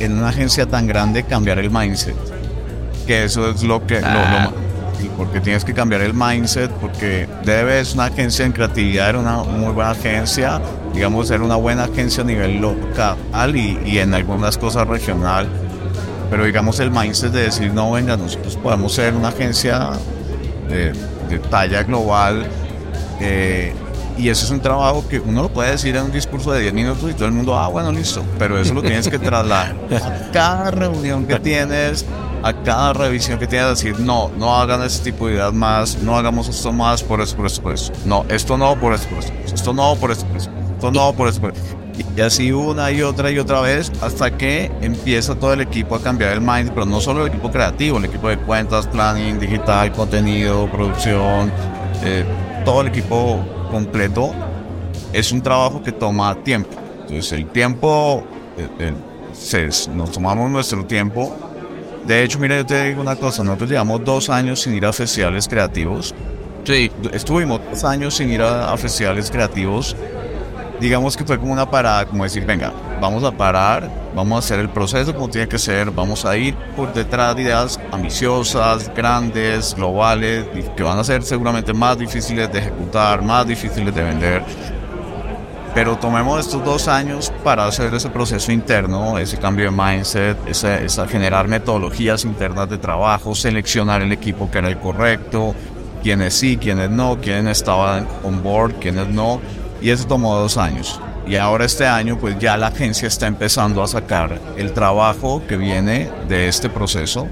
en 0.00 0.12
una 0.18 0.28
agencia 0.28 0.66
tan 0.66 0.86
grande 0.86 1.22
cambiar 1.24 1.58
el 1.58 1.70
mindset, 1.70 2.14
que 3.06 3.24
eso 3.24 3.50
es 3.50 3.62
lo 3.62 3.86
que... 3.86 4.00
lo- 4.00 4.08
lo 4.08 4.12
Ah. 4.14 4.50
porque 5.16 5.40
tienes 5.40 5.64
que 5.64 5.74
cambiar 5.74 6.00
el 6.02 6.14
mindset, 6.14 6.70
porque 6.70 7.26
debes 7.44 7.94
una 7.94 8.04
agencia 8.04 8.46
en 8.46 8.52
creatividad, 8.52 9.08
era 9.08 9.18
una 9.18 9.38
muy 9.42 9.72
buena 9.72 9.90
agencia, 9.90 10.60
digamos, 10.94 11.28
era 11.32 11.42
una 11.42 11.56
buena 11.56 11.84
agencia 11.84 12.22
a 12.22 12.26
nivel 12.26 12.60
local 12.60 13.56
y, 13.56 13.78
y 13.84 13.98
en 13.98 14.14
algunas 14.14 14.56
cosas 14.58 14.86
regional, 14.86 15.48
pero 16.30 16.44
digamos 16.44 16.78
el 16.78 16.92
mindset 16.92 17.32
de 17.32 17.42
decir, 17.42 17.72
no, 17.74 17.90
venga, 17.90 18.16
nosotros 18.16 18.56
podemos 18.56 18.92
ser 18.92 19.14
una 19.14 19.28
agencia 19.28 19.90
de, 20.68 20.92
de 21.32 21.48
talla 21.48 21.82
global, 21.82 22.46
eh, 23.20 23.72
y 24.18 24.28
eso 24.28 24.44
es 24.44 24.50
un 24.50 24.60
trabajo 24.60 25.04
que 25.08 25.18
uno 25.18 25.42
lo 25.42 25.48
puede 25.48 25.70
decir 25.70 25.96
en 25.96 26.04
un 26.04 26.12
discurso 26.12 26.52
de 26.52 26.60
10 26.60 26.74
minutos 26.74 27.10
y 27.10 27.14
todo 27.14 27.26
el 27.26 27.32
mundo, 27.32 27.58
ah, 27.58 27.68
bueno, 27.68 27.90
listo, 27.90 28.22
pero 28.38 28.58
eso 28.58 28.74
lo 28.74 28.82
tienes 28.82 29.08
que 29.08 29.18
trasladar 29.18 29.74
a 29.90 30.30
cada 30.32 30.70
reunión 30.70 31.26
que 31.26 31.38
tienes, 31.40 32.04
a 32.42 32.52
cada 32.52 32.92
revisión 32.92 33.38
que 33.38 33.46
tienes, 33.46 33.70
decir, 33.70 33.98
no, 34.00 34.30
no 34.36 34.54
hagan 34.54 34.82
ese 34.82 35.02
tipo 35.02 35.28
de 35.28 35.34
ideas 35.34 35.52
más, 35.52 35.98
no 36.02 36.16
hagamos 36.16 36.48
esto 36.48 36.72
más 36.72 37.02
por 37.02 37.20
eso, 37.20 37.36
por 37.36 37.46
eso, 37.46 37.62
por 37.62 37.74
eso. 37.74 37.92
No, 38.04 38.24
esto 38.28 38.58
no, 38.58 38.78
por 38.78 38.92
eso, 38.92 39.08
por 39.08 39.18
eso. 39.18 39.32
Esto 39.46 39.72
no, 39.72 39.96
por 39.96 40.10
eso, 40.10 40.26
por 40.26 40.36
eso. 40.36 40.50
Esto 40.74 40.90
no, 40.90 41.12
por 41.14 41.28
eso, 41.28 41.40
por 41.40 41.52
eso. 41.52 41.81
Y 42.16 42.20
así 42.20 42.52
una 42.52 42.90
y 42.90 43.02
otra 43.02 43.30
y 43.30 43.38
otra 43.38 43.60
vez 43.60 43.92
hasta 44.00 44.36
que 44.36 44.70
empieza 44.80 45.34
todo 45.34 45.52
el 45.52 45.60
equipo 45.60 45.94
a 45.94 46.02
cambiar 46.02 46.32
el 46.32 46.40
mind, 46.40 46.70
pero 46.70 46.86
no 46.86 47.00
solo 47.00 47.22
el 47.22 47.28
equipo 47.28 47.50
creativo, 47.50 47.98
el 47.98 48.06
equipo 48.06 48.28
de 48.28 48.38
cuentas, 48.38 48.86
planning, 48.86 49.38
digital, 49.38 49.92
contenido, 49.92 50.70
producción, 50.70 51.52
eh, 52.04 52.24
todo 52.64 52.82
el 52.82 52.88
equipo 52.88 53.44
completo. 53.70 54.32
Es 55.12 55.32
un 55.32 55.42
trabajo 55.42 55.82
que 55.82 55.92
toma 55.92 56.34
tiempo. 56.42 56.70
Entonces 57.02 57.32
el 57.32 57.46
tiempo, 57.48 58.24
eh, 58.56 58.68
eh, 58.78 59.70
nos 59.94 60.10
tomamos 60.12 60.50
nuestro 60.50 60.84
tiempo. 60.86 61.34
De 62.06 62.24
hecho, 62.24 62.38
mira, 62.38 62.56
yo 62.56 62.66
te 62.66 62.88
digo 62.88 63.00
una 63.00 63.16
cosa, 63.16 63.44
nosotros 63.44 63.70
llevamos 63.70 64.04
dos 64.04 64.28
años 64.28 64.60
sin 64.60 64.74
ir 64.74 64.86
a 64.86 64.92
festivales 64.92 65.46
creativos. 65.46 66.14
Sí, 66.64 66.90
Estuvimos 67.12 67.60
dos 67.70 67.84
años 67.84 68.14
sin 68.14 68.30
ir 68.30 68.42
a, 68.42 68.72
a 68.72 68.76
festivales 68.76 69.30
creativos. 69.30 69.94
Digamos 70.82 71.16
que 71.16 71.24
fue 71.24 71.38
como 71.38 71.52
una 71.52 71.70
parada, 71.70 72.06
como 72.06 72.24
decir, 72.24 72.44
venga, 72.44 72.72
vamos 73.00 73.22
a 73.22 73.30
parar, 73.30 73.88
vamos 74.16 74.34
a 74.34 74.38
hacer 74.40 74.58
el 74.58 74.68
proceso 74.68 75.14
como 75.14 75.28
tiene 75.28 75.46
que 75.46 75.56
ser, 75.56 75.92
vamos 75.92 76.24
a 76.24 76.36
ir 76.36 76.56
por 76.74 76.92
detrás 76.92 77.36
de 77.36 77.42
ideas 77.42 77.78
ambiciosas, 77.92 78.92
grandes, 78.92 79.76
globales, 79.76 80.44
que 80.76 80.82
van 80.82 80.98
a 80.98 81.04
ser 81.04 81.22
seguramente 81.22 81.72
más 81.72 81.96
difíciles 81.96 82.52
de 82.52 82.58
ejecutar, 82.58 83.22
más 83.22 83.46
difíciles 83.46 83.94
de 83.94 84.02
vender. 84.02 84.42
Pero 85.72 85.96
tomemos 85.98 86.40
estos 86.40 86.64
dos 86.64 86.88
años 86.88 87.32
para 87.44 87.64
hacer 87.64 87.94
ese 87.94 88.10
proceso 88.10 88.50
interno, 88.50 89.18
ese 89.18 89.38
cambio 89.38 89.66
de 89.66 89.70
mindset, 89.70 90.36
esa 90.48 91.06
generar 91.06 91.46
metodologías 91.46 92.24
internas 92.24 92.68
de 92.68 92.78
trabajo, 92.78 93.36
seleccionar 93.36 94.02
el 94.02 94.10
equipo 94.10 94.50
que 94.50 94.58
era 94.58 94.68
el 94.68 94.80
correcto, 94.80 95.54
quienes 96.02 96.34
sí, 96.34 96.56
quienes 96.56 96.90
no, 96.90 97.18
quienes 97.20 97.58
estaban 97.58 98.08
on 98.24 98.42
board, 98.42 98.74
quienes 98.80 99.06
no. 99.06 99.40
Y 99.82 99.90
eso 99.90 100.06
tomó 100.06 100.34
dos 100.36 100.56
años. 100.56 101.00
Y 101.26 101.36
ahora 101.36 101.64
este 101.64 101.86
año 101.86 102.18
pues 102.18 102.38
ya 102.38 102.56
la 102.56 102.68
agencia 102.68 103.08
está 103.08 103.26
empezando 103.26 103.82
a 103.82 103.86
sacar 103.88 104.38
el 104.56 104.72
trabajo 104.72 105.42
que 105.46 105.56
viene 105.56 106.08
de 106.28 106.48
este 106.48 106.68
proceso. 106.68 107.26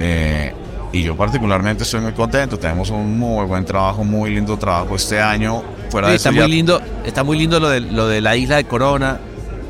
Eh, 0.00 0.52
y 0.92 1.02
yo 1.02 1.16
particularmente 1.16 1.82
estoy 1.82 2.00
muy 2.00 2.12
contento. 2.12 2.58
Tenemos 2.58 2.90
un 2.90 3.18
muy 3.18 3.44
buen 3.46 3.64
trabajo, 3.64 4.04
muy 4.04 4.30
lindo 4.34 4.56
trabajo 4.56 4.94
este 4.96 5.20
año. 5.20 5.62
Fuera 5.90 6.08
Sí, 6.08 6.12
de 6.12 6.16
está 6.16 6.30
muy 6.30 6.40
ya- 6.40 6.46
lindo, 6.48 6.80
está 7.04 7.24
muy 7.24 7.38
lindo 7.38 7.58
lo 7.60 7.68
de, 7.68 7.80
lo 7.80 8.06
de 8.08 8.20
la 8.20 8.36
isla 8.36 8.56
de 8.56 8.64
Corona. 8.64 9.18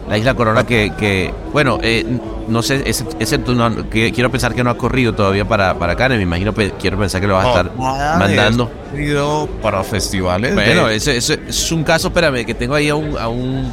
La 0.09 0.19
isla 0.19 0.35
Corona 0.35 0.67
que, 0.67 0.93
que 0.99 1.33
bueno, 1.53 1.79
eh, 1.83 2.05
no 2.49 2.63
sé, 2.63 2.83
ese, 2.87 3.05
ese 3.19 3.39
tú 3.39 3.55
no- 3.55 3.89
que 3.89 4.13
quiero 4.13 4.31
pensar 4.31 4.55
que 4.55 4.63
no 4.65 4.71
ha 4.71 4.77
corrido 4.79 5.15
todavía 5.15 5.47
para, 5.47 5.79
para 5.79 5.97
Cannes, 5.97 6.19
me 6.19 6.25
imagino, 6.25 6.53
quiero 6.79 6.99
pensar 6.99 7.21
que 7.21 7.27
lo 7.27 7.35
vas 7.35 7.47
a 7.47 7.49
estar 7.51 7.71
de 7.73 7.79
mandando. 7.79 8.65
esto 8.65 8.97
ha 8.97 9.01
ido 9.01 9.47
para 9.63 9.83
festivales. 9.85 10.55
Bueno, 10.55 10.87
de- 10.89 10.97
ese, 10.97 11.17
ese 11.17 11.41
es 11.49 11.73
un 11.73 11.85
caso, 11.85 12.09
espérame, 12.09 12.45
que 12.45 12.55
tengo 12.55 12.75
ahí 12.75 12.89
a 12.89 12.95
un... 12.95 13.17
A 13.19 13.29
un 13.29 13.73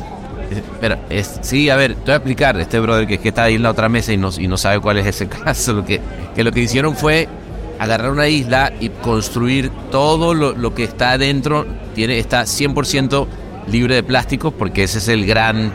eh, 0.52 0.56
espera, 0.58 1.00
es, 1.10 1.40
sí, 1.42 1.70
a 1.70 1.76
ver, 1.78 1.96
te 1.96 2.02
voy 2.06 2.12
a 2.14 2.16
explicar, 2.18 2.60
este 2.60 2.80
brother 2.80 3.08
que, 3.08 3.18
que 3.20 3.30
está 3.30 3.44
ahí 3.44 3.56
en 3.56 3.64
la 3.64 3.70
otra 3.72 3.88
mesa 3.90 4.12
y 4.14 4.18
no, 4.18 4.30
y 4.38 4.48
no 4.48 4.58
sabe 4.58 4.80
cuál 4.80 4.98
es 4.98 5.06
ese 5.08 5.28
caso, 5.30 5.74
lo 5.74 5.86
que, 5.86 6.02
que 6.36 6.44
lo 6.44 6.52
que 6.52 6.60
hicieron 6.62 6.96
fue 6.96 7.28
agarrar 7.80 8.12
una 8.12 8.28
isla 8.28 8.72
y 8.80 8.90
construir 8.90 9.72
todo 9.92 10.34
lo, 10.34 10.54
lo 10.54 10.76
que 10.76 10.84
está 10.84 11.12
adentro, 11.12 11.66
tiene, 11.96 12.20
está 12.20 12.44
100% 12.44 13.26
libre 13.68 13.96
de 13.96 14.04
plásticos, 14.04 14.54
porque 14.54 14.84
ese 14.84 14.98
es 15.00 15.08
el 15.08 15.26
gran, 15.26 15.72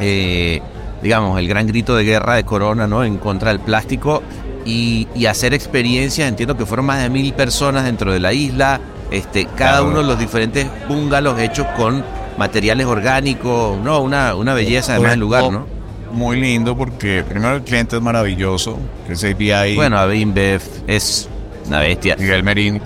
eh, 0.00 0.60
digamos, 1.04 1.38
el 1.38 1.46
gran 1.46 1.66
grito 1.66 1.94
de 1.94 2.02
guerra 2.02 2.36
de 2.36 2.44
Corona, 2.44 2.86
¿no? 2.86 3.04
En 3.04 3.18
contra 3.18 3.50
del 3.50 3.60
plástico 3.60 4.22
y, 4.64 5.06
y 5.14 5.26
hacer 5.26 5.52
experiencias, 5.52 6.26
entiendo 6.26 6.56
que 6.56 6.64
fueron 6.64 6.86
más 6.86 7.02
de 7.02 7.10
mil 7.10 7.34
personas 7.34 7.84
dentro 7.84 8.10
de 8.10 8.20
la 8.20 8.32
isla, 8.32 8.80
este, 9.10 9.46
cada 9.54 9.82
uno 9.82 9.98
de 9.98 10.04
los 10.04 10.18
diferentes 10.18 10.66
bungalows 10.88 11.38
hechos 11.38 11.66
con 11.76 12.02
materiales 12.38 12.86
orgánicos, 12.86 13.78
no, 13.78 14.00
una, 14.00 14.34
una 14.34 14.54
belleza 14.54 14.92
además 14.92 15.10
del 15.10 15.20
lugar, 15.20 15.52
¿no? 15.52 15.66
Muy 16.10 16.40
lindo 16.40 16.74
porque 16.74 17.22
primero 17.28 17.56
el 17.56 17.62
cliente 17.64 17.96
es 17.96 18.02
maravilloso, 18.02 18.78
que 19.06 19.12
es 19.12 19.24
ABI. 19.24 19.74
Bueno, 19.74 19.98
Abimbev 19.98 20.62
es 20.86 21.28
una 21.66 21.80
bestia. 21.80 22.16
Miguel 22.18 22.42
Merín, 22.42 22.80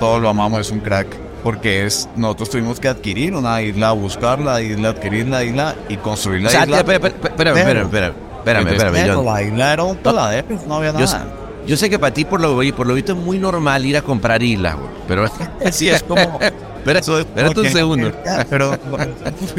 todos 0.00 0.20
lo 0.20 0.28
amamos, 0.30 0.62
es 0.62 0.72
un 0.72 0.80
crack. 0.80 1.06
Porque 1.42 1.86
es, 1.86 2.08
nosotros 2.16 2.50
tuvimos 2.50 2.78
que 2.80 2.88
adquirir 2.88 3.34
una 3.34 3.62
isla, 3.62 3.92
buscar 3.92 4.40
la 4.40 4.60
isla, 4.60 4.90
adquirir 4.90 5.26
la 5.28 5.42
isla 5.44 5.74
y 5.88 5.96
construir 5.96 6.42
la 6.42 6.48
O 6.48 6.50
sea, 6.50 6.64
isla. 6.64 6.78
espera, 6.78 6.96
espera, 7.08 7.14
espera, 7.28 7.50
espera, 7.58 7.80
espera, 7.82 8.06
espérame, 8.38 8.68
espérame, 8.68 8.92
Pero 8.94 9.14
John. 9.16 9.24
La 9.26 9.42
isla 9.42 9.72
era 9.72 9.84
un 9.84 9.96
peladero, 9.96 10.46
no 10.66 10.74
había 10.76 10.92
Yo, 10.92 10.98
nada. 11.00 11.06
sé- 11.06 11.40
yo 11.66 11.76
sé 11.76 11.90
que 11.90 11.98
para 11.98 12.12
ti 12.14 12.24
por 12.24 12.40
lo, 12.40 12.58
por 12.76 12.86
lo 12.86 12.94
visto 12.94 13.12
es 13.12 13.18
muy 13.18 13.38
normal 13.38 13.84
ir 13.86 13.96
a 13.96 14.02
comprar 14.02 14.42
islas, 14.42 14.76
pero 15.08 15.26
Sí, 15.72 15.88
es 15.88 16.02
como. 16.02 16.20
espera, 16.80 16.98
Eso 17.00 17.18
es 17.18 17.26
espérate 17.26 17.60
un 17.60 17.68
segundo. 17.68 18.12
Pero, 18.50 18.78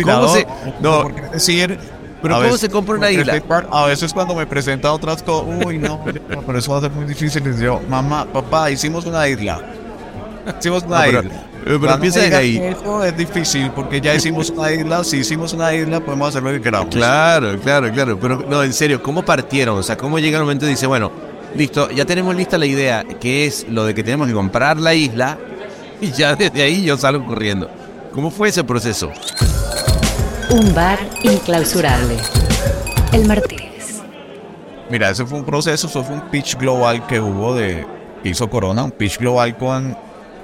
¿Cómo 0.04 0.28
se- 0.30 0.48
no, 0.82 1.04
porque 1.04 1.22
decir. 1.34 1.78
pero 2.22 2.36
a 2.36 2.38
cómo 2.38 2.46
veces- 2.52 2.62
se 2.62 2.70
compra 2.70 2.96
una 2.96 3.10
isla? 3.12 3.42
A 3.72 3.86
veces 3.86 4.14
cuando 4.14 4.36
me 4.36 4.46
presentan 4.46 4.92
otras 4.92 5.22
cosas, 5.24 5.66
uy, 5.66 5.78
no, 5.78 6.04
pero 6.46 6.58
eso 6.60 6.72
va 6.72 6.78
a 6.80 6.82
ser 6.82 6.92
muy 6.92 7.06
difícil. 7.06 7.44
Y 7.58 7.62
yo, 7.64 7.80
mamá, 7.90 8.26
papá, 8.32 8.70
hicimos 8.72 9.06
una 9.06 9.28
isla. 9.28 9.60
Hicimos 10.60 10.84
una 10.84 11.00
No, 11.06 11.08
isla. 11.20 11.32
Pero 11.64 11.80
Cuando 11.80 11.96
empieza 11.96 12.20
me 12.20 12.30
de 12.30 12.42
digan 12.42 12.42
ahí. 12.42 12.76
Eso 12.76 13.04
es 13.04 13.18
difícil 13.18 13.72
porque 13.72 14.02
ya 14.02 14.16
hicimos 14.16 14.50
una 14.50 14.72
isla. 14.72 15.04
Si 15.04 15.18
hicimos 15.18 15.54
una 15.54 15.74
isla, 15.74 16.00
podemos 16.00 16.30
hacer 16.30 16.44
lo 16.44 16.52
que 16.52 16.62
queramos. 16.62 16.94
Claro, 16.94 17.60
claro, 17.60 17.92
claro. 17.92 18.20
Pero 18.20 18.46
no, 18.48 18.64
en 18.64 18.74
serio, 18.74 19.02
¿cómo 19.02 19.24
partieron? 19.24 19.78
O 19.78 19.84
sea, 19.84 19.98
¿cómo 19.98 20.20
llega 20.20 20.38
el 20.38 20.44
momento 20.44 20.66
y 20.66 20.70
dice, 20.70 20.88
bueno, 20.88 21.12
listo, 21.56 21.90
ya 21.92 22.06
tenemos 22.06 22.36
lista 22.36 22.58
la 22.58 22.66
idea, 22.66 23.04
que 23.04 23.46
es 23.46 23.66
lo 23.70 23.86
de 23.86 23.94
que 23.94 24.04
tenemos 24.04 24.28
que 24.28 24.34
comprar 24.34 24.78
la 24.78 24.94
isla, 24.94 25.38
y 26.00 26.12
ya 26.12 26.36
desde 26.36 26.64
ahí 26.64 26.84
yo 26.84 26.98
salgo 26.98 27.26
corriendo. 27.26 27.70
¿Cómo 28.14 28.32
fue 28.32 28.50
ese 28.50 28.64
proceso? 28.64 29.12
Un 30.50 30.74
bar 30.74 31.00
inclausurable. 31.24 32.18
El 33.14 33.26
Martínez. 33.26 34.02
Mira, 34.90 35.10
ese 35.10 35.26
fue 35.26 35.40
un 35.40 35.46
proceso, 35.46 35.88
eso 35.88 36.04
fue 36.04 36.16
un 36.16 36.30
pitch 36.30 36.58
global 36.58 37.06
que 37.08 37.20
hubo 37.20 37.56
de 37.56 37.86
que 38.22 38.30
hizo 38.30 38.50
Corona, 38.50 38.84
un 38.84 38.92
pitch 38.92 39.20
global 39.20 39.56
con 39.58 39.98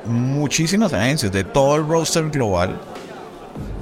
muchísimas 0.08 0.93
agencias 0.93 1.32
de 1.32 1.43
todo 1.43 1.76
el 1.76 1.88
roster 1.88 2.30
global. 2.30 2.80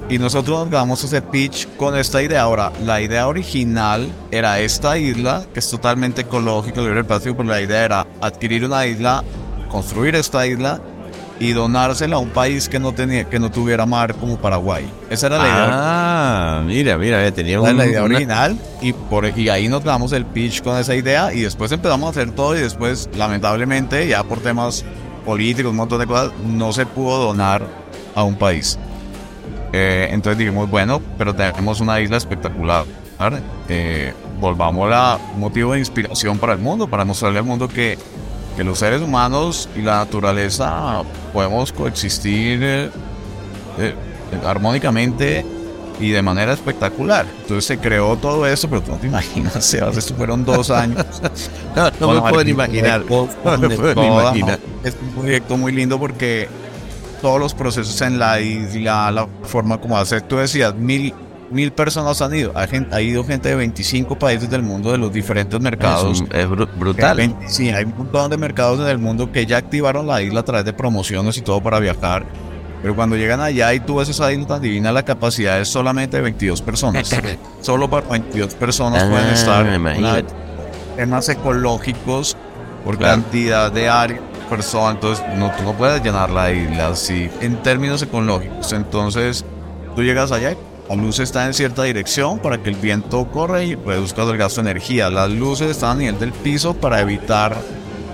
Y 0.08 0.18
nosotros 0.18 0.56
nos 0.60 0.70
grabamos 0.70 1.02
ese 1.02 1.20
pitch 1.20 1.66
con 1.76 1.96
esta 1.96 2.22
idea. 2.22 2.42
Ahora, 2.42 2.70
la 2.84 3.00
idea 3.00 3.26
original 3.26 4.08
era 4.30 4.60
esta 4.60 4.96
isla, 4.98 5.44
que 5.52 5.58
es 5.58 5.68
totalmente 5.68 6.20
ecológica, 6.22 6.80
libre 6.80 6.94
del 6.96 7.06
plástico, 7.06 7.36
pero 7.36 7.48
la 7.48 7.60
idea 7.60 7.84
era 7.84 8.06
adquirir 8.20 8.64
una 8.64 8.86
isla, 8.86 9.24
construir 9.68 10.14
esta 10.14 10.46
isla 10.46 10.80
y 11.40 11.52
donársela 11.52 12.16
a 12.16 12.18
un 12.20 12.30
país 12.30 12.68
que 12.68 12.78
no 12.78 12.92
tenía, 12.92 13.24
que 13.24 13.40
no 13.40 13.50
tuviera 13.50 13.84
mar 13.84 14.14
como 14.14 14.38
Paraguay. 14.38 14.88
Esa 15.10 15.26
era 15.26 15.38
la 15.38 15.44
idea. 15.44 15.68
Ah, 15.72 16.62
mira, 16.64 16.96
mira, 16.96 17.22
ya 17.24 17.32
tenía 17.32 17.58
Esa 17.58 17.66
es 17.66 17.72
un, 17.72 17.78
la 17.78 17.86
idea 17.86 18.04
una- 18.04 18.14
original 18.14 18.56
y, 18.80 18.92
por, 18.92 19.26
y 19.36 19.48
ahí 19.48 19.66
nos 19.68 19.82
damos 19.82 20.12
el 20.12 20.24
pitch 20.24 20.62
con 20.62 20.78
esa 20.78 20.94
idea 20.94 21.34
y 21.34 21.40
después 21.40 21.72
empezamos 21.72 22.06
a 22.06 22.10
hacer 22.10 22.30
todo 22.30 22.56
y 22.56 22.60
después 22.60 23.08
lamentablemente 23.18 24.06
ya 24.06 24.22
por 24.22 24.38
temas 24.38 24.84
políticos, 25.26 25.70
un 25.70 25.76
montón 25.76 25.98
de 25.98 26.06
cosas, 26.06 26.32
no 26.42 26.72
se 26.72 26.86
pudo 26.86 27.18
donar 27.18 27.66
a 28.14 28.22
un 28.22 28.36
país. 28.36 28.78
Eh, 29.72 30.08
entonces 30.10 30.38
dijimos, 30.38 30.70
bueno, 30.70 31.02
pero 31.18 31.34
tenemos 31.34 31.80
una 31.80 32.00
isla 32.00 32.16
espectacular. 32.16 32.86
Eh, 33.68 34.12
volvámosla 34.40 35.18
un 35.34 35.40
motivo 35.40 35.72
de 35.72 35.78
inspiración 35.80 36.38
para 36.38 36.52
el 36.52 36.58
mundo, 36.58 36.86
para 36.86 37.04
mostrarle 37.04 37.38
al 37.38 37.44
mundo 37.44 37.68
que, 37.68 37.98
que 38.56 38.64
los 38.64 38.78
seres 38.78 39.02
humanos 39.02 39.68
y 39.76 39.82
la 39.82 39.98
naturaleza 39.98 41.02
podemos 41.32 41.72
coexistir 41.72 42.60
eh, 42.62 42.90
eh, 43.78 43.94
armónicamente 44.44 45.44
y 46.00 46.10
de 46.10 46.22
manera 46.22 46.52
espectacular. 46.52 47.26
Entonces 47.42 47.64
se 47.64 47.78
creó 47.78 48.16
todo 48.16 48.46
eso, 48.46 48.68
pero 48.68 48.82
tú 48.82 48.92
no 48.92 48.98
te 48.98 49.06
imaginas, 49.06 49.64
Sebas, 49.64 49.96
esto 49.96 50.14
fueron 50.14 50.44
dos 50.44 50.70
años. 50.70 51.04
No, 51.76 51.90
no 52.00 52.14
me 52.14 52.20
Martín, 52.22 52.48
imaginar. 52.48 53.04
No 53.08 53.28
me 53.58 53.76
toda- 53.76 54.06
imaginar. 54.06 54.58
Es 54.82 54.96
un 55.00 55.20
proyecto 55.22 55.56
muy 55.58 55.72
lindo 55.72 55.98
porque 55.98 56.48
todos 57.20 57.38
los 57.38 57.52
procesos 57.54 58.00
en 58.00 58.18
la 58.18 58.40
isla, 58.40 59.10
la 59.10 59.26
forma 59.42 59.78
como 59.78 59.98
hacer, 59.98 60.22
tú 60.22 60.36
decías, 60.36 60.74
mil, 60.74 61.12
mil 61.50 61.72
personas 61.72 62.22
han 62.22 62.34
ido. 62.34 62.52
Ha, 62.54 62.66
ha 62.94 63.00
ido 63.02 63.24
gente 63.24 63.50
de 63.50 63.56
25 63.56 64.18
países 64.18 64.48
del 64.48 64.62
mundo, 64.62 64.90
de 64.92 64.96
los 64.98 65.12
diferentes 65.12 65.60
mercados. 65.60 66.22
Es, 66.30 66.34
es 66.34 66.48
bru- 66.48 66.68
brutal. 66.78 67.36
Sí, 67.46 67.68
hay 67.68 67.84
un 67.84 67.94
montón 67.96 68.30
de 68.30 68.38
mercados 68.38 68.80
en 68.80 68.86
el 68.86 68.98
mundo 68.98 69.30
que 69.30 69.44
ya 69.44 69.58
activaron 69.58 70.06
la 70.06 70.22
isla 70.22 70.40
a 70.40 70.44
través 70.44 70.64
de 70.64 70.72
promociones 70.72 71.36
y 71.36 71.42
todo 71.42 71.60
para 71.62 71.78
viajar. 71.78 72.24
Pero 72.82 72.94
cuando 72.94 73.16
llegan 73.16 73.40
allá 73.40 73.72
y 73.74 73.80
tú 73.80 73.96
ves 73.96 74.08
esa 74.08 74.32
isla 74.32 74.58
divina, 74.60 74.92
la 74.92 75.02
capacidad 75.04 75.60
es 75.60 75.68
solamente 75.68 76.18
de 76.18 76.22
22 76.22 76.62
personas. 76.62 77.10
Solo 77.62 77.88
para 77.90 78.06
22 78.08 78.54
personas 78.54 79.02
Ah, 79.02 79.08
pueden 79.10 79.28
estar. 79.28 79.66
imagínate. 79.74 80.32
Una- 80.32 80.96
temas 80.96 81.28
ecológicos 81.28 82.36
por 82.84 82.96
Claro. 82.98 83.22
cantidad 83.22 83.72
de 83.72 83.88
área, 83.88 84.20
personas. 84.48 84.94
Entonces, 84.94 85.24
no, 85.36 85.50
tú 85.56 85.62
no 85.64 85.72
puedes 85.72 86.02
llenar 86.02 86.30
la 86.30 86.52
isla 86.52 86.88
así 86.88 87.28
en 87.40 87.56
términos 87.62 88.00
ecológicos. 88.02 88.72
Entonces, 88.72 89.44
tú 89.94 90.02
llegas 90.02 90.30
allá 90.32 90.52
y 90.52 90.56
la 90.88 90.94
luz 90.94 91.18
está 91.18 91.46
en 91.46 91.54
cierta 91.54 91.82
dirección 91.82 92.38
para 92.38 92.58
que 92.62 92.70
el 92.70 92.76
viento 92.76 93.26
corra 93.30 93.62
y 93.62 93.74
reduzca 93.74 94.22
el 94.22 94.36
gasto 94.36 94.62
de 94.62 94.70
energía. 94.70 95.10
Las 95.10 95.30
luces 95.30 95.70
están 95.72 95.90
a 95.92 95.94
nivel 96.00 96.18
del 96.20 96.32
piso 96.32 96.74
para 96.74 97.00
evitar 97.00 97.56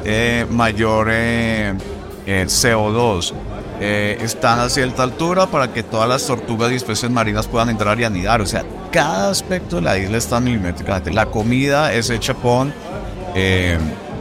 eh, 0.05 0.47
mayor 0.51 1.09
eh, 1.11 1.75
eh, 2.27 2.45
CO2. 2.47 3.33
Eh, 3.81 4.19
están 4.21 4.61
a 4.61 4.69
cierta 4.69 5.03
altura 5.03 5.47
para 5.47 5.73
que 5.73 5.83
todas 5.83 6.09
las 6.09 6.25
tortugas 6.27 6.71
y 6.71 6.77
especies 6.77 7.11
marinas 7.11 7.49
puedan 7.49 7.69
entrar 7.69 7.99
y 7.99 8.05
anidar. 8.05 8.41
O 8.41 8.47
sea, 8.47 8.65
cada 8.93 9.31
aspecto 9.31 9.77
de 9.77 9.83
la 9.83 9.99
isla 9.99 10.19
está 10.19 10.39
milimétricamente. 10.39 11.13
La 11.13 11.27
comida 11.27 11.93
es 11.93 12.09
hecha 12.11 12.35
con, 12.35 12.73
eh, 13.35 13.79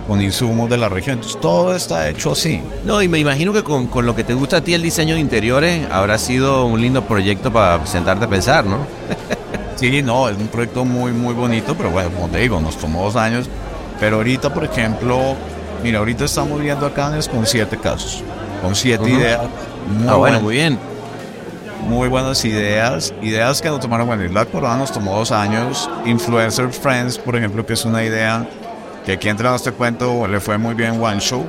con 0.08 0.22
insumos 0.22 0.70
de 0.70 0.78
la 0.78 0.90
región. 0.90 1.18
Entonces, 1.18 1.40
todo 1.40 1.76
está 1.76 2.10
hecho 2.10 2.32
así. 2.32 2.62
No, 2.86 3.02
y 3.02 3.08
me 3.08 3.20
imagino 3.20 3.54
que 3.54 3.64
con, 3.64 3.88
con 3.88 4.06
lo 4.06 4.16
que 4.16 4.24
te 4.24 4.34
gusta 4.34 4.58
a 4.58 4.62
ti 4.62 4.74
el 4.74 4.82
diseño 4.82 5.14
de 5.14 5.22
interiores 5.22 5.88
habrá 5.92 6.18
sido 6.18 6.66
un 6.66 6.82
lindo 6.82 7.04
proyecto 7.04 7.54
para 7.54 7.86
sentarte 7.86 8.26
a 8.26 8.30
pensar, 8.30 8.66
¿no? 8.66 8.80
Sí, 9.82 10.04
no, 10.04 10.30
es 10.30 10.38
un 10.38 10.48
proyecto 10.48 10.86
muy, 10.86 11.12
muy 11.12 11.34
bonito, 11.34 11.76
pero 11.76 11.90
bueno, 11.90 12.12
como 12.12 12.28
te 12.28 12.38
digo, 12.38 12.62
nos 12.62 12.78
tomó 12.78 13.04
dos 13.04 13.16
años. 13.16 13.50
Pero 14.00 14.18
ahorita, 14.18 14.54
por 14.54 14.64
ejemplo, 14.64 15.36
mira, 15.84 16.00
ahorita 16.00 16.26
estamos 16.26 16.60
viendo 16.62 16.86
a 16.86 16.94
Cannes 16.94 17.28
con 17.28 17.46
siete 17.46 17.78
casos, 17.78 18.24
con 18.62 18.76
siete 18.76 19.10
ideas. 19.10 19.41
Muy 20.00 20.08
ah, 20.08 20.15
bueno, 20.15 20.39
muy 20.41 20.56
bien. 20.56 20.78
muy 21.88 22.08
buenas 22.08 22.44
ideas, 22.46 23.13
ideas 23.22 23.62
que 23.62 23.70
nos 23.70 23.80
tomaron, 23.80 24.08
bueno, 24.08 24.24
la 24.32 24.46
corona 24.46 24.78
nos 24.78 24.91
tomó 24.91 25.17
dos 25.17 25.32
años, 25.32 25.89
Influencer 26.06 26.70
Friends, 26.72 27.17
por 27.17 27.36
ejemplo, 27.36 27.65
que 27.65 27.74
es 27.74 27.84
una 27.86 28.04
idea 28.04 28.48
que 29.06 29.13
aquí 29.13 29.30
entre 29.30 29.54
este 29.56 29.72
cuento 29.72 30.28
le 30.28 30.39
fue 30.39 30.58
muy 30.58 30.76
bien 30.76 31.02
One 31.02 31.20
Show. 31.20 31.44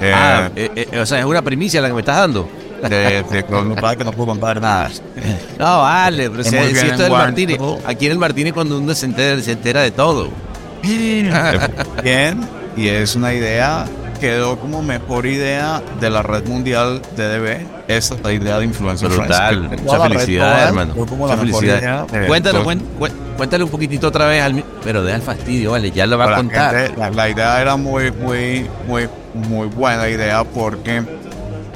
Eh, 0.00 0.12
Ah, 0.14 0.50
eh, 0.56 0.88
eh, 0.90 0.98
o 0.98 1.06
sea, 1.06 1.20
es 1.20 1.24
una 1.24 1.42
primicia 1.42 1.80
la 1.80 1.88
que 1.88 1.94
me 1.94 2.00
estás 2.00 2.16
dando. 2.16 2.48
de, 2.88 3.22
de 3.22 3.44
que 3.44 4.04
no 4.04 4.12
puedo 4.12 4.26
contar 4.26 4.60
nada. 4.60 4.90
No, 5.58 5.82
vale, 5.82 6.28
pero 6.30 6.42
Es 6.42 6.48
si, 6.48 6.56
si 6.56 6.86
esto 6.86 6.94
es 6.94 7.00
el 7.00 7.06
en 7.06 7.12
Martínez, 7.12 7.58
aquí 7.86 8.06
en 8.06 8.12
el 8.12 8.18
Martínez 8.18 8.52
cuando 8.54 8.78
uno 8.78 8.92
se 8.94 9.06
entera, 9.06 9.40
se 9.40 9.52
entera 9.52 9.82
de 9.82 9.90
todo. 9.92 10.30
bien, 10.82 12.40
y 12.76 12.88
es 12.88 13.16
una 13.16 13.32
idea, 13.34 13.86
quedó 14.20 14.58
como 14.58 14.82
mejor 14.82 15.26
idea 15.26 15.82
de 16.00 16.10
la 16.10 16.22
red 16.22 16.46
mundial 16.46 17.02
de 17.16 17.38
DB, 17.38 17.66
esta 17.88 18.14
es 18.14 18.22
la 18.22 18.32
idea 18.32 18.58
de 18.58 18.64
Influencer 18.64 19.08
Brutal, 19.10 19.68
Friends. 19.68 19.82
mucha 19.84 20.00
felicidad, 20.08 20.68
hermano. 20.68 20.94
Mucha 20.94 21.36
felicidad. 21.36 21.78
idea. 21.78 22.26
Cuéntalo, 22.26 22.64
cuéntale 22.64 23.64
un 23.64 23.70
poquitito 23.70 24.08
otra 24.08 24.26
vez, 24.26 24.42
al, 24.42 24.64
pero 24.82 25.02
deja 25.04 25.16
el 25.16 25.22
fastidio, 25.22 25.72
vale, 25.72 25.90
ya 25.90 26.06
lo 26.06 26.16
va 26.18 26.24
a 26.24 26.26
Para 26.28 26.36
contar. 26.38 26.76
gente, 26.76 26.98
la, 26.98 27.10
la 27.10 27.28
idea 27.28 27.60
era 27.60 27.76
muy, 27.76 28.10
muy, 28.10 28.66
muy, 28.86 29.08
muy 29.34 29.66
buena 29.68 30.08
idea 30.08 30.44
porque 30.44 31.02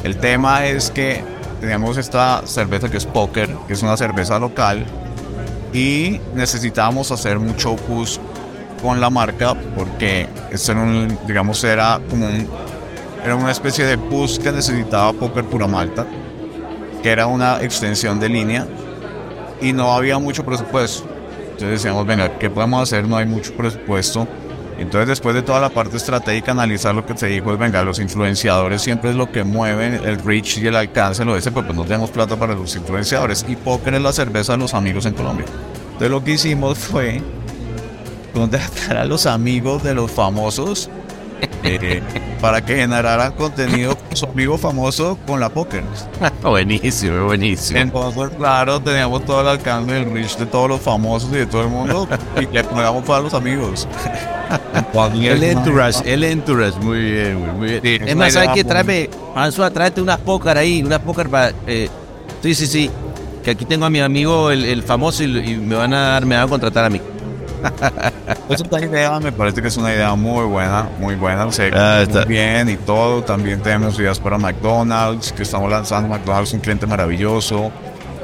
el 0.04 0.16
tema 0.16 0.66
es 0.66 0.90
que 0.90 1.22
teníamos 1.61 1.96
esta 1.96 2.42
cerveza 2.46 2.88
que 2.88 2.96
es 2.96 3.06
Poker, 3.06 3.50
que 3.66 3.72
es 3.72 3.82
una 3.82 3.96
cerveza 3.96 4.38
local, 4.38 4.84
y 5.72 6.20
necesitábamos 6.34 7.11
hacer 7.11 7.38
mucho 7.38 7.76
push 7.76 8.18
con 8.80 9.00
la 9.00 9.10
marca 9.10 9.54
porque 9.76 10.28
esto 10.50 10.72
era 10.72 10.80
un, 10.82 11.18
digamos, 11.26 11.62
era 11.64 12.00
era 13.24 13.34
una 13.34 13.50
especie 13.50 13.84
de 13.84 13.98
push 13.98 14.38
que 14.38 14.52
necesitaba 14.52 15.12
Poker 15.12 15.44
Pura 15.44 15.66
Malta, 15.66 16.06
que 17.02 17.10
era 17.10 17.26
una 17.26 17.62
extensión 17.62 18.20
de 18.20 18.28
línea 18.28 18.66
y 19.60 19.72
no 19.72 19.92
había 19.92 20.18
mucho 20.18 20.44
presupuesto. 20.44 21.06
Entonces 21.42 21.82
decíamos, 21.82 22.06
venga, 22.06 22.38
¿qué 22.38 22.48
podemos 22.48 22.82
hacer? 22.82 23.06
No 23.06 23.16
hay 23.16 23.26
mucho 23.26 23.52
presupuesto. 23.54 24.28
Entonces 24.78 25.08
después 25.08 25.34
de 25.34 25.42
toda 25.42 25.60
la 25.60 25.70
parte 25.70 25.96
estratégica, 25.96 26.52
analizar 26.52 26.94
lo 26.94 27.04
que 27.04 27.16
se 27.16 27.26
dijo 27.26 27.52
es, 27.52 27.58
venga, 27.58 27.82
los 27.82 27.98
influenciadores 27.98 28.80
siempre 28.80 29.10
es 29.10 29.16
lo 29.16 29.30
que 29.32 29.42
mueven 29.42 29.94
el 29.94 30.22
reach 30.22 30.58
y 30.58 30.66
el 30.68 30.76
alcance, 30.76 31.24
lo 31.24 31.36
ese, 31.36 31.50
pues, 31.50 31.66
pues 31.66 31.76
no 31.76 31.82
tenemos 31.84 32.10
plata 32.10 32.36
para 32.36 32.54
los 32.54 32.76
influenciadores. 32.76 33.44
Y 33.48 33.56
póker 33.56 33.94
es 33.94 34.02
la 34.02 34.12
cerveza 34.12 34.52
de 34.52 34.58
los 34.58 34.74
amigos 34.74 35.04
en 35.06 35.14
Colombia. 35.14 35.46
Entonces 35.86 36.10
lo 36.10 36.22
que 36.22 36.30
hicimos 36.32 36.78
fue 36.78 37.20
contratar 38.38 38.96
a 38.96 39.05
los 39.05 39.27
amigos 39.27 39.83
de 39.83 39.94
los 39.94 40.11
famosos 40.11 40.88
eh, 41.62 42.03
para 42.40 42.64
que 42.64 42.77
generaran 42.77 43.33
contenido 43.33 43.96
su 44.12 44.27
amigo 44.27 44.59
famoso 44.59 45.18
con 45.27 45.40
la 45.40 45.48
póker. 45.48 45.85
buenísimo, 46.42 47.27
buenísimo. 47.27 47.79
Entonces, 47.81 48.31
claro, 48.37 48.81
teníamos 48.81 49.24
todo 49.24 49.40
el 49.42 49.48
alcance 49.48 49.92
del 49.92 50.12
reach 50.12 50.37
de 50.37 50.46
todos 50.46 50.68
los 50.68 50.81
famosos 50.81 51.31
y 51.33 51.37
de 51.37 51.46
todo 51.46 51.62
el 51.62 51.68
mundo 51.68 52.09
y 52.40 52.46
le 52.46 52.64
pagamos 52.64 53.05
para 53.05 53.20
los 53.22 53.35
amigos. 53.35 53.87
El 55.14 55.42
entourage, 55.42 56.12
el 56.12 56.24
entourage, 56.24 56.79
muy 56.81 56.98
bien, 56.98 57.57
muy 57.59 57.68
bien. 57.68 57.81
Sí, 57.83 57.98
es 58.07 58.16
más, 58.16 58.33
una 58.33 58.44
¿sabes 58.44 58.51
qué? 58.55 58.64
Tráeme, 58.64 59.11
François, 59.35 59.70
tráete 59.72 60.01
unas 60.01 60.18
pócar 60.18 60.57
ahí, 60.57 60.83
unas 60.83 61.01
pócar 61.01 61.29
para... 61.29 61.53
eh, 61.66 61.88
sí, 62.42 62.55
sí, 62.55 62.66
sí. 62.66 62.90
Que 63.44 63.51
aquí 63.53 63.64
tengo 63.64 63.85
a 63.85 63.90
mi 63.90 64.01
amigo, 64.01 64.51
el, 64.51 64.64
el 64.64 64.83
famoso, 64.83 65.22
y, 65.22 65.27
y 65.27 65.57
me 65.57 65.74
van 65.74 65.92
a 65.92 66.01
dar, 66.12 66.27
me 66.27 66.35
van 66.37 66.46
a 66.46 66.48
contratar 66.48 66.87
a 66.87 66.90
mí. 66.90 67.01
Esa 68.48 68.80
idea 68.84 69.18
me 69.20 69.32
parece 69.32 69.62
que 69.62 69.68
es 69.68 69.76
una 69.76 69.92
idea 69.94 70.14
muy 70.14 70.44
buena, 70.46 70.88
muy 70.98 71.14
buena. 71.14 71.50
Se 71.52 71.70
Ah, 71.74 72.02
está. 72.02 72.20
muy 72.20 72.28
bien 72.34 72.68
y 72.68 72.76
todo. 72.76 73.22
También 73.22 73.60
tenemos 73.60 73.98
ideas 73.98 74.18
para 74.18 74.38
McDonald's, 74.38 75.32
que 75.32 75.42
estamos 75.42 75.70
lanzando 75.70 76.08
McDonald's, 76.08 76.52
un 76.52 76.60
cliente 76.60 76.86
maravilloso. 76.86 77.70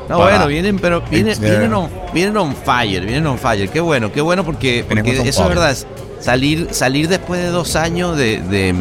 No, 0.09 0.19
Para- 0.19 0.31
bueno, 0.31 0.47
vienen, 0.49 0.79
pero 0.79 1.01
vienen, 1.03 1.41
vienen, 1.41 1.73
on, 1.73 1.89
vienen 2.13 2.37
on 2.37 2.55
fire, 2.55 3.01
vienen 3.07 3.27
on 3.27 3.39
fire. 3.39 3.69
Qué 3.71 3.81
bueno, 3.81 4.13
qué 4.13 4.21
bueno 4.21 4.45
porque, 4.45 4.85
porque 4.89 5.13
eso 5.29 5.43
es 5.43 5.49
verdad. 5.49 5.77
Salir, 6.21 6.69
salir 6.73 7.09
después 7.09 7.41
de 7.43 7.49
dos 7.49 7.75
años 7.77 8.17
de, 8.17 8.41
de, 8.43 8.75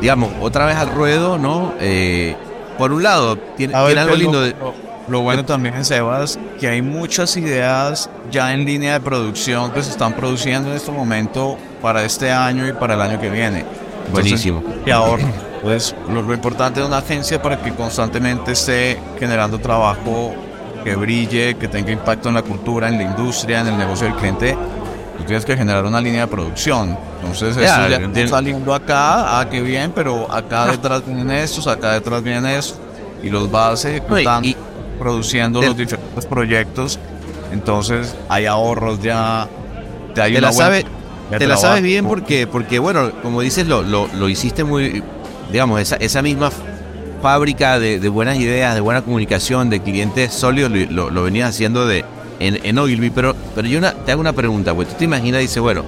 digamos, 0.00 0.30
otra 0.40 0.66
vez 0.66 0.76
al 0.76 0.90
ruedo, 0.90 1.38
¿no? 1.38 1.72
Eh, 1.80 2.36
por 2.76 2.92
un 2.92 3.02
lado, 3.02 3.36
tiene, 3.56 3.74
A 3.74 3.80
ver, 3.82 3.88
tiene 3.94 4.00
algo 4.02 4.16
lindo 4.16 4.40
de... 4.42 4.54
lo 5.08 5.20
bueno 5.22 5.44
también, 5.44 5.84
Sebas, 5.84 6.38
que 6.60 6.68
hay 6.68 6.82
muchas 6.82 7.36
ideas 7.36 8.10
ya 8.30 8.52
en 8.52 8.64
línea 8.64 8.94
de 8.94 9.00
producción 9.00 9.70
que 9.72 9.82
se 9.82 9.90
están 9.90 10.12
produciendo 10.12 10.70
en 10.70 10.76
este 10.76 10.90
momento 10.90 11.56
para 11.80 12.04
este 12.04 12.30
año 12.30 12.66
y 12.68 12.72
para 12.72 12.94
el 12.94 13.00
año 13.00 13.20
que 13.20 13.30
viene. 13.30 13.60
Entonces, 13.60 14.12
Buenísimo. 14.12 14.62
Y 14.86 14.90
ahora, 14.90 15.24
pues 15.62 15.94
lo, 16.08 16.22
lo 16.22 16.34
importante 16.34 16.80
de 16.80 16.86
una 16.86 16.98
agencia 16.98 17.40
para 17.40 17.60
que 17.60 17.72
constantemente 17.74 18.52
esté 18.52 18.98
generando 19.18 19.58
trabajo 19.58 20.34
que 20.84 20.94
brille, 20.94 21.56
que 21.56 21.68
tenga 21.68 21.90
impacto 21.90 22.28
en 22.28 22.34
la 22.36 22.42
cultura, 22.42 22.88
en 22.88 22.96
la 22.98 23.02
industria, 23.04 23.60
en 23.60 23.66
el 23.68 23.76
negocio 23.78 24.06
del 24.06 24.16
cliente, 24.16 24.56
tú 25.18 25.24
tienes 25.24 25.44
que 25.44 25.56
generar 25.56 25.84
una 25.84 26.00
línea 26.00 26.22
de 26.22 26.26
producción. 26.28 26.96
Entonces, 27.20 27.56
eso 27.56 27.60
Ya, 27.60 27.88
ya 27.88 27.96
está 27.96 28.28
saliendo 28.28 28.72
acá, 28.74 29.40
ah, 29.40 29.48
qué 29.50 29.60
bien, 29.60 29.90
pero 29.94 30.30
acá 30.32 30.66
detrás 30.66 31.04
vienen 31.04 31.30
estos, 31.32 31.66
acá 31.66 31.94
detrás 31.94 32.22
vienen 32.22 32.46
estos, 32.46 32.78
y 33.22 33.28
los 33.28 33.50
vas 33.50 33.84
ejecutando, 33.84 34.48
y- 34.48 34.56
produciendo 34.98 35.62
los 35.62 35.76
diferentes 35.76 36.26
proyectos. 36.26 36.98
Entonces, 37.52 38.14
hay 38.28 38.46
ahorros 38.46 39.00
ya. 39.00 39.48
Te, 40.14 40.22
hay 40.22 40.32
te 40.32 40.38
una 40.38 40.48
la, 40.48 40.52
sabe, 40.52 40.84
te 41.38 41.46
la 41.46 41.56
sabes 41.56 41.82
bien 41.82 42.06
porque, 42.06 42.46
porque, 42.46 42.78
bueno, 42.78 43.10
como 43.22 43.40
dices, 43.40 43.66
lo, 43.66 43.82
lo, 43.82 44.08
lo 44.14 44.28
hiciste 44.28 44.64
muy, 44.64 45.02
digamos, 45.52 45.80
esa, 45.80 45.96
esa 45.96 46.22
misma 46.22 46.50
fábrica 47.22 47.78
de, 47.78 48.00
de 48.00 48.08
buenas 48.08 48.36
ideas, 48.38 48.74
de 48.74 48.80
buena 48.80 49.02
comunicación, 49.02 49.70
de 49.70 49.80
clientes 49.80 50.32
sólidos, 50.32 50.70
lo, 50.90 51.10
lo, 51.10 51.22
venías 51.22 51.50
haciendo 51.50 51.86
de, 51.86 52.04
en, 52.38 52.58
en 52.64 52.78
Ogilvy. 52.78 53.10
Pero, 53.10 53.34
pero 53.54 53.66
yo 53.66 53.78
una- 53.78 53.92
te 53.92 54.12
hago 54.12 54.20
una 54.20 54.32
pregunta, 54.32 54.74
pues 54.74 54.88
tú 54.88 54.94
te 54.98 55.04
imaginas, 55.04 55.40
dice, 55.40 55.60
bueno, 55.60 55.84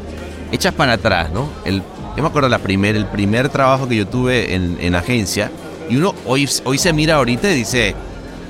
echas 0.53 0.75
para 0.75 0.95
atrás, 0.95 1.31
¿no? 1.33 1.49
El, 1.65 1.83
yo 2.17 2.23
me 2.23 2.29
acuerdo 2.29 2.49
la 2.49 2.59
primer, 2.59 2.97
el 2.97 3.07
primer 3.07 3.49
trabajo 3.49 3.89
que 3.89 3.97
yo 3.97 4.07
tuve 4.07 4.55
en, 4.55 4.77
en 4.81 4.95
agencia, 4.95 5.51
y 5.89 5.97
uno 5.97 6.15
hoy, 6.27 6.49
hoy 6.65 6.79
se 6.79 6.93
mira 6.93 7.17
ahorita 7.17 7.51
y 7.51 7.55
dice, 7.55 7.95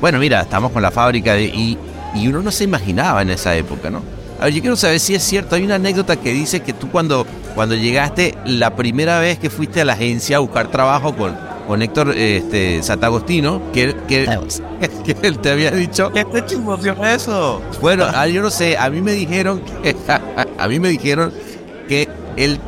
bueno, 0.01 0.19
mira, 0.19 0.41
estamos 0.41 0.73
con 0.73 0.83
la 0.83 0.91
fábrica 0.91 1.35
de, 1.35 1.45
y, 1.45 1.79
y 2.15 2.29
uno 2.29 2.43
no 2.43 2.51
se 2.51 2.65
imaginaba 2.65 3.23
en 3.23 3.31
esa 3.31 3.55
época, 3.57 3.91
¿no? 3.91 4.03
A 4.41 4.45
ver, 4.45 4.55
yo 4.55 4.61
quiero 4.63 4.77
saber 4.77 4.99
si 5.01 5.15
es 5.15 5.23
cierto. 5.23 5.55
Hay 5.57 5.65
una 5.65 5.75
anécdota 5.75 6.17
que 6.17 6.33
dice 6.33 6.61
que 6.61 6.73
tú 6.73 6.91
cuando, 6.91 7.27
cuando 7.55 7.75
llegaste 7.75 8.35
la 8.47 8.75
primera 8.75 9.19
vez 9.21 9.39
que 9.39 9.51
fuiste 9.51 9.83
a 9.83 9.85
la 9.85 9.93
agencia 9.93 10.39
a 10.39 10.41
buscar 10.41 10.69
trabajo 10.69 11.15
con, 11.15 11.37
con 11.69 11.83
Héctor 11.83 12.15
este, 12.17 12.83
Satagostino, 12.83 13.61
que, 13.73 13.95
que, 14.09 14.27
que 15.05 15.17
él 15.27 15.39
te 15.41 15.51
había 15.51 15.71
dicho... 15.71 16.11
¿Qué 16.13 16.25
te 16.25 16.43
eso? 17.15 17.61
Bueno, 17.83 18.07
ah, 18.15 18.27
yo 18.29 18.41
no 18.41 18.51
sé, 18.51 18.79
a 18.79 18.89
mí 18.89 19.03
me 19.03 19.13
dijeron, 19.13 19.61
que- 19.83 19.95
a 20.59 20.69
mí 20.69 20.81
me 20.81 20.89
dijeron 20.89 21.33
que 21.87 22.09
él, 22.37 22.59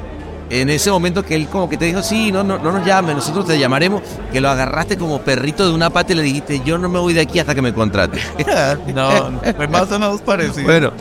en 0.60 0.68
ese 0.68 0.90
momento 0.90 1.24
que 1.24 1.34
él 1.34 1.48
como 1.48 1.66
que 1.68 1.78
te 1.78 1.86
dijo, 1.86 2.02
sí, 2.02 2.30
no, 2.30 2.44
no, 2.44 2.58
no 2.58 2.72
nos 2.72 2.84
llames, 2.86 3.16
nosotros 3.16 3.46
te 3.46 3.58
llamaremos, 3.58 4.02
que 4.30 4.40
lo 4.40 4.50
agarraste 4.50 4.98
como 4.98 5.20
perrito 5.22 5.66
de 5.66 5.74
una 5.74 5.88
pata 5.88 6.12
y 6.12 6.16
le 6.16 6.22
dijiste, 6.22 6.60
yo 6.64 6.76
no 6.76 6.90
me 6.90 6.98
voy 6.98 7.14
de 7.14 7.22
aquí 7.22 7.38
hasta 7.38 7.54
que 7.54 7.62
me 7.62 7.72
contrates. 7.72 8.22
no, 8.94 9.40
fue 9.56 9.66
más 9.68 9.90
o 9.90 9.98
menos 9.98 10.20
parecido. 10.20 10.64
Bueno, 10.64 10.92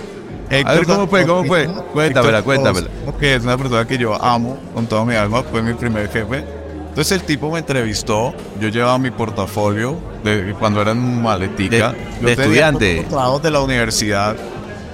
Héctor 0.49 0.71
a 0.71 0.75
ver, 0.75 0.85
¿cómo 0.85 1.07
fue? 1.07 1.25
¿Cómo 1.27 1.43
fue? 1.43 1.63
Héctor 1.63 1.85
Cuéntamela, 1.91 2.41
cuéntamela. 2.43 2.87
Que 3.19 3.35
es 3.35 3.43
una 3.43 3.57
persona 3.57 3.85
que 3.85 3.97
yo 3.97 4.21
amo 4.23 4.57
con 4.73 4.85
toda 4.87 5.03
mi 5.05 5.15
alma, 5.15 5.43
fue 5.43 5.61
mi 5.61 5.73
primer 5.73 6.09
jefe. 6.09 6.45
Entonces 6.89 7.11
el 7.19 7.23
tipo 7.23 7.51
me 7.51 7.59
entrevistó, 7.59 8.33
yo 8.59 8.69
llevaba 8.69 8.97
mi 8.97 9.11
portafolio 9.11 9.97
de 10.23 10.53
cuando 10.59 10.81
era 10.81 10.91
en 10.91 11.21
maletica. 11.21 11.93
De- 12.21 12.25
de 12.25 12.31
estudiante. 12.33 13.05
trabajos 13.09 13.41
de 13.43 13.51
la 13.51 13.61
universidad. 13.61 14.35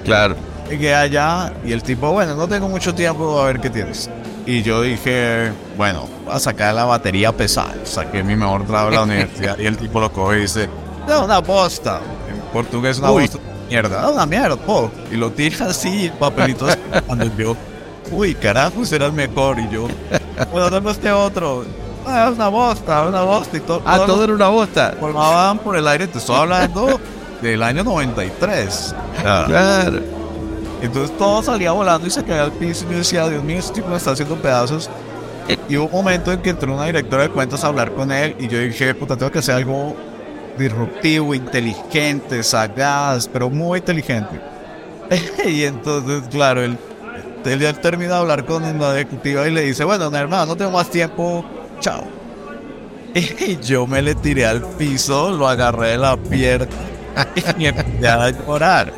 Claro. 0.04 0.36
Llegué 0.68 0.94
allá 0.94 1.52
y 1.64 1.72
el 1.72 1.82
tipo, 1.82 2.12
bueno, 2.12 2.34
no 2.34 2.46
tengo 2.46 2.68
mucho 2.68 2.94
tiempo, 2.94 3.40
a 3.40 3.46
ver 3.46 3.58
qué 3.60 3.70
tienes. 3.70 4.08
Y 4.50 4.62
yo 4.62 4.80
dije, 4.80 5.52
bueno, 5.76 6.08
voy 6.24 6.34
a 6.34 6.38
sacar 6.40 6.74
la 6.74 6.86
batería 6.86 7.32
pesada. 7.36 7.74
Saqué 7.84 8.22
mi 8.24 8.34
mejor 8.34 8.64
trabajo 8.64 8.88
de 8.90 8.96
la 8.96 9.02
universidad 9.12 9.58
y 9.58 9.66
el 9.66 9.76
tipo 9.76 10.00
lo 10.00 10.10
coge 10.10 10.38
y 10.38 10.40
dice, 10.42 10.70
no, 11.06 11.24
una 11.26 11.40
bosta. 11.40 12.00
En 12.30 12.40
portugués 12.50 12.98
una 12.98 13.10
Uy. 13.12 13.22
bosta. 13.24 13.38
Mierda, 13.68 14.02
"Ah, 14.04 14.08
una 14.08 14.24
mierda, 14.24 14.56
po. 14.56 14.90
Y 15.12 15.16
lo 15.16 15.30
tira 15.32 15.66
así, 15.66 16.06
el 16.06 16.12
papelito 16.12 16.66
cuando 17.06 17.26
yo, 17.36 17.54
uy, 18.10 18.34
carajo, 18.34 18.86
será 18.86 19.04
el 19.04 19.12
mejor. 19.12 19.58
Y 19.58 19.68
yo, 19.68 19.86
bueno, 20.50 20.70
dame 20.70 20.92
este 20.92 21.12
otro. 21.12 21.66
Ah, 22.06 22.28
es 22.30 22.36
una 22.36 22.48
bosta, 22.48 23.02
una 23.02 23.20
bosta. 23.24 23.54
Y 23.58 23.60
todo, 23.60 23.82
Ah, 23.84 24.00
todo 24.06 24.24
era 24.24 24.32
una 24.32 24.48
bosta. 24.48 24.94
formaban 24.98 25.58
por 25.58 25.76
el 25.76 25.86
aire, 25.86 26.06
te 26.06 26.16
estoy 26.16 26.36
hablando 26.36 26.98
del 27.42 27.62
año 27.62 27.84
93. 27.84 28.94
Claro. 29.20 30.00
Entonces 30.80 31.16
todo 31.16 31.42
salía 31.42 31.72
volando 31.72 32.06
y 32.06 32.10
se 32.10 32.22
caía 32.22 32.44
al 32.44 32.52
piso 32.52 32.86
y 32.88 32.92
yo 32.92 32.98
decía, 32.98 33.28
Dios 33.28 33.42
mío, 33.42 33.58
este 33.58 33.74
tipo 33.74 33.88
me 33.88 33.96
está 33.96 34.12
haciendo 34.12 34.36
pedazos. 34.36 34.88
Y 35.68 35.76
hubo 35.76 35.86
un 35.86 35.92
momento 35.92 36.32
en 36.32 36.40
que 36.40 36.50
entró 36.50 36.72
una 36.74 36.84
directora 36.86 37.24
de 37.24 37.30
cuentas 37.30 37.64
a 37.64 37.68
hablar 37.68 37.92
con 37.92 38.12
él 38.12 38.36
y 38.38 38.48
yo 38.48 38.58
dije, 38.58 38.94
puta, 38.94 39.16
tengo 39.16 39.32
que 39.32 39.38
hacer 39.38 39.54
algo 39.54 39.96
disruptivo, 40.58 41.34
inteligente, 41.34 42.42
sagaz, 42.42 43.28
pero 43.28 43.48
muy 43.48 43.78
inteligente. 43.78 44.40
y 45.46 45.64
entonces, 45.64 46.28
claro, 46.30 46.62
él, 46.62 46.76
él 47.44 47.60
ya 47.60 47.72
termina 47.72 48.14
de 48.14 48.18
hablar 48.20 48.44
con 48.44 48.62
la 48.78 48.94
ejecutiva 48.94 49.48
y 49.48 49.52
le 49.52 49.62
dice, 49.62 49.84
bueno, 49.84 50.14
hermano, 50.14 50.46
no 50.46 50.56
tengo 50.56 50.70
más 50.70 50.90
tiempo, 50.90 51.44
chao. 51.80 52.04
Y 53.14 53.56
yo 53.62 53.86
me 53.86 54.02
le 54.02 54.14
tiré 54.14 54.46
al 54.46 54.62
piso, 54.62 55.30
lo 55.30 55.48
agarré 55.48 55.90
de 55.90 55.98
la 55.98 56.16
pierna 56.16 56.68
y 57.58 57.66
empecé 57.66 58.06
a 58.06 58.30
llorar. 58.30 58.92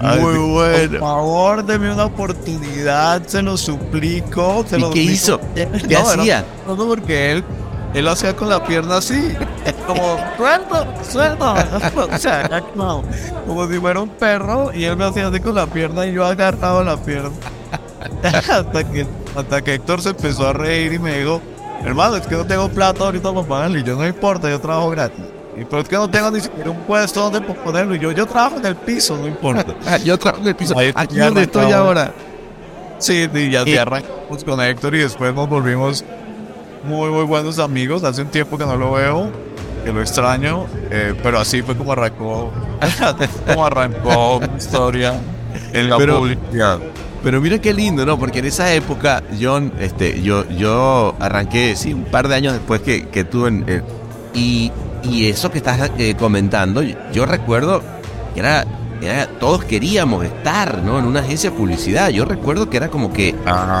Ay, 0.00 0.20
Muy 0.20 0.34
Por 0.36 0.46
bueno. 0.48 0.98
favor, 1.00 1.64
deme 1.64 1.92
una 1.92 2.04
oportunidad, 2.06 3.26
se 3.26 3.42
lo 3.42 3.56
suplico. 3.56 4.64
Se 4.68 4.76
¿Y 4.76 4.80
lo 4.80 4.90
qué 4.90 5.00
suplico. 5.00 5.12
hizo? 5.12 5.40
¿Qué 5.88 5.96
hacía? 5.96 6.44
No, 6.66 6.76
no, 6.76 6.86
porque 6.86 7.32
él, 7.32 7.44
él 7.94 8.04
lo 8.04 8.12
hacía 8.12 8.36
con 8.36 8.48
la 8.48 8.62
pierna 8.64 8.98
así, 8.98 9.34
como, 9.86 10.16
suelto, 10.36 10.86
suelto. 11.08 11.54
o 12.14 12.18
sea, 12.18 12.48
ya 12.48 12.60
como, 12.60 13.02
si 13.68 13.78
fuera 13.80 14.00
un 14.00 14.08
perro, 14.10 14.72
y 14.72 14.84
él 14.84 14.96
me 14.96 15.04
hacía 15.04 15.26
así 15.28 15.40
con 15.40 15.54
la 15.56 15.66
pierna 15.66 16.06
y 16.06 16.12
yo 16.12 16.24
agarrado 16.24 16.84
la 16.84 16.96
pierna. 16.96 17.30
hasta, 18.22 18.84
que, 18.84 19.06
hasta 19.36 19.62
que 19.62 19.74
Héctor 19.74 20.00
se 20.02 20.10
empezó 20.10 20.46
a 20.46 20.52
reír 20.52 20.92
y 20.92 20.98
me 21.00 21.18
dijo, 21.18 21.42
hermano, 21.84 22.16
es 22.16 22.26
que 22.26 22.36
no 22.36 22.46
tengo 22.46 22.68
plata 22.68 23.04
ahorita 23.04 23.32
para 23.32 23.46
pagarle. 23.46 23.80
Y 23.80 23.82
yo, 23.82 23.96
no 23.96 24.06
importa, 24.06 24.48
yo 24.48 24.60
trabajo 24.60 24.90
gratis. 24.90 25.24
Y 25.60 25.64
pero 25.64 25.82
es 25.82 25.88
que 25.88 25.96
no 25.96 26.08
tengo 26.08 26.30
ni 26.30 26.40
siquiera 26.40 26.70
un 26.70 26.78
puesto 26.78 27.30
donde 27.30 27.40
ponerlo. 27.40 27.94
Y 27.94 27.98
yo, 27.98 28.12
yo 28.12 28.26
trabajo 28.26 28.56
en 28.58 28.66
el 28.66 28.76
piso, 28.76 29.16
no 29.16 29.26
importa. 29.26 29.74
Ah, 29.86 29.96
yo 29.98 30.18
trabajo 30.18 30.42
en 30.42 30.48
el 30.48 30.56
piso. 30.56 30.78
Ahí 30.78 30.92
Aquí 30.94 31.16
ya 31.16 31.26
donde 31.26 31.42
estoy 31.42 31.72
ahora. 31.72 32.12
Sí, 32.98 33.28
y 33.32 33.50
ya 33.50 33.62
Y- 33.62 33.64
te 33.72 33.78
arrancamos 33.78 34.44
con 34.44 34.60
Héctor 34.60 34.94
y 34.94 34.98
después 34.98 35.34
nos 35.34 35.48
volvimos 35.48 36.04
muy, 36.84 37.10
muy 37.10 37.24
buenos 37.24 37.58
amigos. 37.58 38.04
Hace 38.04 38.22
un 38.22 38.28
tiempo 38.28 38.56
que 38.58 38.66
no 38.66 38.76
lo 38.76 38.92
veo, 38.92 39.30
que 39.84 39.92
lo 39.92 40.00
extraño, 40.00 40.66
eh, 40.90 41.14
pero 41.22 41.38
así 41.38 41.62
fue 41.62 41.76
como 41.76 41.92
arrancó, 41.92 42.50
como 43.46 43.64
arrancó 43.66 44.40
mi 44.40 44.56
historia 44.58 45.14
en 45.72 45.90
la 45.90 45.96
Pero- 45.96 46.18
publicidad. 46.18 46.78
Pero 47.22 47.40
mira 47.40 47.58
qué 47.58 47.74
lindo, 47.74 48.06
¿no? 48.06 48.16
Porque 48.16 48.38
en 48.38 48.44
esa 48.44 48.72
época, 48.72 49.24
John, 49.40 49.72
este, 49.80 50.22
yo, 50.22 50.48
yo 50.50 51.16
arranqué, 51.18 51.74
sí, 51.74 51.92
un 51.92 52.04
par 52.04 52.28
de 52.28 52.36
años 52.36 52.52
después 52.52 52.80
que, 52.80 53.08
que 53.08 53.24
tuve 53.24 53.48
en, 53.48 53.64
eh, 53.66 53.82
y, 54.34 54.70
y 55.02 55.28
eso 55.28 55.50
que 55.50 55.58
estás 55.58 55.90
eh, 55.98 56.14
comentando, 56.18 56.82
yo, 57.12 57.26
recuerdo 57.26 57.82
que 58.34 58.40
era, 58.40 58.64
era- 59.02 59.26
todos 59.26 59.64
queríamos 59.64 60.24
estar, 60.24 60.78
¿no? 60.82 60.98
En 60.98 61.04
una 61.04 61.20
agencia 61.20 61.50
de 61.50 61.56
publicidad. 61.56 62.08
Yo 62.10 62.24
recuerdo 62.24 62.68
que 62.68 62.76
era 62.76 62.88
como 62.88 63.12
que 63.12 63.34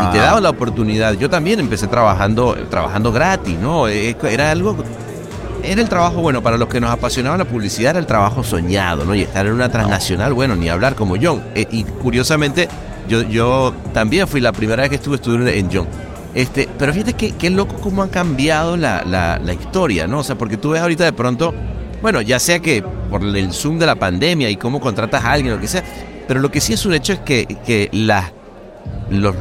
y 0.08 0.12
te 0.12 0.18
daban 0.18 0.42
la 0.42 0.50
oportunidad. 0.50 1.14
Yo 1.14 1.28
también 1.28 1.60
empecé 1.60 1.86
trabajando, 1.86 2.56
trabajando 2.70 3.12
gratis, 3.12 3.56
¿no? 3.58 3.88
Eh, 3.88 4.16
Era 4.24 4.50
algo, 4.50 4.76
era 5.62 5.80
el 5.82 5.88
trabajo, 5.88 6.20
bueno, 6.20 6.40
para 6.42 6.56
los 6.56 6.68
que 6.68 6.80
nos 6.80 6.90
apasionaba 6.90 7.36
la 7.36 7.44
publicidad 7.44 7.90
era 7.90 7.98
el 7.98 8.06
trabajo 8.06 8.44
soñado, 8.44 9.04
¿no? 9.04 9.14
Y 9.14 9.22
estar 9.22 9.44
en 9.46 9.52
una 9.52 9.68
transnacional, 9.68 10.32
bueno, 10.32 10.54
ni 10.56 10.68
hablar 10.68 10.94
como 10.94 11.16
John. 11.20 11.42
Eh, 11.54 11.66
y 11.70 11.82
curiosamente, 11.84 12.68
yo, 13.08 13.22
yo 13.22 13.74
también 13.92 14.28
fui 14.28 14.40
la 14.40 14.52
primera 14.52 14.82
vez 14.82 14.90
que 14.90 14.96
estuve 14.96 15.16
estudiando 15.16 15.50
en 15.50 15.68
John. 15.72 15.88
Este, 16.38 16.68
pero 16.78 16.92
fíjate 16.92 17.14
que, 17.14 17.32
qué 17.32 17.50
loco 17.50 17.74
cómo 17.80 18.00
ha 18.00 18.10
cambiado 18.10 18.76
la, 18.76 19.02
la, 19.04 19.40
la 19.44 19.52
historia, 19.52 20.06
¿no? 20.06 20.20
O 20.20 20.22
sea, 20.22 20.38
porque 20.38 20.56
tú 20.56 20.70
ves 20.70 20.80
ahorita 20.80 21.02
de 21.02 21.12
pronto, 21.12 21.52
bueno, 22.00 22.20
ya 22.20 22.38
sea 22.38 22.60
que 22.60 22.80
por 23.10 23.24
el 23.24 23.52
zoom 23.52 23.76
de 23.80 23.86
la 23.86 23.96
pandemia 23.96 24.48
y 24.48 24.54
cómo 24.54 24.78
contratas 24.78 25.24
a 25.24 25.32
alguien, 25.32 25.54
lo 25.54 25.60
que 25.60 25.66
sea, 25.66 25.82
pero 26.28 26.38
lo 26.38 26.48
que 26.48 26.60
sí 26.60 26.74
es 26.74 26.86
un 26.86 26.94
hecho 26.94 27.12
es 27.12 27.18
que, 27.18 27.44
que 27.66 27.88
las, 27.92 28.32
los 29.10 29.34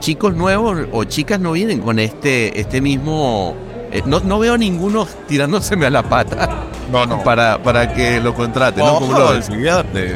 chicos 0.00 0.34
nuevos 0.34 0.78
o 0.90 1.04
chicas 1.04 1.38
no 1.38 1.52
vienen 1.52 1.80
con 1.80 2.00
este, 2.00 2.58
este 2.60 2.80
mismo... 2.80 3.54
eh, 3.92 4.02
no, 4.04 4.18
no 4.18 4.40
veo 4.40 4.58
ninguno 4.58 5.06
tirándoseme 5.28 5.86
a 5.86 5.90
la 5.90 6.02
pata 6.02 6.64
No, 6.90 7.06
no. 7.06 7.22
para, 7.22 7.62
para 7.62 7.94
que 7.94 8.20
lo 8.20 8.34
contraten, 8.34 8.84
¿no? 8.84 8.98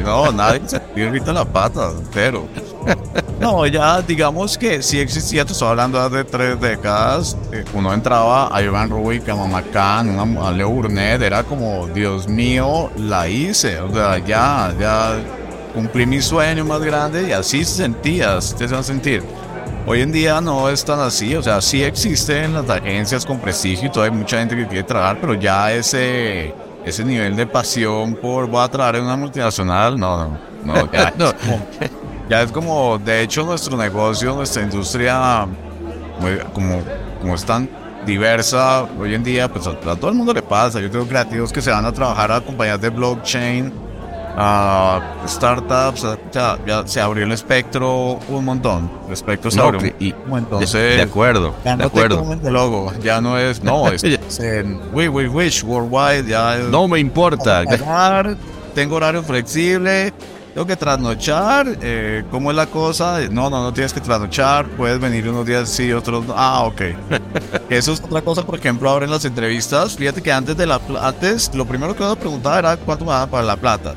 No, 0.03 0.31
nadie 0.33 0.61
se 0.65 0.79
tira 0.93 1.31
la 1.31 1.45
pata, 1.45 1.91
pero. 2.13 2.47
No, 3.39 3.65
ya 3.67 4.01
digamos 4.01 4.57
que 4.57 4.81
sí 4.81 4.99
existía, 4.99 5.45
te 5.45 5.51
estoy 5.53 5.69
hablando 5.69 6.09
de 6.09 6.23
tres 6.23 6.59
décadas. 6.59 7.37
eh, 7.51 7.63
Uno 7.73 7.93
entraba 7.93 8.49
a 8.55 8.61
Iván 8.63 8.89
Rubik, 8.89 9.29
a 9.29 9.35
una- 9.35 9.63
a 10.47 10.51
Leo 10.51 10.69
Burnett, 10.69 11.21
era 11.21 11.43
como, 11.43 11.87
Dios 11.87 12.27
mío, 12.27 12.89
la 12.97 13.27
hice. 13.29 13.79
O 13.79 13.93
sea, 13.93 14.17
ya, 14.17 14.73
ya 14.79 15.17
cumplí 15.73 16.05
mi 16.07 16.19
sueño 16.21 16.65
más 16.65 16.81
grande 16.81 17.27
y 17.27 17.31
así 17.31 17.63
se 17.63 17.75
sentía, 17.75 18.37
así 18.37 18.55
te 18.55 18.65
hacían 18.65 18.83
sentir. 18.83 19.23
Hoy 19.85 20.01
en 20.01 20.11
día 20.11 20.41
no 20.41 20.67
es 20.69 20.83
tan 20.83 20.99
así, 20.99 21.35
o 21.35 21.43
sea, 21.43 21.61
sí 21.61 21.83
existen 21.83 22.53
las 22.53 22.67
agencias 22.69 23.23
con 23.25 23.39
prestigio 23.39 23.87
y 23.87 23.91
todo, 23.91 24.03
hay 24.03 24.11
mucha 24.11 24.39
gente 24.39 24.55
que 24.55 24.65
quiere 24.67 24.83
trabajar, 24.83 25.19
pero 25.21 25.35
ya 25.35 25.71
ese, 25.71 26.53
ese 26.83 27.05
nivel 27.05 27.35
de 27.35 27.45
pasión 27.45 28.15
por 28.15 28.47
voy 28.47 28.63
a 28.63 28.67
trabajar 28.67 28.95
en 28.97 29.03
una 29.03 29.15
multinacional, 29.15 29.97
no, 29.97 30.17
no, 30.27 30.37
no, 30.65 30.91
ya, 30.91 31.13
No. 31.17 31.31
Ya 32.29 32.41
es 32.41 32.51
como, 32.51 32.97
de 32.97 33.21
hecho, 33.21 33.43
nuestro 33.45 33.77
negocio, 33.77 34.35
nuestra 34.35 34.61
industria, 34.63 35.47
como, 36.53 36.81
como 37.21 37.35
es 37.35 37.45
tan 37.45 37.69
diversa 38.05 38.83
hoy 38.99 39.13
en 39.15 39.23
día, 39.23 39.47
pues 39.51 39.65
a, 39.67 39.71
a 39.71 39.95
todo 39.95 40.09
el 40.09 40.15
mundo 40.15 40.33
le 40.33 40.41
pasa. 40.41 40.79
Yo 40.81 40.89
tengo 40.91 41.05
creativos 41.07 41.51
que 41.53 41.61
se 41.61 41.71
van 41.71 41.85
a 41.85 41.91
trabajar 41.91 42.31
a 42.31 42.41
compañías 42.41 42.81
de 42.81 42.89
blockchain, 42.89 43.73
a 44.39 44.99
startups, 45.27 46.03
o 46.03 46.17
sea, 46.31 46.57
ya 46.65 46.85
se 46.85 47.01
abrió 47.01 47.23
el 47.25 47.31
espectro 47.31 48.19
un 48.29 48.45
montón. 48.45 48.91
El 49.07 49.13
espectro 49.13 49.49
se 49.49 49.57
No, 49.57 49.63
abrió 49.63 49.93
y- 49.99 50.13
un 50.29 50.37
entonces, 50.37 50.97
de, 50.97 51.01
acuerdo, 51.01 51.55
ya 51.65 51.71
de 51.71 51.77
no 51.83 51.89
te 51.89 51.99
acuerdo. 52.03 52.35
logo, 52.51 52.93
ya 53.01 53.19
no 53.21 53.37
es, 53.37 53.63
no, 53.63 53.87
es, 53.91 54.03
en 54.39 54.79
we, 54.93 55.07
we 55.09 55.27
wish 55.27 55.63
worldwide, 55.63 56.27
ya 56.27 56.57
es, 56.57 56.65
No 56.65 56.87
me 56.87 56.99
importa. 56.99 57.63
tengo 58.75 58.95
horario 58.97 59.23
flexible, 59.23 60.13
tengo 60.57 60.65
que 60.65 60.75
trasnochar, 60.75 61.77
eh, 61.83 62.23
¿cómo 62.31 62.49
es 62.49 62.57
la 62.57 62.65
cosa? 62.65 63.19
No, 63.29 63.47
no, 63.47 63.61
no 63.61 63.71
tienes 63.73 63.93
que 63.93 64.01
trasnochar, 64.01 64.65
puedes 64.69 64.99
venir 64.99 65.29
unos 65.29 65.45
días 65.45 65.69
sí, 65.69 65.93
otros 65.93 66.25
no. 66.25 66.33
Ah, 66.35 66.63
ok. 66.63 66.81
Eso 67.69 67.93
es 67.93 68.01
otra 68.01 68.23
cosa, 68.23 68.43
por 68.43 68.57
ejemplo, 68.57 68.89
ahora 68.89 69.05
en 69.05 69.11
las 69.11 69.23
entrevistas, 69.23 69.95
fíjate 69.97 70.23
que 70.23 70.31
antes 70.31 70.57
de 70.57 70.65
la 70.65 70.81
antes 70.99 71.51
lo 71.53 71.63
primero 71.65 71.95
que 71.95 72.01
uno 72.01 72.15
preguntaba 72.15 72.57
era 72.57 72.75
cuánto 72.75 73.05
me 73.05 73.11
daban 73.11 73.29
para 73.29 73.43
la 73.43 73.55
plata. 73.55 73.93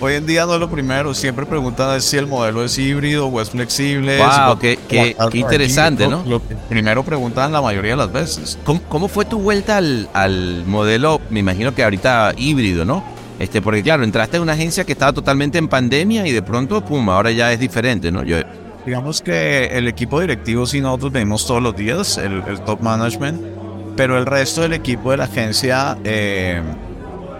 Hoy 0.00 0.14
en 0.14 0.24
día 0.24 0.46
no 0.46 0.54
es 0.54 0.60
lo 0.60 0.70
primero, 0.70 1.12
siempre 1.12 1.44
preguntan 1.44 2.00
si 2.00 2.16
el 2.16 2.26
modelo 2.26 2.64
es 2.64 2.78
híbrido 2.78 3.26
o 3.26 3.38
es 3.42 3.50
flexible. 3.50 4.16
Wow, 4.16 4.58
qué- 4.58 4.78
qué- 4.88 5.14
algo 5.18 5.30
qué 5.30 5.38
interesante, 5.40 6.04
aquí, 6.04 6.10
¿no? 6.10 6.22
Lo, 6.24 6.30
lo 6.30 6.48
que 6.48 6.56
primero 6.70 7.04
preguntan 7.04 7.52
la 7.52 7.60
mayoría 7.60 7.90
de 7.90 7.96
las 7.98 8.10
veces. 8.10 8.58
¿Cómo, 8.64 8.80
cómo 8.88 9.08
fue 9.08 9.26
tu 9.26 9.38
vuelta 9.38 9.76
al, 9.76 10.08
al 10.14 10.64
modelo, 10.64 11.20
me 11.28 11.40
imagino 11.40 11.74
que 11.74 11.84
ahorita 11.84 12.32
híbrido, 12.38 12.86
¿no? 12.86 13.04
Este, 13.42 13.60
porque 13.60 13.82
claro, 13.82 14.04
entraste 14.04 14.36
en 14.36 14.44
una 14.44 14.52
agencia 14.52 14.84
que 14.84 14.92
estaba 14.92 15.12
totalmente 15.12 15.58
en 15.58 15.66
pandemia 15.66 16.24
y 16.26 16.30
de 16.32 16.42
pronto, 16.42 16.80
pum, 16.84 17.08
ahora 17.10 17.32
ya 17.32 17.52
es 17.52 17.58
diferente, 17.58 18.12
¿no? 18.12 18.22
Yo, 18.22 18.36
Digamos 18.86 19.20
que 19.20 19.66
el 19.66 19.86
equipo 19.88 20.20
directivo 20.20 20.64
sí 20.66 20.80
nosotros 20.80 21.12
venimos 21.12 21.46
todos 21.46 21.62
los 21.62 21.74
días, 21.76 22.18
el, 22.18 22.42
el 22.48 22.60
top 22.60 22.80
management, 22.80 23.40
pero 23.96 24.16
el 24.18 24.26
resto 24.26 24.62
del 24.62 24.72
equipo 24.72 25.10
de 25.12 25.16
la 25.18 25.24
agencia 25.24 25.96
eh, 26.04 26.60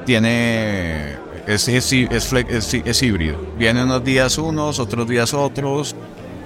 tiene 0.05 1.13
es, 1.47 1.69
es, 1.69 1.93
es, 1.93 2.33
es- 2.85 3.03
híbrido. 3.03 3.37
Vienen 3.59 3.85
unos 3.85 4.05
días 4.05 4.39
unos, 4.39 4.79
otros 4.79 5.09
días 5.09 5.35
otros, 5.35 5.95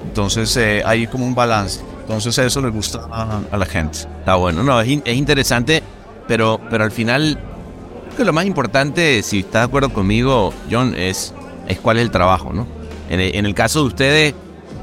entonces 0.07 0.57
eh, 0.57 0.83
hay 0.85 1.07
como 1.07 1.27
un 1.27 1.35
balance. 1.35 1.81
Entonces 2.03 2.39
eso 2.39 2.61
le 2.63 2.69
gusta 2.71 3.01
a, 3.11 3.41
a 3.51 3.57
la 3.57 3.67
gente. 3.67 3.99
está 4.19 4.37
bueno, 4.37 4.63
no, 4.63 4.81
es, 4.81 4.89
in- 4.89 5.03
es 5.05 5.17
interesante, 5.17 5.83
pero, 6.29 6.61
pero 6.71 6.85
al 6.85 6.93
final, 6.93 7.39
que 8.17 8.25
lo 8.25 8.33
más 8.33 8.47
importante, 8.47 9.23
si 9.23 9.41
estás 9.41 9.63
de 9.63 9.67
acuerdo 9.67 9.91
conmigo, 9.91 10.53
John, 10.71 10.95
es, 10.97 11.33
es 11.69 11.79
cuál 11.79 11.99
es 11.99 12.03
el 12.03 12.11
trabajo, 12.11 12.53
¿no? 12.53 12.67
En 13.09 13.21
el, 13.21 13.55
caso 13.55 13.81
de 13.81 13.87
ustedes, 13.87 14.35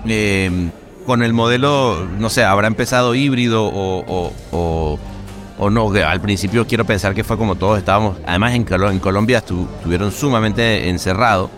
eh, 0.07 0.69
con 1.05 1.23
el 1.23 1.33
modelo, 1.33 2.07
no 2.17 2.29
sé, 2.29 2.43
habrá 2.43 2.67
empezado 2.67 3.13
híbrido 3.15 3.65
o, 3.65 4.03
o, 4.07 4.99
o- 5.59 5.69
no, 5.69 5.91
al 5.91 6.21
principio 6.21 6.65
quiero 6.67 6.85
pensar 6.85 7.13
que 7.13 7.23
fue 7.23 7.37
como 7.37 7.55
todos 7.55 7.77
estábamos, 7.77 8.17
además 8.25 8.53
en, 8.55 8.65
Colo- 8.65 8.91
en 8.91 8.99
Colombia 8.99 9.43
estu- 9.45 9.67
estuvieron 9.77 10.11
sumamente 10.11 10.89
encerrados, 10.89 11.49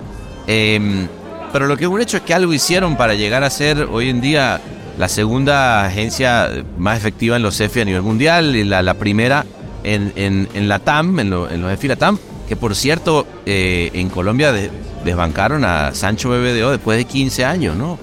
Eh, 0.48 1.08
pero 1.54 1.66
lo 1.68 1.76
que 1.78 1.86
es 1.86 1.90
un 1.90 2.02
hecho 2.02 2.18
es 2.18 2.24
que 2.24 2.34
algo 2.34 2.54
hicieron 2.54 2.98
para 2.98 3.14
llegar 3.16 3.44
a 3.44 3.50
ser 3.50 3.88
hoy 3.92 4.10
en 4.10 4.22
día 4.22 4.60
la 5.00 5.08
segunda 5.08 5.86
agencia 5.86 6.50
más 6.78 6.98
efectiva 6.98 7.36
en 7.38 7.42
los 7.44 7.58
CEFI 7.58 7.82
a 7.82 7.86
nivel 7.86 8.02
mundial 8.02 8.56
y 8.56 8.64
la 8.64 8.94
primera 8.94 9.46
en, 9.86 10.12
en, 10.16 10.50
en 10.54 10.68
la 10.68 10.80
TAM, 10.80 11.20
en, 11.20 11.30
lo- 11.30 11.50
en 11.50 11.62
los 11.62 11.72
EFI 11.72 11.96
TAM, 11.96 12.18
que 12.48 12.56
por 12.56 12.76
cierto 12.76 13.26
en 13.46 14.10
Colombia 14.10 14.52
de- 14.52 14.72
desbancaron 15.04 15.64
a 15.64 15.94
Sancho 15.94 16.30
BBDO 16.30 16.72
después 16.72 16.98
de 16.98 17.06
15 17.06 17.46
años, 17.46 17.76
¿no? 17.76 17.98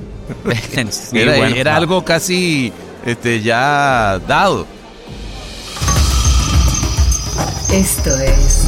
era 1.13 1.37
bueno, 1.37 1.57
era 1.57 1.77
algo 1.77 2.05
casi 2.05 2.73
este, 3.05 3.43
ya 3.43 4.19
dado. 4.27 4.67
Esto 7.73 8.11
es 8.19 8.67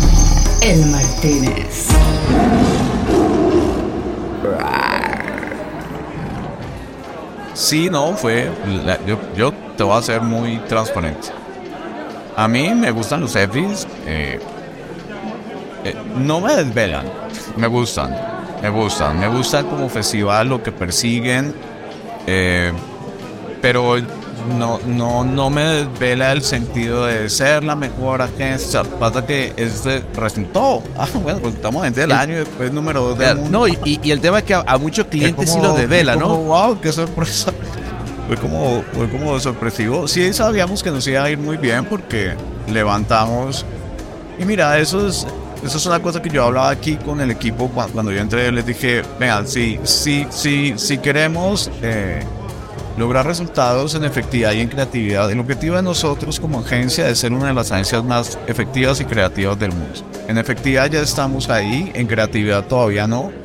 El 0.60 0.86
Martínez. 0.86 1.88
Sí, 7.54 7.88
no, 7.90 8.14
fue. 8.16 8.50
la- 8.84 9.04
yo, 9.06 9.18
yo 9.36 9.52
te 9.76 9.82
voy 9.84 9.96
a 9.98 10.02
ser 10.02 10.20
muy 10.20 10.58
transparente. 10.68 11.28
A 12.36 12.48
mí 12.48 12.70
me 12.74 12.90
gustan 12.90 13.20
los 13.20 13.34
EFIs. 13.36 13.86
eh, 14.06 14.40
eh, 15.84 15.94
no 16.16 16.40
me 16.40 16.54
desvelan. 16.56 17.06
Me 17.56 17.66
gustan. 17.66 18.14
Me 18.62 18.68
gustan. 18.70 19.18
Me 19.20 19.28
gusta 19.28 19.62
como 19.62 19.88
festival 19.88 20.48
lo 20.48 20.62
que 20.62 20.72
persiguen. 20.72 21.54
eh, 22.26 22.72
pero 23.60 23.96
no, 24.58 24.78
no, 24.86 25.24
no 25.24 25.48
me 25.48 25.62
desvela 25.62 26.32
el 26.32 26.42
sentido 26.42 27.06
de 27.06 27.30
ser 27.30 27.64
la 27.64 27.74
mejor 27.76 28.20
agencia. 28.20 28.82
Pasa 28.82 29.24
que 29.24 29.52
este 29.56 30.02
resultó. 30.14 30.82
Ah, 30.98 31.06
bueno, 31.22 31.38
resultamos 31.42 31.84
gente 31.84 32.00
del 32.02 32.10
El- 32.10 32.16
año 32.18 32.32
y 32.34 32.36
después 32.40 32.72
número 32.72 33.02
dos 33.02 33.18
del 33.18 33.36
mundo. 33.36 33.50
No, 33.60 33.68
y, 33.68 33.78
y- 34.02 34.10
el 34.10 34.20
tema 34.20 34.38
es 34.38 34.44
que 34.44 34.52
a, 34.54 34.64
a 34.66 34.76
muchos 34.78 35.06
clientes 35.06 35.50
sí 35.50 35.58
los 35.62 35.76
desvela, 35.76 36.16
¿no? 36.16 36.36
wow, 36.36 36.78
qué 36.80 36.92
sorpresa. 36.92 37.52
Fue 38.26 38.36
como, 38.36 38.82
fue 38.92 39.08
como 39.08 39.38
sorpresivo. 39.38 40.08
Sí 40.08 40.32
sabíamos 40.32 40.82
que 40.82 40.90
nos 40.90 41.06
iba 41.06 41.22
a 41.22 41.30
ir 41.30 41.38
muy 41.38 41.56
bien 41.56 41.84
porque 41.84 42.34
levantamos. 42.72 43.64
Y 44.38 44.44
mira, 44.44 44.78
eso 44.78 45.06
es, 45.06 45.26
eso 45.62 45.76
es 45.76 45.86
una 45.86 46.00
cosa 46.00 46.22
que 46.22 46.30
yo 46.30 46.44
hablaba 46.44 46.70
aquí 46.70 46.96
con 46.96 47.20
el 47.20 47.30
equipo 47.30 47.68
cuando, 47.68 48.10
yo 48.10 48.20
entré. 48.20 48.50
Les 48.50 48.66
dije, 48.66 49.02
vean, 49.20 49.46
si, 49.46 49.78
si, 49.84 50.26
si, 50.30 50.74
si 50.76 50.98
queremos 50.98 51.70
eh, 51.82 52.22
lograr 52.96 53.26
resultados 53.26 53.94
en 53.94 54.04
efectividad 54.04 54.52
y 54.52 54.60
en 54.60 54.68
creatividad, 54.68 55.30
el 55.30 55.38
objetivo 55.40 55.76
de 55.76 55.82
nosotros 55.82 56.40
como 56.40 56.60
agencia 56.60 57.08
es 57.08 57.18
ser 57.18 57.32
una 57.32 57.48
de 57.48 57.54
las 57.54 57.70
agencias 57.70 58.02
más 58.02 58.38
efectivas 58.46 59.00
y 59.00 59.04
creativas 59.04 59.58
del 59.58 59.72
mundo. 59.72 60.00
En 60.28 60.38
efectividad 60.38 60.90
ya 60.90 61.00
estamos 61.00 61.50
ahí, 61.50 61.92
en 61.94 62.06
creatividad 62.06 62.64
todavía 62.64 63.06
no 63.06 63.44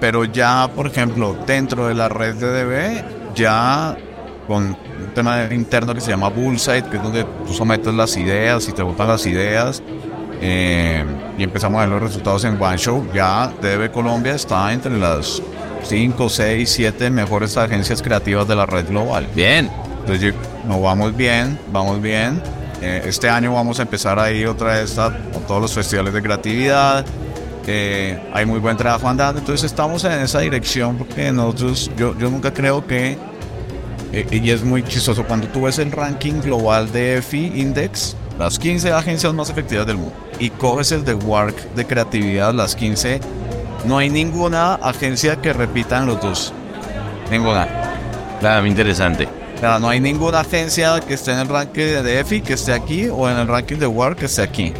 pero 0.00 0.24
ya, 0.24 0.68
por 0.74 0.86
ejemplo, 0.86 1.36
dentro 1.46 1.88
de 1.88 1.94
la 1.94 2.08
red 2.08 2.34
de 2.34 2.64
DB, 2.64 3.34
ya 3.34 3.96
con 4.46 4.62
un 4.64 4.76
tema 5.14 5.44
interno 5.52 5.94
que 5.94 6.00
se 6.00 6.10
llama 6.10 6.28
Bullseye, 6.28 6.82
que 6.84 6.96
es 6.96 7.02
donde 7.02 7.24
tú 7.46 7.52
sometes 7.52 7.92
las 7.94 8.16
ideas 8.16 8.68
y 8.68 8.72
te 8.72 8.82
votan 8.82 9.08
las 9.08 9.26
ideas, 9.26 9.82
eh, 10.40 11.04
y 11.38 11.42
empezamos 11.42 11.78
a 11.78 11.80
ver 11.86 11.88
los 11.90 12.02
resultados 12.02 12.44
en 12.44 12.60
One 12.60 12.76
Show, 12.78 13.06
ya 13.14 13.52
DB 13.60 13.90
Colombia 13.90 14.34
está 14.34 14.72
entre 14.72 14.96
las 14.98 15.42
5, 15.84 16.28
6, 16.28 16.68
7 16.70 17.10
mejores 17.10 17.56
agencias 17.56 18.02
creativas 18.02 18.46
de 18.46 18.56
la 18.56 18.66
red 18.66 18.86
global. 18.88 19.26
Bien. 19.34 19.70
Entonces, 20.00 20.32
yo- 20.34 20.38
no 20.68 20.80
vamos 20.80 21.16
bien, 21.16 21.58
vamos 21.72 22.00
bien. 22.00 22.40
Eh, 22.82 23.02
este 23.06 23.28
año 23.28 23.54
vamos 23.54 23.78
a 23.80 23.82
empezar 23.82 24.18
ahí 24.18 24.44
otra 24.44 24.74
vez 24.74 24.98
a- 24.98 25.16
con 25.32 25.42
todos 25.46 25.60
los 25.62 25.72
festivales 25.72 26.12
de 26.12 26.22
creatividad. 26.22 27.04
Eh, 27.66 28.16
hay 28.32 28.46
muy 28.46 28.60
buen 28.60 28.76
trabajo 28.76 29.08
andando, 29.08 29.40
entonces 29.40 29.64
estamos 29.64 30.04
en 30.04 30.12
esa 30.20 30.38
dirección 30.40 30.96
porque 30.96 31.32
nosotros, 31.32 31.90
yo, 31.96 32.16
yo 32.16 32.30
nunca 32.30 32.52
creo 32.52 32.86
que, 32.86 33.18
eh, 34.12 34.26
y 34.30 34.50
es 34.50 34.62
muy 34.62 34.82
chistoso, 34.82 35.24
cuando 35.24 35.48
tú 35.48 35.62
ves 35.62 35.78
el 35.78 35.92
ranking 35.92 36.40
global 36.40 36.90
de 36.92 37.18
EFI 37.18 37.52
Index, 37.56 38.16
las 38.38 38.58
15 38.58 38.92
agencias 38.92 39.32
más 39.34 39.50
efectivas 39.50 39.86
del 39.86 39.96
mundo, 39.96 40.14
y 40.38 40.50
coges 40.50 40.92
el 40.92 41.04
de 41.04 41.14
Work 41.14 41.74
de 41.74 41.86
creatividad, 41.86 42.54
las 42.54 42.76
15, 42.76 43.20
no 43.84 43.98
hay 43.98 44.10
ninguna 44.10 44.74
agencia 44.74 45.36
que 45.36 45.52
repita 45.52 45.98
en 45.98 46.06
los 46.06 46.20
dos. 46.20 46.52
Ninguna. 47.30 47.68
Claro, 48.40 48.60
muy 48.62 48.70
interesante. 48.70 49.28
O 49.56 49.58
sea, 49.58 49.78
no 49.78 49.88
hay 49.88 50.00
ninguna 50.00 50.40
agencia 50.40 51.00
que 51.00 51.14
esté 51.14 51.32
en 51.32 51.38
el 51.38 51.48
ranking 51.48 52.02
de 52.02 52.20
EFI 52.20 52.42
que 52.42 52.52
esté 52.54 52.72
aquí 52.72 53.08
o 53.08 53.28
en 53.28 53.38
el 53.38 53.48
ranking 53.48 53.76
de 53.76 53.86
WAR 53.86 54.14
que 54.14 54.26
esté 54.26 54.42
aquí. 54.42 54.72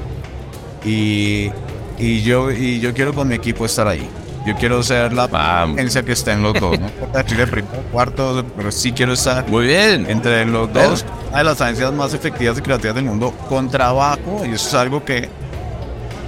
Y, 0.85 1.51
y, 1.99 2.23
yo, 2.23 2.51
y 2.51 2.79
yo 2.81 2.93
quiero 2.93 3.15
con 3.15 3.27
mi 3.27 3.35
equipo 3.35 3.65
estar 3.65 3.89
ahí. 3.89 4.07
Yo 4.47 4.55
quiero 4.55 4.81
ser 4.85 5.13
la 5.13 5.25
agencia 5.25 6.05
que 6.05 6.13
esté 6.13 6.31
en 6.31 6.43
los 6.43 6.55
dos. 6.55 6.79
No 6.79 6.87
importa 6.87 7.25
primero, 7.25 7.83
cuarto, 7.91 8.45
pero 8.57 8.71
sí 8.71 8.93
quiero 8.93 9.13
estar 9.15 9.49
Muy 9.49 9.67
bien. 9.67 10.09
entre 10.09 10.47
los 10.47 10.73
dos. 10.73 11.05
Una 11.31 11.39
de 11.39 11.45
las 11.45 11.61
agencias 11.61 11.93
más 11.93 12.15
efectivas 12.15 12.57
y 12.57 12.63
creativas 12.63 12.95
del 12.95 13.07
mundo 13.07 13.35
con 13.49 13.69
trabajo. 13.69 14.43
Y 14.45 14.53
eso 14.53 14.69
es 14.69 14.75
algo 14.75 15.05
que, 15.05 15.29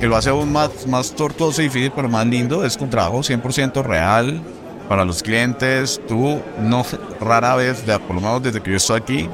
que 0.01 0.07
lo 0.09 0.17
hace 0.17 0.31
aún 0.31 0.53
más, 0.53 0.87
más 0.89 1.13
tortuoso 1.13 1.63
y 1.63 1.67
difícil, 1.67 1.93
pero 1.95 2.09
más 2.09 2.27
lindo. 2.27 2.65
Es 2.65 2.77
con 2.77 2.91
trabajo 2.91 3.19
100% 3.21 3.85
real 3.85 4.43
para 4.89 5.05
los 5.05 5.23
clientes. 5.23 6.01
Tú 6.09 6.41
no 6.61 6.85
rara 7.21 7.55
vez, 7.55 7.83
por 8.07 8.17
lo 8.17 8.21
menos 8.21 8.43
desde 8.43 8.61
que 8.61 8.73
yo 8.73 8.77
estoy 8.79 8.99
aquí, 9.01 9.29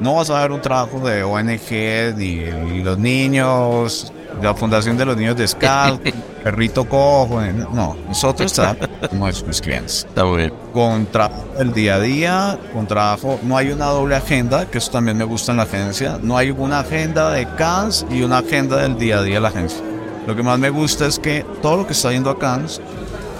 no 0.00 0.14
vas 0.14 0.30
a 0.30 0.40
ver 0.42 0.52
un 0.52 0.60
trabajo 0.60 1.00
de 1.00 1.22
ONG 1.22 2.16
ni, 2.16 2.82
los 2.82 2.98
niños, 2.98 4.12
la 4.42 4.54
Fundación 4.54 4.96
de 4.98 5.04
los 5.06 5.16
Niños 5.16 5.36
de 5.36 5.46
Scout, 5.48 6.02
Perrito 6.44 6.84
Cojo. 6.88 7.42
eh, 7.42 7.52
No, 7.72 7.96
nosotros 8.08 8.52
trabajamos 8.52 9.42
con 9.42 9.52
clientes 9.52 10.06
Está 10.08 10.24
bien. 10.24 10.52
con 10.72 11.06
trabajo 11.06 11.44
del 11.58 11.72
día 11.72 11.94
a 11.96 12.00
día, 12.00 12.58
con 12.72 12.86
trabajo, 12.86 13.38
no 13.42 13.56
hay 13.56 13.70
una 13.70 13.86
doble 13.86 14.16
agenda, 14.16 14.66
que 14.66 14.78
eso 14.78 14.90
también 14.90 15.16
me 15.16 15.24
gusta 15.24 15.52
en 15.52 15.56
la 15.58 15.64
agencia, 15.64 16.18
no 16.22 16.36
hay 16.36 16.50
una 16.50 16.80
agenda 16.80 17.30
de 17.30 17.46
CANS 17.56 18.06
y 18.10 18.22
una 18.22 18.38
agenda 18.38 18.76
del 18.78 18.98
día 18.98 19.18
a 19.18 19.22
día 19.22 19.34
de 19.36 19.40
la 19.40 19.48
agencia. 19.48 19.80
Lo 20.26 20.34
que 20.36 20.42
más 20.42 20.58
me 20.58 20.70
gusta 20.70 21.06
es 21.06 21.18
que 21.18 21.44
todo 21.62 21.76
lo 21.78 21.86
que 21.86 21.92
está 21.92 22.10
yendo 22.12 22.30
a 22.30 22.38
CANS 22.38 22.80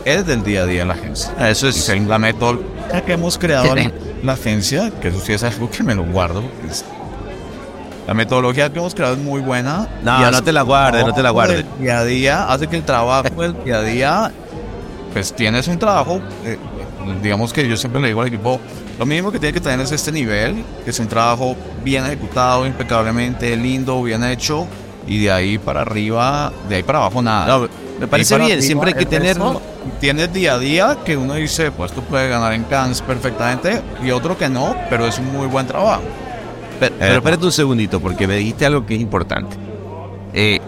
es 0.04 0.24
del 0.24 0.42
día 0.44 0.62
a 0.62 0.66
día 0.66 0.80
de 0.80 0.86
la 0.86 0.94
agencia. 0.94 1.32
Eso 1.48 1.66
Y 1.66 1.70
es. 1.70 1.76
según 1.84 2.08
la 2.08 2.18
metodología 2.18 3.04
que 3.04 3.12
hemos 3.12 3.36
creado 3.36 3.74
la 4.22 4.32
agencia, 4.34 4.90
que 5.00 5.08
eso 5.08 5.20
sí 5.20 5.32
es 5.32 5.42
algo 5.42 5.70
que 5.70 5.82
me 5.82 5.94
lo 5.94 6.04
guardo, 6.04 6.42
es- 6.68 6.84
la 8.06 8.14
metodología 8.14 8.72
que 8.72 8.78
hemos 8.78 8.94
creado 8.94 9.14
es 9.14 9.20
muy 9.20 9.40
buena. 9.40 9.88
No, 10.02 10.30
no 10.30 10.42
te 10.42 10.52
la 10.52 10.62
guardes, 10.62 11.04
no 11.04 11.12
te 11.12 11.22
la 11.22 11.30
guardes. 11.30 11.64
Día 11.80 11.98
a 11.98 12.04
día 12.04 12.44
hace 12.48 12.68
que 12.68 12.76
el 12.76 12.84
trabajo 12.84 13.42
del 13.42 13.64
día 13.64 13.78
a 13.78 13.82
día, 13.82 14.32
pues 15.12 15.32
tienes 15.34 15.66
un 15.66 15.78
trabajo, 15.78 16.20
eh, 16.44 16.56
digamos 17.22 17.52
que 17.52 17.68
yo 17.68 17.76
siempre 17.76 18.00
le 18.00 18.08
digo 18.08 18.20
al 18.20 18.28
equipo, 18.28 18.60
lo 18.98 19.06
mínimo 19.06 19.32
que 19.32 19.38
tiene 19.40 19.52
que 19.52 19.60
tener 19.60 19.80
es 19.80 19.90
este 19.92 20.12
nivel, 20.12 20.64
que 20.84 20.90
es 20.90 20.98
un 21.00 21.08
trabajo 21.08 21.56
bien 21.82 22.04
ejecutado, 22.06 22.64
impecablemente, 22.64 23.56
lindo, 23.56 24.00
bien 24.02 24.22
hecho, 24.22 24.66
y 25.06 25.24
de 25.24 25.32
ahí 25.32 25.58
para 25.58 25.80
arriba, 25.82 26.52
de 26.68 26.76
ahí 26.76 26.82
para 26.84 26.98
abajo 27.00 27.20
nada. 27.22 27.46
No, 27.58 27.68
me 27.98 28.06
parece 28.06 28.36
bien. 28.36 28.52
arriba, 28.52 28.62
Siempre 28.62 28.88
hay 28.90 28.94
que 28.94 29.00
el 29.00 29.08
tener. 29.08 29.36
resto, 29.36 29.62
Tienes 30.00 30.32
día 30.32 30.54
a 30.54 30.58
día 30.58 30.98
que 31.04 31.16
uno 31.16 31.34
dice, 31.34 31.70
pues 31.70 31.92
tú 31.92 32.02
puedes 32.02 32.28
ganar 32.30 32.52
en 32.52 32.64
Cannes 32.64 33.00
perfectamente, 33.02 33.82
y 34.04 34.10
otro 34.10 34.36
que 34.36 34.48
no, 34.48 34.74
pero 34.90 35.06
es 35.06 35.18
un 35.18 35.32
muy 35.32 35.46
buen 35.46 35.66
trabajo. 35.66 36.02
Pero, 36.80 36.94
pero 36.98 37.14
espérate 37.14 37.44
un 37.46 37.52
segundito, 37.52 38.00
porque 38.00 38.26
me 38.26 38.36
dijiste 38.36 38.66
algo 38.66 38.84
que 38.84 38.94
es 38.96 39.00
importante. 39.00 39.56
Eh, 40.34 40.60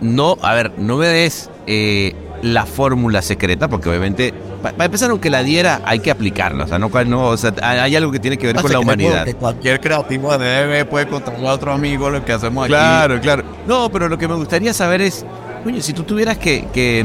no, 0.00 0.36
a 0.42 0.54
ver, 0.54 0.72
no 0.78 0.96
me 0.96 1.08
des 1.08 1.50
eh, 1.66 2.14
la 2.42 2.64
fórmula 2.66 3.20
secreta, 3.22 3.66
porque 3.66 3.88
obviamente, 3.88 4.32
pa- 4.62 4.70
para 4.70 4.84
empezar, 4.84 5.10
aunque 5.10 5.28
la 5.30 5.42
diera, 5.42 5.80
hay 5.84 5.98
que 5.98 6.12
aplicarla. 6.12 6.64
O 6.64 6.68
sea, 6.68 6.78
no, 6.78 6.88
no, 7.06 7.26
o 7.30 7.36
sea, 7.36 7.52
hay 7.60 7.96
algo 7.96 8.12
que 8.12 8.20
tiene 8.20 8.38
que 8.38 8.46
ver 8.46 8.56
con 8.56 8.70
la 8.70 8.78
humanidad. 8.78 9.24
Que 9.24 9.34
cualquier 9.34 9.80
creativo 9.80 10.38
de 10.38 10.66
DB 10.84 10.88
puede 10.88 11.08
contarle 11.08 11.48
a 11.48 11.52
otro 11.52 11.72
amigo 11.72 12.08
lo 12.10 12.24
que 12.24 12.32
hacemos 12.32 12.64
aquí. 12.64 12.70
Claro, 12.72 13.20
claro. 13.20 13.42
No, 13.66 13.90
pero 13.90 14.08
lo 14.08 14.16
que 14.16 14.28
me 14.28 14.34
gustaría 14.34 14.72
saber 14.72 15.00
es, 15.00 15.26
coño, 15.64 15.80
si 15.80 15.92
tú 15.92 16.04
tuvieras 16.04 16.38
que, 16.38 16.66
que, 16.72 17.04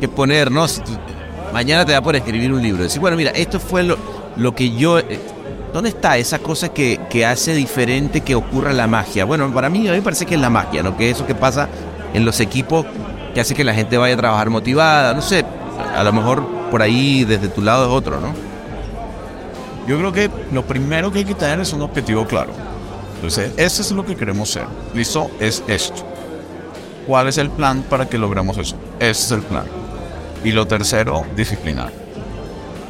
que 0.00 0.08
poner, 0.08 0.50
¿no? 0.50 0.66
Mañana 1.52 1.84
te 1.84 1.92
da 1.92 2.00
por 2.00 2.16
escribir 2.16 2.52
un 2.52 2.62
libro. 2.62 2.82
Decir, 2.82 3.00
bueno, 3.00 3.16
mira, 3.16 3.30
esto 3.32 3.60
fue 3.60 3.82
lo, 3.82 3.96
lo 4.36 4.54
que 4.54 4.70
yo... 4.70 4.98
eh, 4.98 5.20
¿Dónde 5.72 5.90
está 5.90 6.16
esa 6.18 6.40
cosa 6.40 6.70
que, 6.70 6.98
que 7.08 7.24
hace 7.24 7.54
diferente 7.54 8.22
que 8.22 8.34
ocurra 8.34 8.72
la 8.72 8.88
magia? 8.88 9.24
Bueno, 9.24 9.52
para 9.54 9.68
mí, 9.68 9.86
a 9.86 9.92
mí 9.92 9.98
me 9.98 10.02
parece 10.02 10.26
que 10.26 10.34
es 10.34 10.40
la 10.40 10.50
magia, 10.50 10.82
¿no? 10.82 10.96
Que 10.96 11.10
eso 11.10 11.26
que 11.26 11.34
pasa 11.36 11.68
en 12.12 12.24
los 12.24 12.40
equipos 12.40 12.86
que 13.34 13.40
hace 13.40 13.54
que 13.54 13.62
la 13.62 13.72
gente 13.72 13.96
vaya 13.96 14.14
a 14.14 14.16
trabajar 14.16 14.50
motivada. 14.50 15.14
No 15.14 15.22
sé, 15.22 15.44
a 15.96 16.02
lo 16.02 16.12
mejor 16.12 16.44
por 16.72 16.82
ahí 16.82 17.24
desde 17.24 17.46
tu 17.46 17.62
lado 17.62 17.86
es 17.86 17.92
otro, 17.92 18.20
¿no? 18.20 18.34
Yo 19.86 19.96
creo 19.98 20.12
que 20.12 20.30
lo 20.52 20.64
primero 20.64 21.12
que 21.12 21.20
hay 21.20 21.24
que 21.24 21.34
tener 21.34 21.60
es 21.60 21.72
un 21.72 21.82
objetivo 21.82 22.26
claro. 22.26 22.50
Entonces, 23.14 23.52
eso 23.56 23.82
es 23.82 23.92
lo 23.92 24.04
que 24.04 24.16
queremos 24.16 24.50
ser. 24.50 24.64
¿Listo? 24.92 25.30
Es 25.38 25.62
esto. 25.68 26.02
¿Cuál 27.06 27.28
es 27.28 27.38
el 27.38 27.50
plan 27.50 27.82
para 27.82 28.08
que 28.08 28.18
logremos 28.18 28.58
eso? 28.58 28.76
Ese 28.98 29.24
es 29.24 29.30
el 29.30 29.42
plan. 29.42 29.64
Y 30.44 30.52
lo 30.52 30.66
tercero, 30.66 31.24
disciplinar. 31.36 31.92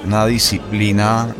Una 0.04 0.26
disciplina, 0.26 1.34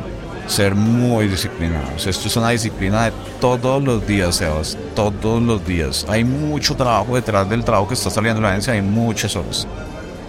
ser 0.46 0.74
muy 0.74 1.28
disciplinados. 1.28 2.06
Esto 2.06 2.28
es 2.28 2.36
una 2.36 2.50
disciplina 2.50 3.04
de 3.04 3.12
todos 3.40 3.82
los 3.82 4.06
días, 4.06 4.36
Sebas. 4.36 4.76
Todos 4.94 5.42
los 5.42 5.64
días. 5.64 6.04
Hay 6.08 6.24
mucho 6.24 6.74
trabajo 6.74 7.14
detrás 7.14 7.48
del 7.48 7.64
trabajo 7.64 7.88
que 7.88 7.94
está 7.94 8.11
saliendo 8.11 8.38
en 8.38 8.42
la 8.42 8.50
agencia. 8.50 8.72
Hay 8.72 8.82
muchas 8.82 9.36
horas. 9.36 9.66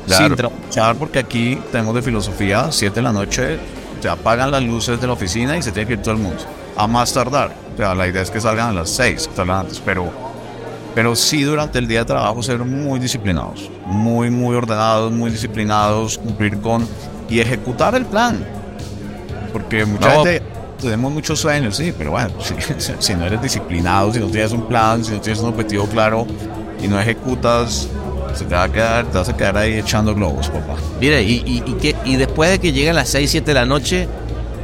Claro. 0.06 0.28
Sin 0.28 0.36
trasnochar, 0.36 0.96
porque 0.96 1.20
aquí 1.20 1.60
tenemos 1.72 1.94
de 1.96 2.02
filosofía, 2.02 2.68
7 2.72 2.96
de 2.96 3.02
la 3.02 3.12
noche, 3.12 3.60
se 4.02 4.10
apagan 4.10 4.52
las 4.52 4.64
luces 4.64 5.00
de 5.00 5.08
la 5.08 5.14
oficina 5.14 5.58
y 5.58 5.62
se 5.62 5.72
tiene 5.72 5.88
que 5.88 5.94
ir 5.94 6.02
todo 6.02 6.16
el 6.16 6.22
mundo. 6.22 6.44
A 6.76 6.88
más 6.88 7.14
tardar. 7.14 7.54
O 7.74 7.78
sea, 7.78 7.96
la 7.96 8.08
idea 8.08 8.22
es 8.22 8.32
que 8.32 8.42
salgan 8.42 8.70
a 8.70 8.74
las 8.74 8.90
6, 8.92 9.28
que 9.28 9.36
salgan 9.36 9.58
antes, 9.60 9.82
pero, 9.84 10.12
pero 10.96 11.16
sí 11.16 11.44
durante 11.44 11.80
el 11.80 11.88
día 11.88 12.00
de 12.00 12.06
trabajo 12.06 12.42
ser 12.44 12.60
muy 12.60 13.00
disciplinados. 13.00 13.70
Muy, 13.86 14.30
muy 14.30 14.56
ordenados, 14.56 15.12
muy 15.12 15.32
disciplinados, 15.32 16.18
cumplir 16.18 16.60
con 16.60 16.88
y 17.30 17.40
ejecutar 17.40 17.96
el 17.96 18.06
plan. 18.06 18.44
Porque 19.54 19.86
mucha 19.86 20.14
No. 20.16 20.24
gente 20.24 20.42
tenemos 20.82 21.12
muchos 21.12 21.40
sueños, 21.40 21.78
sí, 21.78 21.94
pero 21.98 22.12
bueno, 22.12 22.30
si, 22.78 22.94
si 23.00 23.14
no 23.16 23.26
eres 23.26 23.42
disciplinado, 23.42 24.12
si 24.14 24.20
no 24.20 24.28
tienes 24.28 24.52
un 24.52 24.68
plan, 24.68 25.04
si 25.06 25.12
no 25.12 25.22
tienes 25.22 25.40
un 25.42 25.50
objetivo 25.50 25.86
claro 25.86 26.26
y 26.82 26.88
no 26.88 27.00
ejecutas, 27.00 27.88
se 28.34 28.46
te 28.46 28.56
va 28.56 28.64
a 28.64 28.72
quedar, 28.72 29.06
te 29.06 29.18
vas 29.18 29.30
a 29.30 29.36
quedar 29.38 29.58
ahí 29.58 29.74
echando 29.78 30.16
globos, 30.16 30.50
papá. 30.50 30.76
Mira, 31.00 31.22
y, 31.22 31.44
y, 31.46 31.64
y, 31.70 31.74
qué- 31.74 31.96
y 32.06 32.16
después 32.16 32.50
de 32.50 32.60
que 32.60 32.72
lleguen 32.72 32.96
las 32.96 33.10
6, 33.10 33.30
7 33.30 33.52
de 33.52 33.54
la 33.56 33.66
noche, 33.66 34.08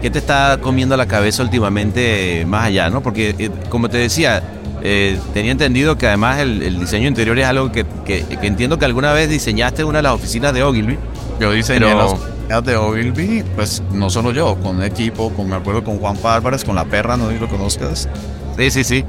¿qué 0.02 0.10
te 0.10 0.20
está 0.20 0.58
comiendo 0.62 0.95
la 0.98 1.06
cabeza 1.08 1.43
últimamente 1.43 2.45
más 2.48 2.66
allá? 2.66 2.89
¿no? 2.89 3.02
Porque, 3.02 3.36
eh, 3.38 3.50
como 3.70 3.89
te 3.89 3.98
decía, 3.98 4.41
eh, 4.84 5.20
tenía 5.34 5.52
entendido 5.52 5.98
que 5.98 6.08
además 6.08 6.39
el, 6.39 6.62
el 6.62 6.80
diseño 6.80 7.08
interior 7.08 7.38
es 7.39 7.45
algo 7.45 7.72
que, 7.72 7.86
que- 8.06 8.24
que 8.24 8.48
entiendo 8.48 8.78
que 8.78 8.86
alguna 8.86 9.12
vez 9.14 9.30
diseñaste 9.30 9.82
en 9.82 9.88
una 9.88 10.00
de 10.00 10.04
las 10.04 10.14
oficinas 10.14 10.54
de 10.54 10.64
Ogilvy. 10.64 10.98
Yo 11.39 11.52
diseñé 11.52 11.80
Pero- 11.86 11.98
las 11.98 12.12
oficinas 12.14 12.64
de 12.66 12.76
Ogilvy, 12.78 13.43
pues 13.56 13.82
no 13.91 14.10
solo 14.10 14.32
yo, 14.32 14.56
con 14.62 14.78
un 14.78 14.84
equipo, 14.84 15.32
con, 15.32 15.50
me 15.50 15.56
acuerdo 15.56 15.84
con 15.84 15.98
Juan 16.00 16.16
Álvarez, 16.24 16.64
con 16.64 16.76
la 16.76 16.86
perra, 16.86 17.18
no 17.18 17.28
sé 17.28 17.34
si 17.36 17.39
lo 17.39 17.48
conozcas, 17.50 18.08
Sí, 18.58 18.72
sí, 18.72 18.84
sí. 18.84 19.04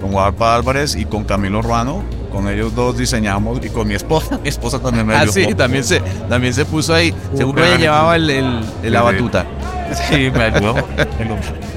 con 0.00 0.12
Juan 0.12 0.34
Álvarez 0.38 0.94
y 0.96 1.04
con 1.04 1.24
Camilo 1.24 1.60
Ruano, 1.62 2.02
con 2.30 2.48
ellos 2.48 2.74
dos 2.74 2.96
diseñamos 2.98 3.60
y 3.64 3.68
con 3.70 3.86
mi 3.88 3.94
esposa, 3.94 4.38
mi 4.42 4.48
esposa 4.48 4.78
también 4.78 5.06
me 5.06 5.14
Ah, 5.14 5.20
ayudó. 5.20 5.32
sí, 5.32 5.54
también 5.54 5.84
se, 5.84 6.00
también 6.28 6.52
se 6.54 6.64
puso 6.64 6.94
ahí. 6.94 7.14
Seguro 7.34 7.64
ella 7.64 7.76
llevaba 7.78 8.16
el, 8.16 8.28
el- 8.30 8.60
el- 8.82 8.92
la 8.92 9.02
batuta. 9.02 9.46
Sí, 10.08 10.30
me 10.30 10.44
ayudó. 10.44 10.74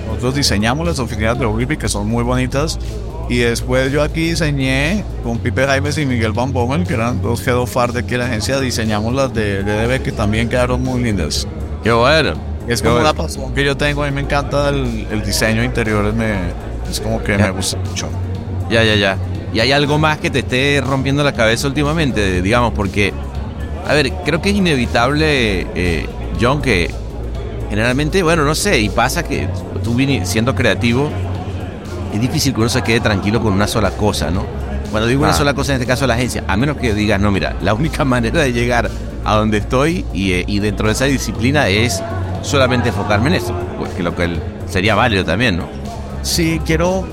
Nosotros 0.07 0.35
diseñamos 0.35 0.87
las 0.87 0.99
oficinas 0.99 1.37
de 1.37 1.45
Ogilvy 1.45 1.77
que 1.77 1.89
son 1.89 2.07
muy 2.07 2.23
bonitas. 2.23 2.79
Y 3.29 3.39
después 3.39 3.91
yo 3.91 4.01
aquí 4.01 4.29
diseñé 4.29 5.03
con 5.23 5.37
Pipe 5.39 5.65
Jaimes 5.65 5.97
y 5.97 6.05
Miguel 6.05 6.31
Van 6.31 6.53
Bommel, 6.53 6.87
que 6.87 6.93
eran 6.93 7.21
dos 7.21 7.45
head 7.45 7.57
of 7.57 7.75
art 7.75 7.93
de 7.93 7.99
aquí 7.99 8.13
en 8.13 8.21
la 8.21 8.25
agencia, 8.27 8.59
diseñamos 8.59 9.13
las 9.13 9.33
de 9.33 9.63
DDB 9.63 10.01
que 10.01 10.13
también 10.13 10.47
quedaron 10.47 10.81
muy 10.81 11.03
lindas. 11.03 11.45
Qué 11.83 11.91
bueno. 11.91 12.33
Es 12.69 12.81
como 12.81 12.95
bueno. 12.95 13.09
una 13.09 13.17
pasión 13.17 13.53
que 13.53 13.65
yo 13.65 13.75
tengo, 13.75 14.03
a 14.03 14.07
mí 14.07 14.11
me 14.13 14.21
encanta 14.21 14.69
el, 14.69 15.07
el 15.11 15.23
diseño 15.25 15.63
interior, 15.63 16.13
me, 16.13 16.35
es 16.89 17.01
como 17.01 17.21
que 17.21 17.37
me 17.37 17.49
gusta 17.51 17.77
mucho. 17.79 18.09
Ya, 18.69 18.83
ya, 18.83 18.95
ya. 18.95 19.17
¿Y 19.53 19.59
hay 19.59 19.71
algo 19.71 19.97
más 19.97 20.17
que 20.17 20.29
te 20.29 20.39
esté 20.39 20.81
rompiendo 20.81 21.23
la 21.23 21.33
cabeza 21.33 21.67
últimamente? 21.67 22.41
Digamos, 22.41 22.73
porque, 22.73 23.13
a 23.85 23.93
ver, 23.93 24.11
creo 24.25 24.41
que 24.41 24.49
es 24.49 24.55
inevitable, 24.55 25.67
eh, 25.75 26.05
John, 26.39 26.61
que 26.61 26.91
generalmente, 27.69 28.23
bueno, 28.23 28.43
no 28.43 28.55
sé, 28.55 28.79
y 28.79 28.89
pasa 28.89 29.23
que 29.23 29.47
tú 29.83 29.95
siendo 30.23 30.55
creativo, 30.55 31.09
es 32.13 32.21
difícil 32.21 32.53
que 32.53 32.59
uno 32.59 32.69
se 32.69 32.81
quede 32.81 32.99
tranquilo 32.99 33.41
con 33.41 33.53
una 33.53 33.67
sola 33.67 33.91
cosa, 33.91 34.31
¿no? 34.31 34.45
Cuando 34.91 35.07
digo 35.07 35.21
una 35.23 35.31
Ah. 35.31 35.33
sola 35.33 35.53
cosa, 35.53 35.73
en 35.73 35.81
este 35.81 35.87
caso 35.87 36.07
la 36.07 36.13
agencia, 36.13 36.43
a 36.47 36.55
menos 36.55 36.77
que 36.77 36.93
digas, 36.93 37.19
no, 37.19 37.31
mira, 37.31 37.55
la 37.61 37.73
única 37.73 38.05
manera 38.05 38.41
de 38.41 38.53
llegar 38.53 38.89
a 39.25 39.35
donde 39.35 39.57
estoy 39.57 40.05
y, 40.13 40.31
eh, 40.33 40.45
y 40.47 40.59
dentro 40.59 40.87
de 40.87 40.93
esa 40.93 41.05
disciplina 41.05 41.67
es 41.67 42.01
solamente 42.41 42.89
enfocarme 42.89 43.27
en 43.29 43.35
eso, 43.35 43.53
pues 43.77 43.91
que 43.93 44.03
lo 44.03 44.15
que 44.15 44.37
sería 44.67 44.95
válido 44.95 45.25
también, 45.25 45.57
¿no? 45.57 45.65
Sí, 46.21 46.61
quiero, 46.65 47.05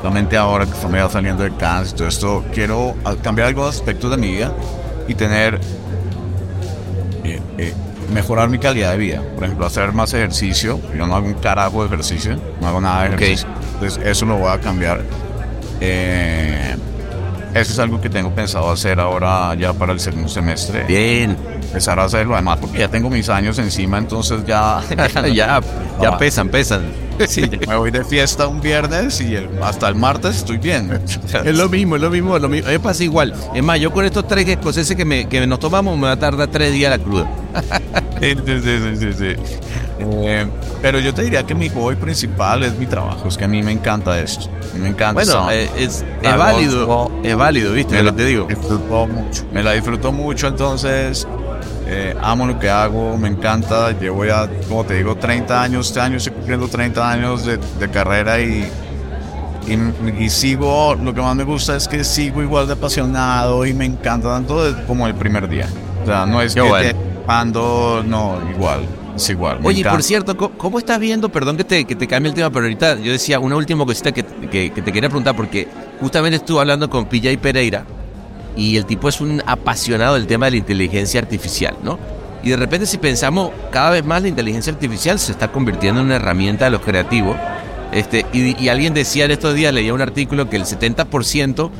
solamente 0.00 0.36
ahora 0.36 0.64
que 0.64 0.72
estamos 0.72 0.96
ya 0.96 1.08
saliendo 1.10 1.42
de 1.42 1.50
Cannes 1.56 1.92
y 1.92 1.94
todo 1.94 2.08
esto, 2.08 2.44
quiero 2.54 2.94
cambiar 3.22 3.48
algunos 3.48 3.74
aspectos 3.76 4.10
de 4.10 4.16
mi 4.16 4.30
vida 4.32 4.52
y 5.08 5.14
tener, 5.14 5.60
eh, 7.24 7.40
eh, 7.58 7.74
mejorar 8.12 8.48
mi 8.48 8.58
calidad 8.58 8.92
de 8.92 8.98
vida. 8.98 9.22
Por 9.34 9.44
ejemplo, 9.44 9.66
hacer 9.66 9.92
más 9.92 10.12
ejercicio. 10.14 10.80
Yo 10.96 11.06
no 11.06 11.14
hago 11.16 11.26
un 11.26 11.34
carajo 11.34 11.82
de 11.82 11.86
ejercicio, 11.94 12.36
no 12.60 12.68
hago 12.68 12.80
nada 12.80 13.02
de 13.08 13.14
ejercicio. 13.14 13.48
Entonces, 13.74 14.00
eso 14.04 14.26
lo 14.26 14.36
voy 14.38 14.50
a 14.52 14.60
cambiar. 14.60 15.00
Eh, 15.80 16.76
eso 17.54 17.72
es 17.72 17.78
algo 17.78 18.00
que 18.00 18.10
tengo 18.10 18.30
pensado 18.34 18.70
hacer 18.70 18.98
ahora 18.98 19.54
ya 19.54 19.72
para 19.72 19.92
el 19.92 20.00
segundo 20.00 20.28
semestre. 20.28 20.84
Bien, 20.84 21.36
Empezar 21.66 21.98
a 21.98 22.04
hacerlo, 22.04 22.34
además, 22.34 22.58
porque 22.60 22.78
ya 22.78 22.88
tengo 22.88 23.10
mis 23.10 23.28
años 23.28 23.58
encima, 23.58 23.98
entonces 23.98 24.44
ya... 24.46 24.80
ya, 25.34 25.60
ya 26.00 26.08
Ah. 26.08 26.18
pesan, 26.18 26.48
pesan. 26.48 26.82
Sí, 27.28 27.48
me 27.68 27.76
voy 27.76 27.90
de 27.90 28.04
fiesta 28.04 28.46
un 28.46 28.60
viernes 28.60 29.20
y 29.20 29.34
el- 29.36 29.48
hasta 29.62 29.88
el 29.88 29.94
martes 29.94 30.36
estoy 30.36 30.58
bien. 30.58 30.90
Es 31.44 31.56
lo 31.56 31.68
mismo, 31.68 31.96
es 31.96 32.02
lo 32.02 32.10
mismo, 32.10 32.36
es 32.36 32.42
lo 32.42 32.48
mismo. 32.48 32.68
Me 32.70 32.78
pasa 32.80 33.02
igual. 33.04 33.34
Es 33.54 33.62
más, 33.62 33.78
yo 33.80 33.90
con 33.92 34.04
estos 34.04 34.26
tres 34.26 34.48
escoceses 34.48 34.96
que, 34.96 35.04
me, 35.04 35.28
que 35.28 35.46
nos 35.46 35.58
tomamos 35.58 35.96
me 35.96 36.04
va 36.06 36.12
a 36.12 36.18
tardar 36.18 36.48
tres 36.48 36.72
días 36.72 36.90
la 36.90 36.98
cruda. 37.04 37.28
Sí, 38.20 38.34
sí, 38.46 38.96
sí, 38.96 39.12
sí. 39.12 39.36
Eh, 39.98 40.46
pero 40.80 40.98
yo 40.98 41.12
te 41.12 41.22
diría 41.22 41.44
que 41.44 41.54
mi 41.54 41.68
hobby 41.68 41.94
principal 41.96 42.62
es 42.62 42.78
mi 42.78 42.86
trabajo. 42.86 43.28
Es 43.28 43.36
que 43.36 43.44
a 43.44 43.48
mí 43.48 43.62
me 43.62 43.72
encanta 43.72 44.18
esto. 44.18 44.48
Me 44.80 44.88
encanta. 44.88 45.12
Bueno, 45.24 45.50
eh, 45.50 45.68
es, 45.76 46.04
es 46.22 46.36
válido, 46.38 47.10
es 47.22 47.36
válido, 47.36 47.72
¿viste? 47.74 47.94
me 47.96 48.02
Lo 48.02 48.10
la 48.12 48.16
te 48.16 48.24
digo. 48.24 48.46
disfruto 48.46 49.06
mucho. 49.08 49.44
Me 49.52 49.62
la 49.62 49.72
disfruto 49.72 50.10
mucho, 50.12 50.46
entonces 50.48 51.26
eh, 51.86 52.14
amo 52.22 52.46
lo 52.46 52.58
que 52.58 52.68
hago, 52.70 53.16
me 53.18 53.28
encanta. 53.28 53.92
Llevo 53.98 54.24
ya, 54.24 54.48
como 54.68 54.84
te 54.84 54.94
digo, 54.94 55.16
30 55.16 55.62
años. 55.62 55.88
Este 55.88 56.00
año 56.00 56.16
estoy 56.16 56.32
cumpliendo 56.32 56.68
30 56.68 57.10
años 57.10 57.44
de, 57.44 57.58
de 57.58 57.90
carrera 57.90 58.40
y, 58.40 58.68
y, 59.66 60.24
y 60.24 60.30
sigo. 60.30 60.94
Lo 60.94 61.14
que 61.14 61.20
más 61.20 61.34
me 61.36 61.44
gusta 61.44 61.76
es 61.76 61.88
que 61.88 62.04
sigo 62.04 62.42
igual 62.42 62.66
de 62.66 62.74
apasionado 62.74 63.64
y 63.66 63.72
me 63.74 63.84
encanta 63.84 64.28
tanto 64.28 64.64
de- 64.72 64.84
como 64.84 65.06
el 65.06 65.14
primer 65.14 65.48
día. 65.48 65.68
O 66.02 66.06
sea, 66.06 66.26
no 66.26 66.40
es 66.42 66.54
Qué 66.54 66.60
que 66.62 66.68
bueno. 66.68 66.90
te 66.90 66.96
ando, 67.26 68.02
no, 68.06 68.38
igual. 68.54 68.80
Es 69.16 69.30
igual. 69.30 69.58
Oye, 69.62 69.78
encanta. 69.80 69.96
por 69.96 70.02
cierto, 70.02 70.36
¿cómo, 70.36 70.50
cómo 70.58 70.78
estás 70.78 70.98
viendo? 70.98 71.28
Perdón 71.28 71.56
que 71.56 71.64
te, 71.64 71.84
que 71.84 71.94
te 71.94 72.06
cambie 72.08 72.30
el 72.30 72.34
tema, 72.34 72.50
pero 72.50 72.64
ahorita 72.64 72.96
yo 72.96 73.12
decía 73.12 73.38
una 73.38 73.56
última 73.56 73.84
cosita 73.86 74.10
que, 74.12 74.24
que- 74.24 74.72
que 74.72 74.82
te 74.82 74.92
quería 74.92 75.08
preguntar, 75.08 75.36
porque 75.36 75.68
justamente 76.00 76.36
estuve 76.36 76.60
hablando 76.60 76.90
con 76.90 77.06
PJ 77.06 77.38
Pereira 77.40 77.84
y 78.56 78.76
el 78.76 78.86
tipo 78.86 79.08
es 79.08 79.20
un 79.20 79.42
apasionado 79.46 80.14
del 80.14 80.26
tema 80.26 80.46
de 80.46 80.52
la 80.52 80.56
inteligencia 80.58 81.20
artificial, 81.20 81.76
¿no? 81.82 81.98
Y 82.42 82.50
de 82.50 82.56
repente 82.56 82.86
si 82.86 82.98
pensamos, 82.98 83.50
cada 83.70 83.90
vez 83.90 84.04
más 84.04 84.22
la 84.22 84.28
inteligencia 84.28 84.72
artificial 84.72 85.18
se 85.18 85.32
está 85.32 85.50
convirtiendo 85.50 86.00
en 86.00 86.06
una 86.06 86.16
herramienta 86.16 86.66
de 86.66 86.70
los 86.72 86.82
creativos. 86.82 87.36
Este, 87.92 88.26
y, 88.32 88.62
y 88.62 88.68
alguien 88.68 88.92
decía 88.92 89.24
en 89.24 89.30
estos 89.30 89.54
días, 89.54 89.72
leía 89.72 89.94
un 89.94 90.02
artículo 90.02 90.50
que 90.50 90.56
el 90.56 90.64
70% 90.64 91.70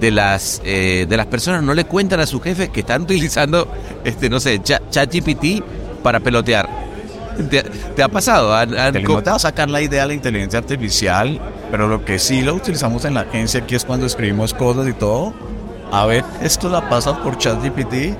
de 0.00 0.10
las, 0.10 0.60
eh, 0.64 1.06
de 1.08 1.16
las 1.16 1.26
personas 1.26 1.62
no 1.62 1.74
le 1.74 1.84
cuentan 1.86 2.20
a 2.20 2.26
sus 2.26 2.42
jefes 2.42 2.68
que 2.70 2.80
están 2.80 3.02
utilizando, 3.08 3.66
este, 4.04 4.28
no 4.30 4.38
sé, 4.40 4.60
Cha- 4.62 4.80
ChatGPT 4.90 5.62
para 6.02 6.20
pelotear. 6.20 6.68
¿Te, 7.50 7.62
te 7.62 8.02
ha 8.02 8.08
pasado? 8.08 8.54
¿Han- 8.54 8.78
han- 8.78 8.92
Te- 8.92 9.38
sacar 9.40 9.70
la 9.70 9.80
idea 9.80 10.02
de 10.02 10.08
la 10.08 10.14
inteligencia 10.14 10.58
artificial, 10.58 11.40
pero 11.70 11.88
lo 11.88 12.04
que 12.04 12.18
sí 12.18 12.42
lo 12.42 12.54
utilizamos 12.54 13.04
en 13.06 13.14
la 13.14 13.20
agencia 13.22 13.60
aquí 13.60 13.74
es 13.74 13.84
cuando 13.84 14.06
escribimos 14.06 14.52
cosas 14.54 14.86
y 14.88 14.92
todo. 14.92 15.32
A 15.92 16.06
ver, 16.06 16.24
esto 16.40 16.70
la 16.70 16.88
pasas 16.88 17.18
por 17.18 17.36
ChatGPT 17.36 18.16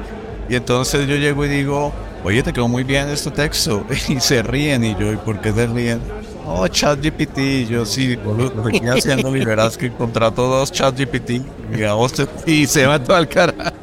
y 0.50 0.54
entonces 0.54 1.08
yo 1.08 1.16
llego 1.16 1.46
y 1.46 1.48
digo, 1.48 1.90
oye, 2.22 2.42
te 2.42 2.52
quedó 2.52 2.68
muy 2.68 2.84
bien 2.84 3.08
este 3.08 3.30
texto. 3.30 3.86
Y 4.10 4.20
se 4.20 4.42
ríen 4.42 4.84
y 4.84 4.94
yo, 4.94 5.10
¿y 5.10 5.16
por 5.16 5.40
qué 5.40 5.52
se 5.54 5.66
ríen? 5.66 5.98
Oh, 6.46 6.68
ChatGPT. 6.68 7.38
Y 7.38 7.66
yo 7.66 7.86
sí, 7.86 8.16
boludo, 8.16 8.68
estoy 8.68 8.88
haciendo 8.88 9.34
y 9.34 9.42
verás 9.42 9.78
que 9.78 9.90
contrato 9.90 10.46
dos 10.48 10.70
ChatGPT 10.70 11.30
y 11.30 12.52
y 12.52 12.66
se 12.66 12.86
va 12.86 13.02
todo 13.02 13.16
al 13.16 13.28
cara. 13.28 13.72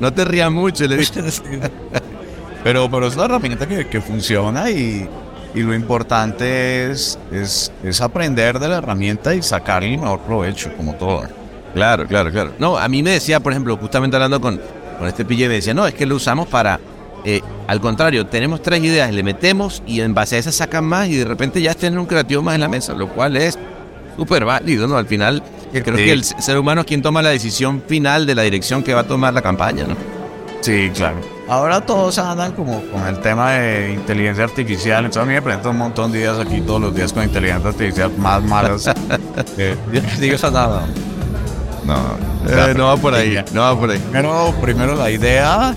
No 0.00 0.10
te 0.10 0.24
rías 0.24 0.50
mucho, 0.50 0.86
le 0.86 0.96
dije. 0.96 1.22
Pero, 2.64 2.90
pero 2.90 3.06
es 3.06 3.14
una 3.14 3.24
herramienta 3.24 3.66
que, 3.66 4.00
funciona 4.02 4.70
y, 4.70 5.08
y 5.54 5.60
lo 5.60 5.74
importante 5.74 6.90
es, 6.90 7.18
es, 7.32 7.72
es 7.82 8.00
aprender 8.02 8.58
de 8.58 8.68
la 8.68 8.78
herramienta 8.78 9.34
y 9.34 9.40
sacarle 9.42 9.94
el 9.94 10.00
mejor 10.00 10.20
provecho, 10.20 10.70
como 10.76 10.94
todo. 10.94 11.39
Claro, 11.74 12.06
claro, 12.06 12.30
claro. 12.30 12.52
No, 12.58 12.76
a 12.76 12.88
mí 12.88 13.02
me 13.02 13.10
decía, 13.10 13.40
por 13.40 13.52
ejemplo, 13.52 13.76
justamente 13.76 14.16
hablando 14.16 14.40
con, 14.40 14.60
con 14.98 15.06
este 15.08 15.24
PJ, 15.24 15.48
me 15.48 15.54
decía, 15.54 15.74
no, 15.74 15.86
es 15.86 15.94
que 15.94 16.04
lo 16.06 16.16
usamos 16.16 16.48
para, 16.48 16.80
eh, 17.24 17.40
al 17.68 17.80
contrario, 17.80 18.26
tenemos 18.26 18.62
tres 18.62 18.82
ideas, 18.82 19.12
le 19.12 19.22
metemos 19.22 19.82
y 19.86 20.00
en 20.00 20.14
base 20.14 20.36
a 20.36 20.38
esas 20.40 20.54
sacan 20.54 20.84
más 20.84 21.08
y 21.08 21.16
de 21.16 21.24
repente 21.24 21.60
ya 21.62 21.74
tener 21.74 21.98
un 21.98 22.06
creativo 22.06 22.42
más 22.42 22.54
en 22.56 22.60
la 22.62 22.68
mesa, 22.68 22.92
lo 22.94 23.08
cual 23.08 23.36
es 23.36 23.58
súper 24.16 24.44
válido, 24.44 24.86
¿no? 24.88 24.96
Al 24.96 25.06
final, 25.06 25.42
creo 25.72 25.96
Sí. 25.96 26.04
que 26.04 26.12
el 26.12 26.24
ser 26.24 26.58
humano 26.58 26.80
es 26.82 26.86
quien 26.86 27.02
toma 27.02 27.22
la 27.22 27.30
decisión 27.30 27.82
final 27.86 28.26
de 28.26 28.34
la 28.34 28.42
dirección 28.42 28.82
que 28.82 28.92
va 28.94 29.00
a 29.02 29.06
tomar 29.06 29.32
la 29.32 29.42
campaña, 29.42 29.84
¿no? 29.84 29.94
Sí, 30.60 30.90
claro. 30.94 31.16
Ahora 31.48 31.80
todos 31.80 32.18
andan 32.18 32.52
como 32.52 32.82
con 32.92 33.06
el 33.06 33.18
tema 33.20 33.52
de 33.52 33.94
inteligencia 33.94 34.44
artificial. 34.44 35.06
Entonces 35.06 35.22
a 35.22 35.26
mí 35.26 35.32
me 35.32 35.40
presento 35.40 35.70
un 35.70 35.78
montón 35.78 36.12
de 36.12 36.18
días 36.18 36.38
aquí 36.38 36.60
todos 36.60 36.80
los 36.82 36.94
días 36.94 37.12
con 37.14 37.24
inteligencia 37.24 37.70
artificial 37.70 38.12
más 38.18 38.42
malas. 38.42 38.90
Eh, 39.56 39.74
digo 40.20 40.34
esa 40.36 40.50
nada. 40.50 40.84
No, 41.94 42.50
Eh, 42.70 42.74
no 42.76 42.86
va 42.86 42.96
por 42.96 43.14
ahí, 43.14 43.42
no 43.52 43.60
va 43.62 43.78
por 43.78 43.90
ahí. 43.90 43.98
Primero, 43.98 44.54
primero 44.60 44.94
la 44.94 45.10
idea. 45.10 45.74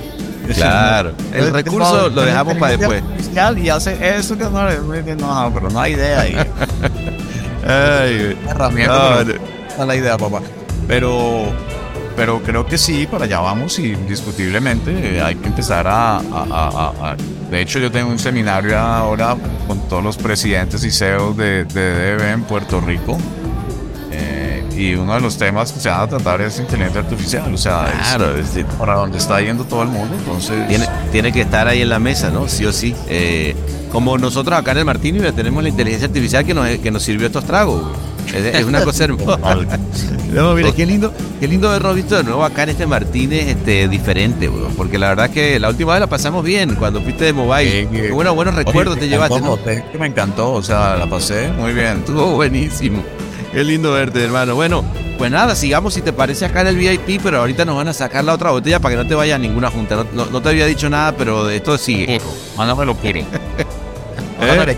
Claro. 0.56 1.14
El 1.34 1.52
recurso 1.54 2.10
lo 2.10 2.22
dejamos 2.22 2.56
para 2.58 2.78
después. 2.78 3.04
Y 3.58 3.70
hace 3.70 4.18
eso 4.18 4.38
que 4.38 4.44
no, 5.16 5.52
pero 5.54 5.70
no 5.70 5.80
hay 5.80 5.94
idea 5.94 6.20
ahí. 6.22 6.36
Ay, 7.66 8.38
herramienta. 8.48 9.24
no, 9.78 9.86
la 9.86 9.96
idea, 9.96 10.18
papá. 10.18 10.42
Pero, 10.88 11.46
pero 12.16 12.42
creo 12.44 12.66
que 12.66 12.78
sí, 12.78 13.08
para 13.08 13.26
allá 13.26 13.40
vamos 13.40 13.80
y 13.80 13.94
indiscutiblemente 13.94 15.22
hay 15.22 15.36
que 15.36 15.48
empezar 15.48 15.88
a, 15.88 16.18
a- 16.18 16.22
a- 16.52 16.68
a- 16.70 17.12
a- 17.12 17.16
De 17.50 17.62
hecho, 17.62 17.80
yo 17.80 17.92
tengo 17.92 18.10
un 18.10 18.20
seminario 18.20 18.78
ahora 18.78 19.36
con 19.68 19.80
todos 19.88 20.04
los 20.04 20.18
presidentes 20.18 20.84
y 20.84 20.92
CEOs 20.92 21.38
de, 21.38 21.66
de 21.66 22.16
DB 22.18 22.22
en 22.34 22.44
Puerto 22.44 22.82
Rico. 22.82 23.18
Y 24.76 24.96
uno 24.96 25.14
de 25.16 25.22
los 25.22 25.38
temas 25.38 25.72
que 25.72 25.80
se 25.80 25.90
van 25.90 26.02
a 26.02 26.08
tratar 26.08 26.42
es 26.42 26.60
inteligencia 26.60 27.02
artificial. 27.02 27.54
O 27.54 27.58
sea, 27.58 27.88
es 27.88 28.08
Claro, 28.08 28.36
es 28.38 28.48
decir, 28.48 28.66
para 28.78 28.96
donde 28.96 29.18
está 29.18 29.40
yendo 29.42 29.64
todo 29.66 29.84
el 29.84 29.90
mundo. 29.90 30.16
Entonces, 30.18 30.68
Tiene, 30.68 30.88
tiene 31.12 31.32
que 31.32 31.42
estar 31.42 31.68
ahí 31.68 31.82
en 31.82 31.90
la 31.90 32.00
mesa, 32.00 32.30
¿no? 32.30 32.48
Sí 32.48 32.66
o 32.66 32.74
sí. 32.74 32.96
Eh, 33.08 33.56
como 33.92 34.18
nosotros 34.18 34.58
acá 34.58 34.72
en 34.72 34.80
el 34.80 34.86
Martini 34.86 35.20
tenemos 35.32 35.62
la 35.62 35.70
inteligencia 35.70 36.08
artificial 36.08 36.44
que 36.46 36.54
nos, 36.54 36.68
que 36.70 36.92
nos 36.92 37.04
sirvió 37.04 37.28
estos 37.28 37.46
tragos. 37.46 37.84
Es, 38.34 38.56
es 38.56 38.66
una 38.66 38.84
cosa 38.84 39.04
hermosa. 39.06 39.38
No, 40.34 40.56
mira, 40.56 40.72
qué 40.72 40.84
lindo, 40.88 41.14
qué 41.40 41.48
lindo 41.48 41.70
visto 41.94 42.18
de 42.18 42.24
nuevo 42.24 42.44
acá 42.44 42.64
en 42.64 42.70
este 42.70 42.88
Martínez 42.88 43.50
este, 43.50 43.88
diferente, 43.88 44.48
güey. 44.48 44.64
Porque 44.76 44.98
la 44.98 45.10
verdad 45.10 45.30
que 45.30 45.60
la 45.60 45.70
última 45.70 45.92
vez 45.94 46.00
la 46.00 46.08
pasamos 46.08 46.44
bien 46.44 46.74
cuando 46.74 47.02
fuiste 47.02 47.26
de 47.26 47.34
mobile. 47.34 47.88
Qué 47.92 48.12
buenos, 48.12 48.56
recuerdos 48.56 48.98
te 48.98 49.08
llevaste, 49.08 49.40
¿no? 49.42 49.58
te- 49.58 49.84
Me 50.00 50.08
encantó, 50.08 50.54
o 50.54 50.64
sea, 50.64 50.96
la 50.96 51.08
pasé 51.08 51.50
muy 51.52 51.72
bien. 51.74 52.00
Estuvo 52.00 52.32
buenísimo. 52.32 53.04
Qué 53.54 53.64
lindo 53.64 53.92
verte, 53.92 54.24
hermano. 54.24 54.56
Bueno, 54.56 54.84
pues 55.18 55.30
nada, 55.32 55.56
sigamos 55.56 55.94
si 55.94 56.02
te 56.02 56.12
parece 56.12 56.46
acá 56.46 56.62
en 56.62 56.68
el 56.68 56.76
VIP, 56.78 57.22
pero 57.22 57.38
ahorita 57.40 57.66
nos 57.66 57.76
van 57.76 57.88
a 57.88 57.94
sacar 57.94 58.24
la 58.24 58.34
otra 58.34 58.50
botella 58.52 58.80
para 58.80 58.96
que 58.96 59.04
no 59.04 59.08
te 59.08 59.14
vaya 59.16 59.36
a 59.36 59.38
ninguna 59.38 59.70
junta. 59.70 59.96
No, 59.96 60.06
no- 60.12 60.26
no 60.26 60.42
te 60.42 60.50
había 60.50 60.66
dicho 60.66 60.90
nada, 60.90 61.12
pero 61.16 61.46
de 61.46 61.58
esto 61.58 61.78
sigue. 61.78 62.20
Mándame 62.58 62.86
lo 62.86 62.96
quieren. 62.96 63.26
¿Eh? 64.72 64.76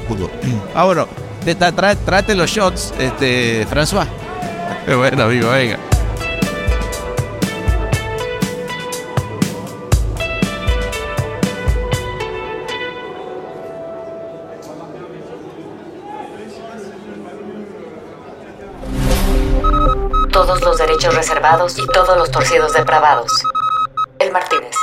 Ah, 0.76 0.84
bueno, 0.84 1.07
te, 1.45 1.57
tra- 1.57 1.73
tra- 1.73 1.95
tráete 2.05 2.36
los 2.36 2.49
shots, 2.51 2.93
este, 2.99 3.65
François. 3.67 4.07
Qué 4.86 4.93
bueno, 4.93 5.23
amigo, 5.23 5.49
venga. 5.49 5.80
Derechos 20.96 21.16
reservados 21.16 21.78
y 21.78 21.86
todos 21.88 22.18
los 22.18 22.32
torcidos 22.32 22.74
depravados. 22.74 23.43
El 24.20 24.32
Martínez. 24.32 24.76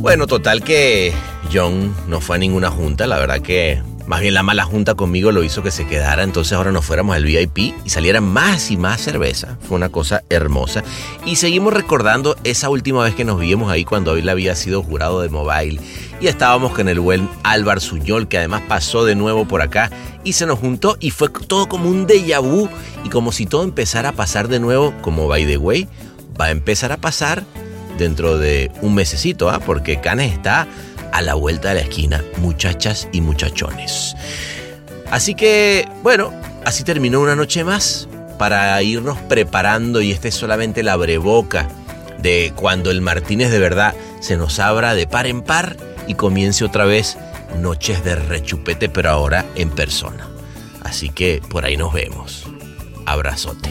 Bueno, 0.00 0.26
total 0.26 0.62
que 0.62 1.12
John 1.52 1.94
no 2.08 2.20
fue 2.20 2.36
a 2.36 2.38
ninguna 2.38 2.70
junta, 2.70 3.06
la 3.06 3.18
verdad 3.18 3.40
que 3.40 3.82
más 4.06 4.20
bien 4.20 4.34
la 4.34 4.42
mala 4.42 4.64
junta 4.64 4.94
conmigo 4.94 5.32
lo 5.32 5.42
hizo 5.42 5.62
que 5.62 5.70
se 5.70 5.86
quedara, 5.86 6.22
entonces 6.22 6.52
ahora 6.52 6.72
nos 6.72 6.84
fuéramos 6.84 7.16
al 7.16 7.24
VIP 7.24 7.74
y 7.84 7.90
saliera 7.90 8.20
más 8.20 8.70
y 8.70 8.76
más 8.76 9.00
cerveza. 9.00 9.56
Fue 9.66 9.76
una 9.76 9.88
cosa 9.88 10.22
hermosa. 10.28 10.84
Y 11.24 11.36
seguimos 11.36 11.72
recordando 11.72 12.36
esa 12.44 12.68
última 12.68 13.02
vez 13.02 13.14
que 13.14 13.24
nos 13.24 13.40
vimos 13.40 13.70
ahí 13.70 13.84
cuando 13.84 14.16
él 14.16 14.28
había 14.28 14.54
sido 14.56 14.82
jurado 14.82 15.22
de 15.22 15.30
Mobile. 15.30 15.80
Estábamos 16.28 16.72
con 16.72 16.88
el 16.88 17.00
buen 17.00 17.28
Álvaro 17.42 17.80
Suñol, 17.80 18.28
que 18.28 18.38
además 18.38 18.62
pasó 18.66 19.04
de 19.04 19.14
nuevo 19.14 19.46
por 19.46 19.60
acá 19.60 19.90
y 20.24 20.32
se 20.32 20.46
nos 20.46 20.58
juntó 20.58 20.96
y 20.98 21.10
fue 21.10 21.28
todo 21.28 21.68
como 21.68 21.90
un 21.90 22.06
déjà 22.06 22.40
vu 22.40 22.68
y 23.04 23.10
como 23.10 23.30
si 23.30 23.44
todo 23.44 23.62
empezara 23.62 24.08
a 24.08 24.12
pasar 24.12 24.48
de 24.48 24.58
nuevo, 24.58 24.94
como 25.02 25.28
by 25.28 25.44
the 25.44 25.58
way, 25.58 25.86
va 26.40 26.46
a 26.46 26.50
empezar 26.50 26.92
a 26.92 26.96
pasar 26.96 27.44
dentro 27.98 28.38
de 28.38 28.72
un 28.80 28.94
mesecito, 28.94 29.50
¿ah? 29.50 29.60
porque 29.60 30.00
Canes 30.00 30.32
está 30.32 30.66
a 31.12 31.20
la 31.20 31.34
vuelta 31.34 31.68
de 31.68 31.74
la 31.74 31.80
esquina, 31.82 32.24
muchachas 32.38 33.06
y 33.12 33.20
muchachones. 33.20 34.14
Así 35.10 35.34
que, 35.34 35.86
bueno, 36.02 36.32
así 36.64 36.84
terminó 36.84 37.20
una 37.20 37.36
noche 37.36 37.64
más 37.64 38.08
para 38.38 38.82
irnos 38.82 39.18
preparando 39.28 40.00
y 40.00 40.10
este 40.10 40.28
es 40.28 40.34
solamente 40.34 40.82
la 40.82 40.96
breboca 40.96 41.68
de 42.18 42.52
cuando 42.56 42.90
el 42.90 43.02
Martínez 43.02 43.50
de 43.50 43.58
verdad 43.58 43.94
se 44.20 44.38
nos 44.38 44.58
abra 44.58 44.94
de 44.94 45.06
par 45.06 45.26
en 45.26 45.42
par 45.42 45.76
y 46.06 46.14
comience 46.14 46.64
otra 46.64 46.84
vez 46.84 47.16
noches 47.60 48.04
de 48.04 48.16
rechupete, 48.16 48.88
pero 48.88 49.10
ahora 49.10 49.44
en 49.54 49.70
persona. 49.70 50.28
Así 50.82 51.10
que 51.10 51.40
por 51.48 51.64
ahí 51.64 51.76
nos 51.76 51.92
vemos. 51.92 52.44
Abrazote. 53.06 53.70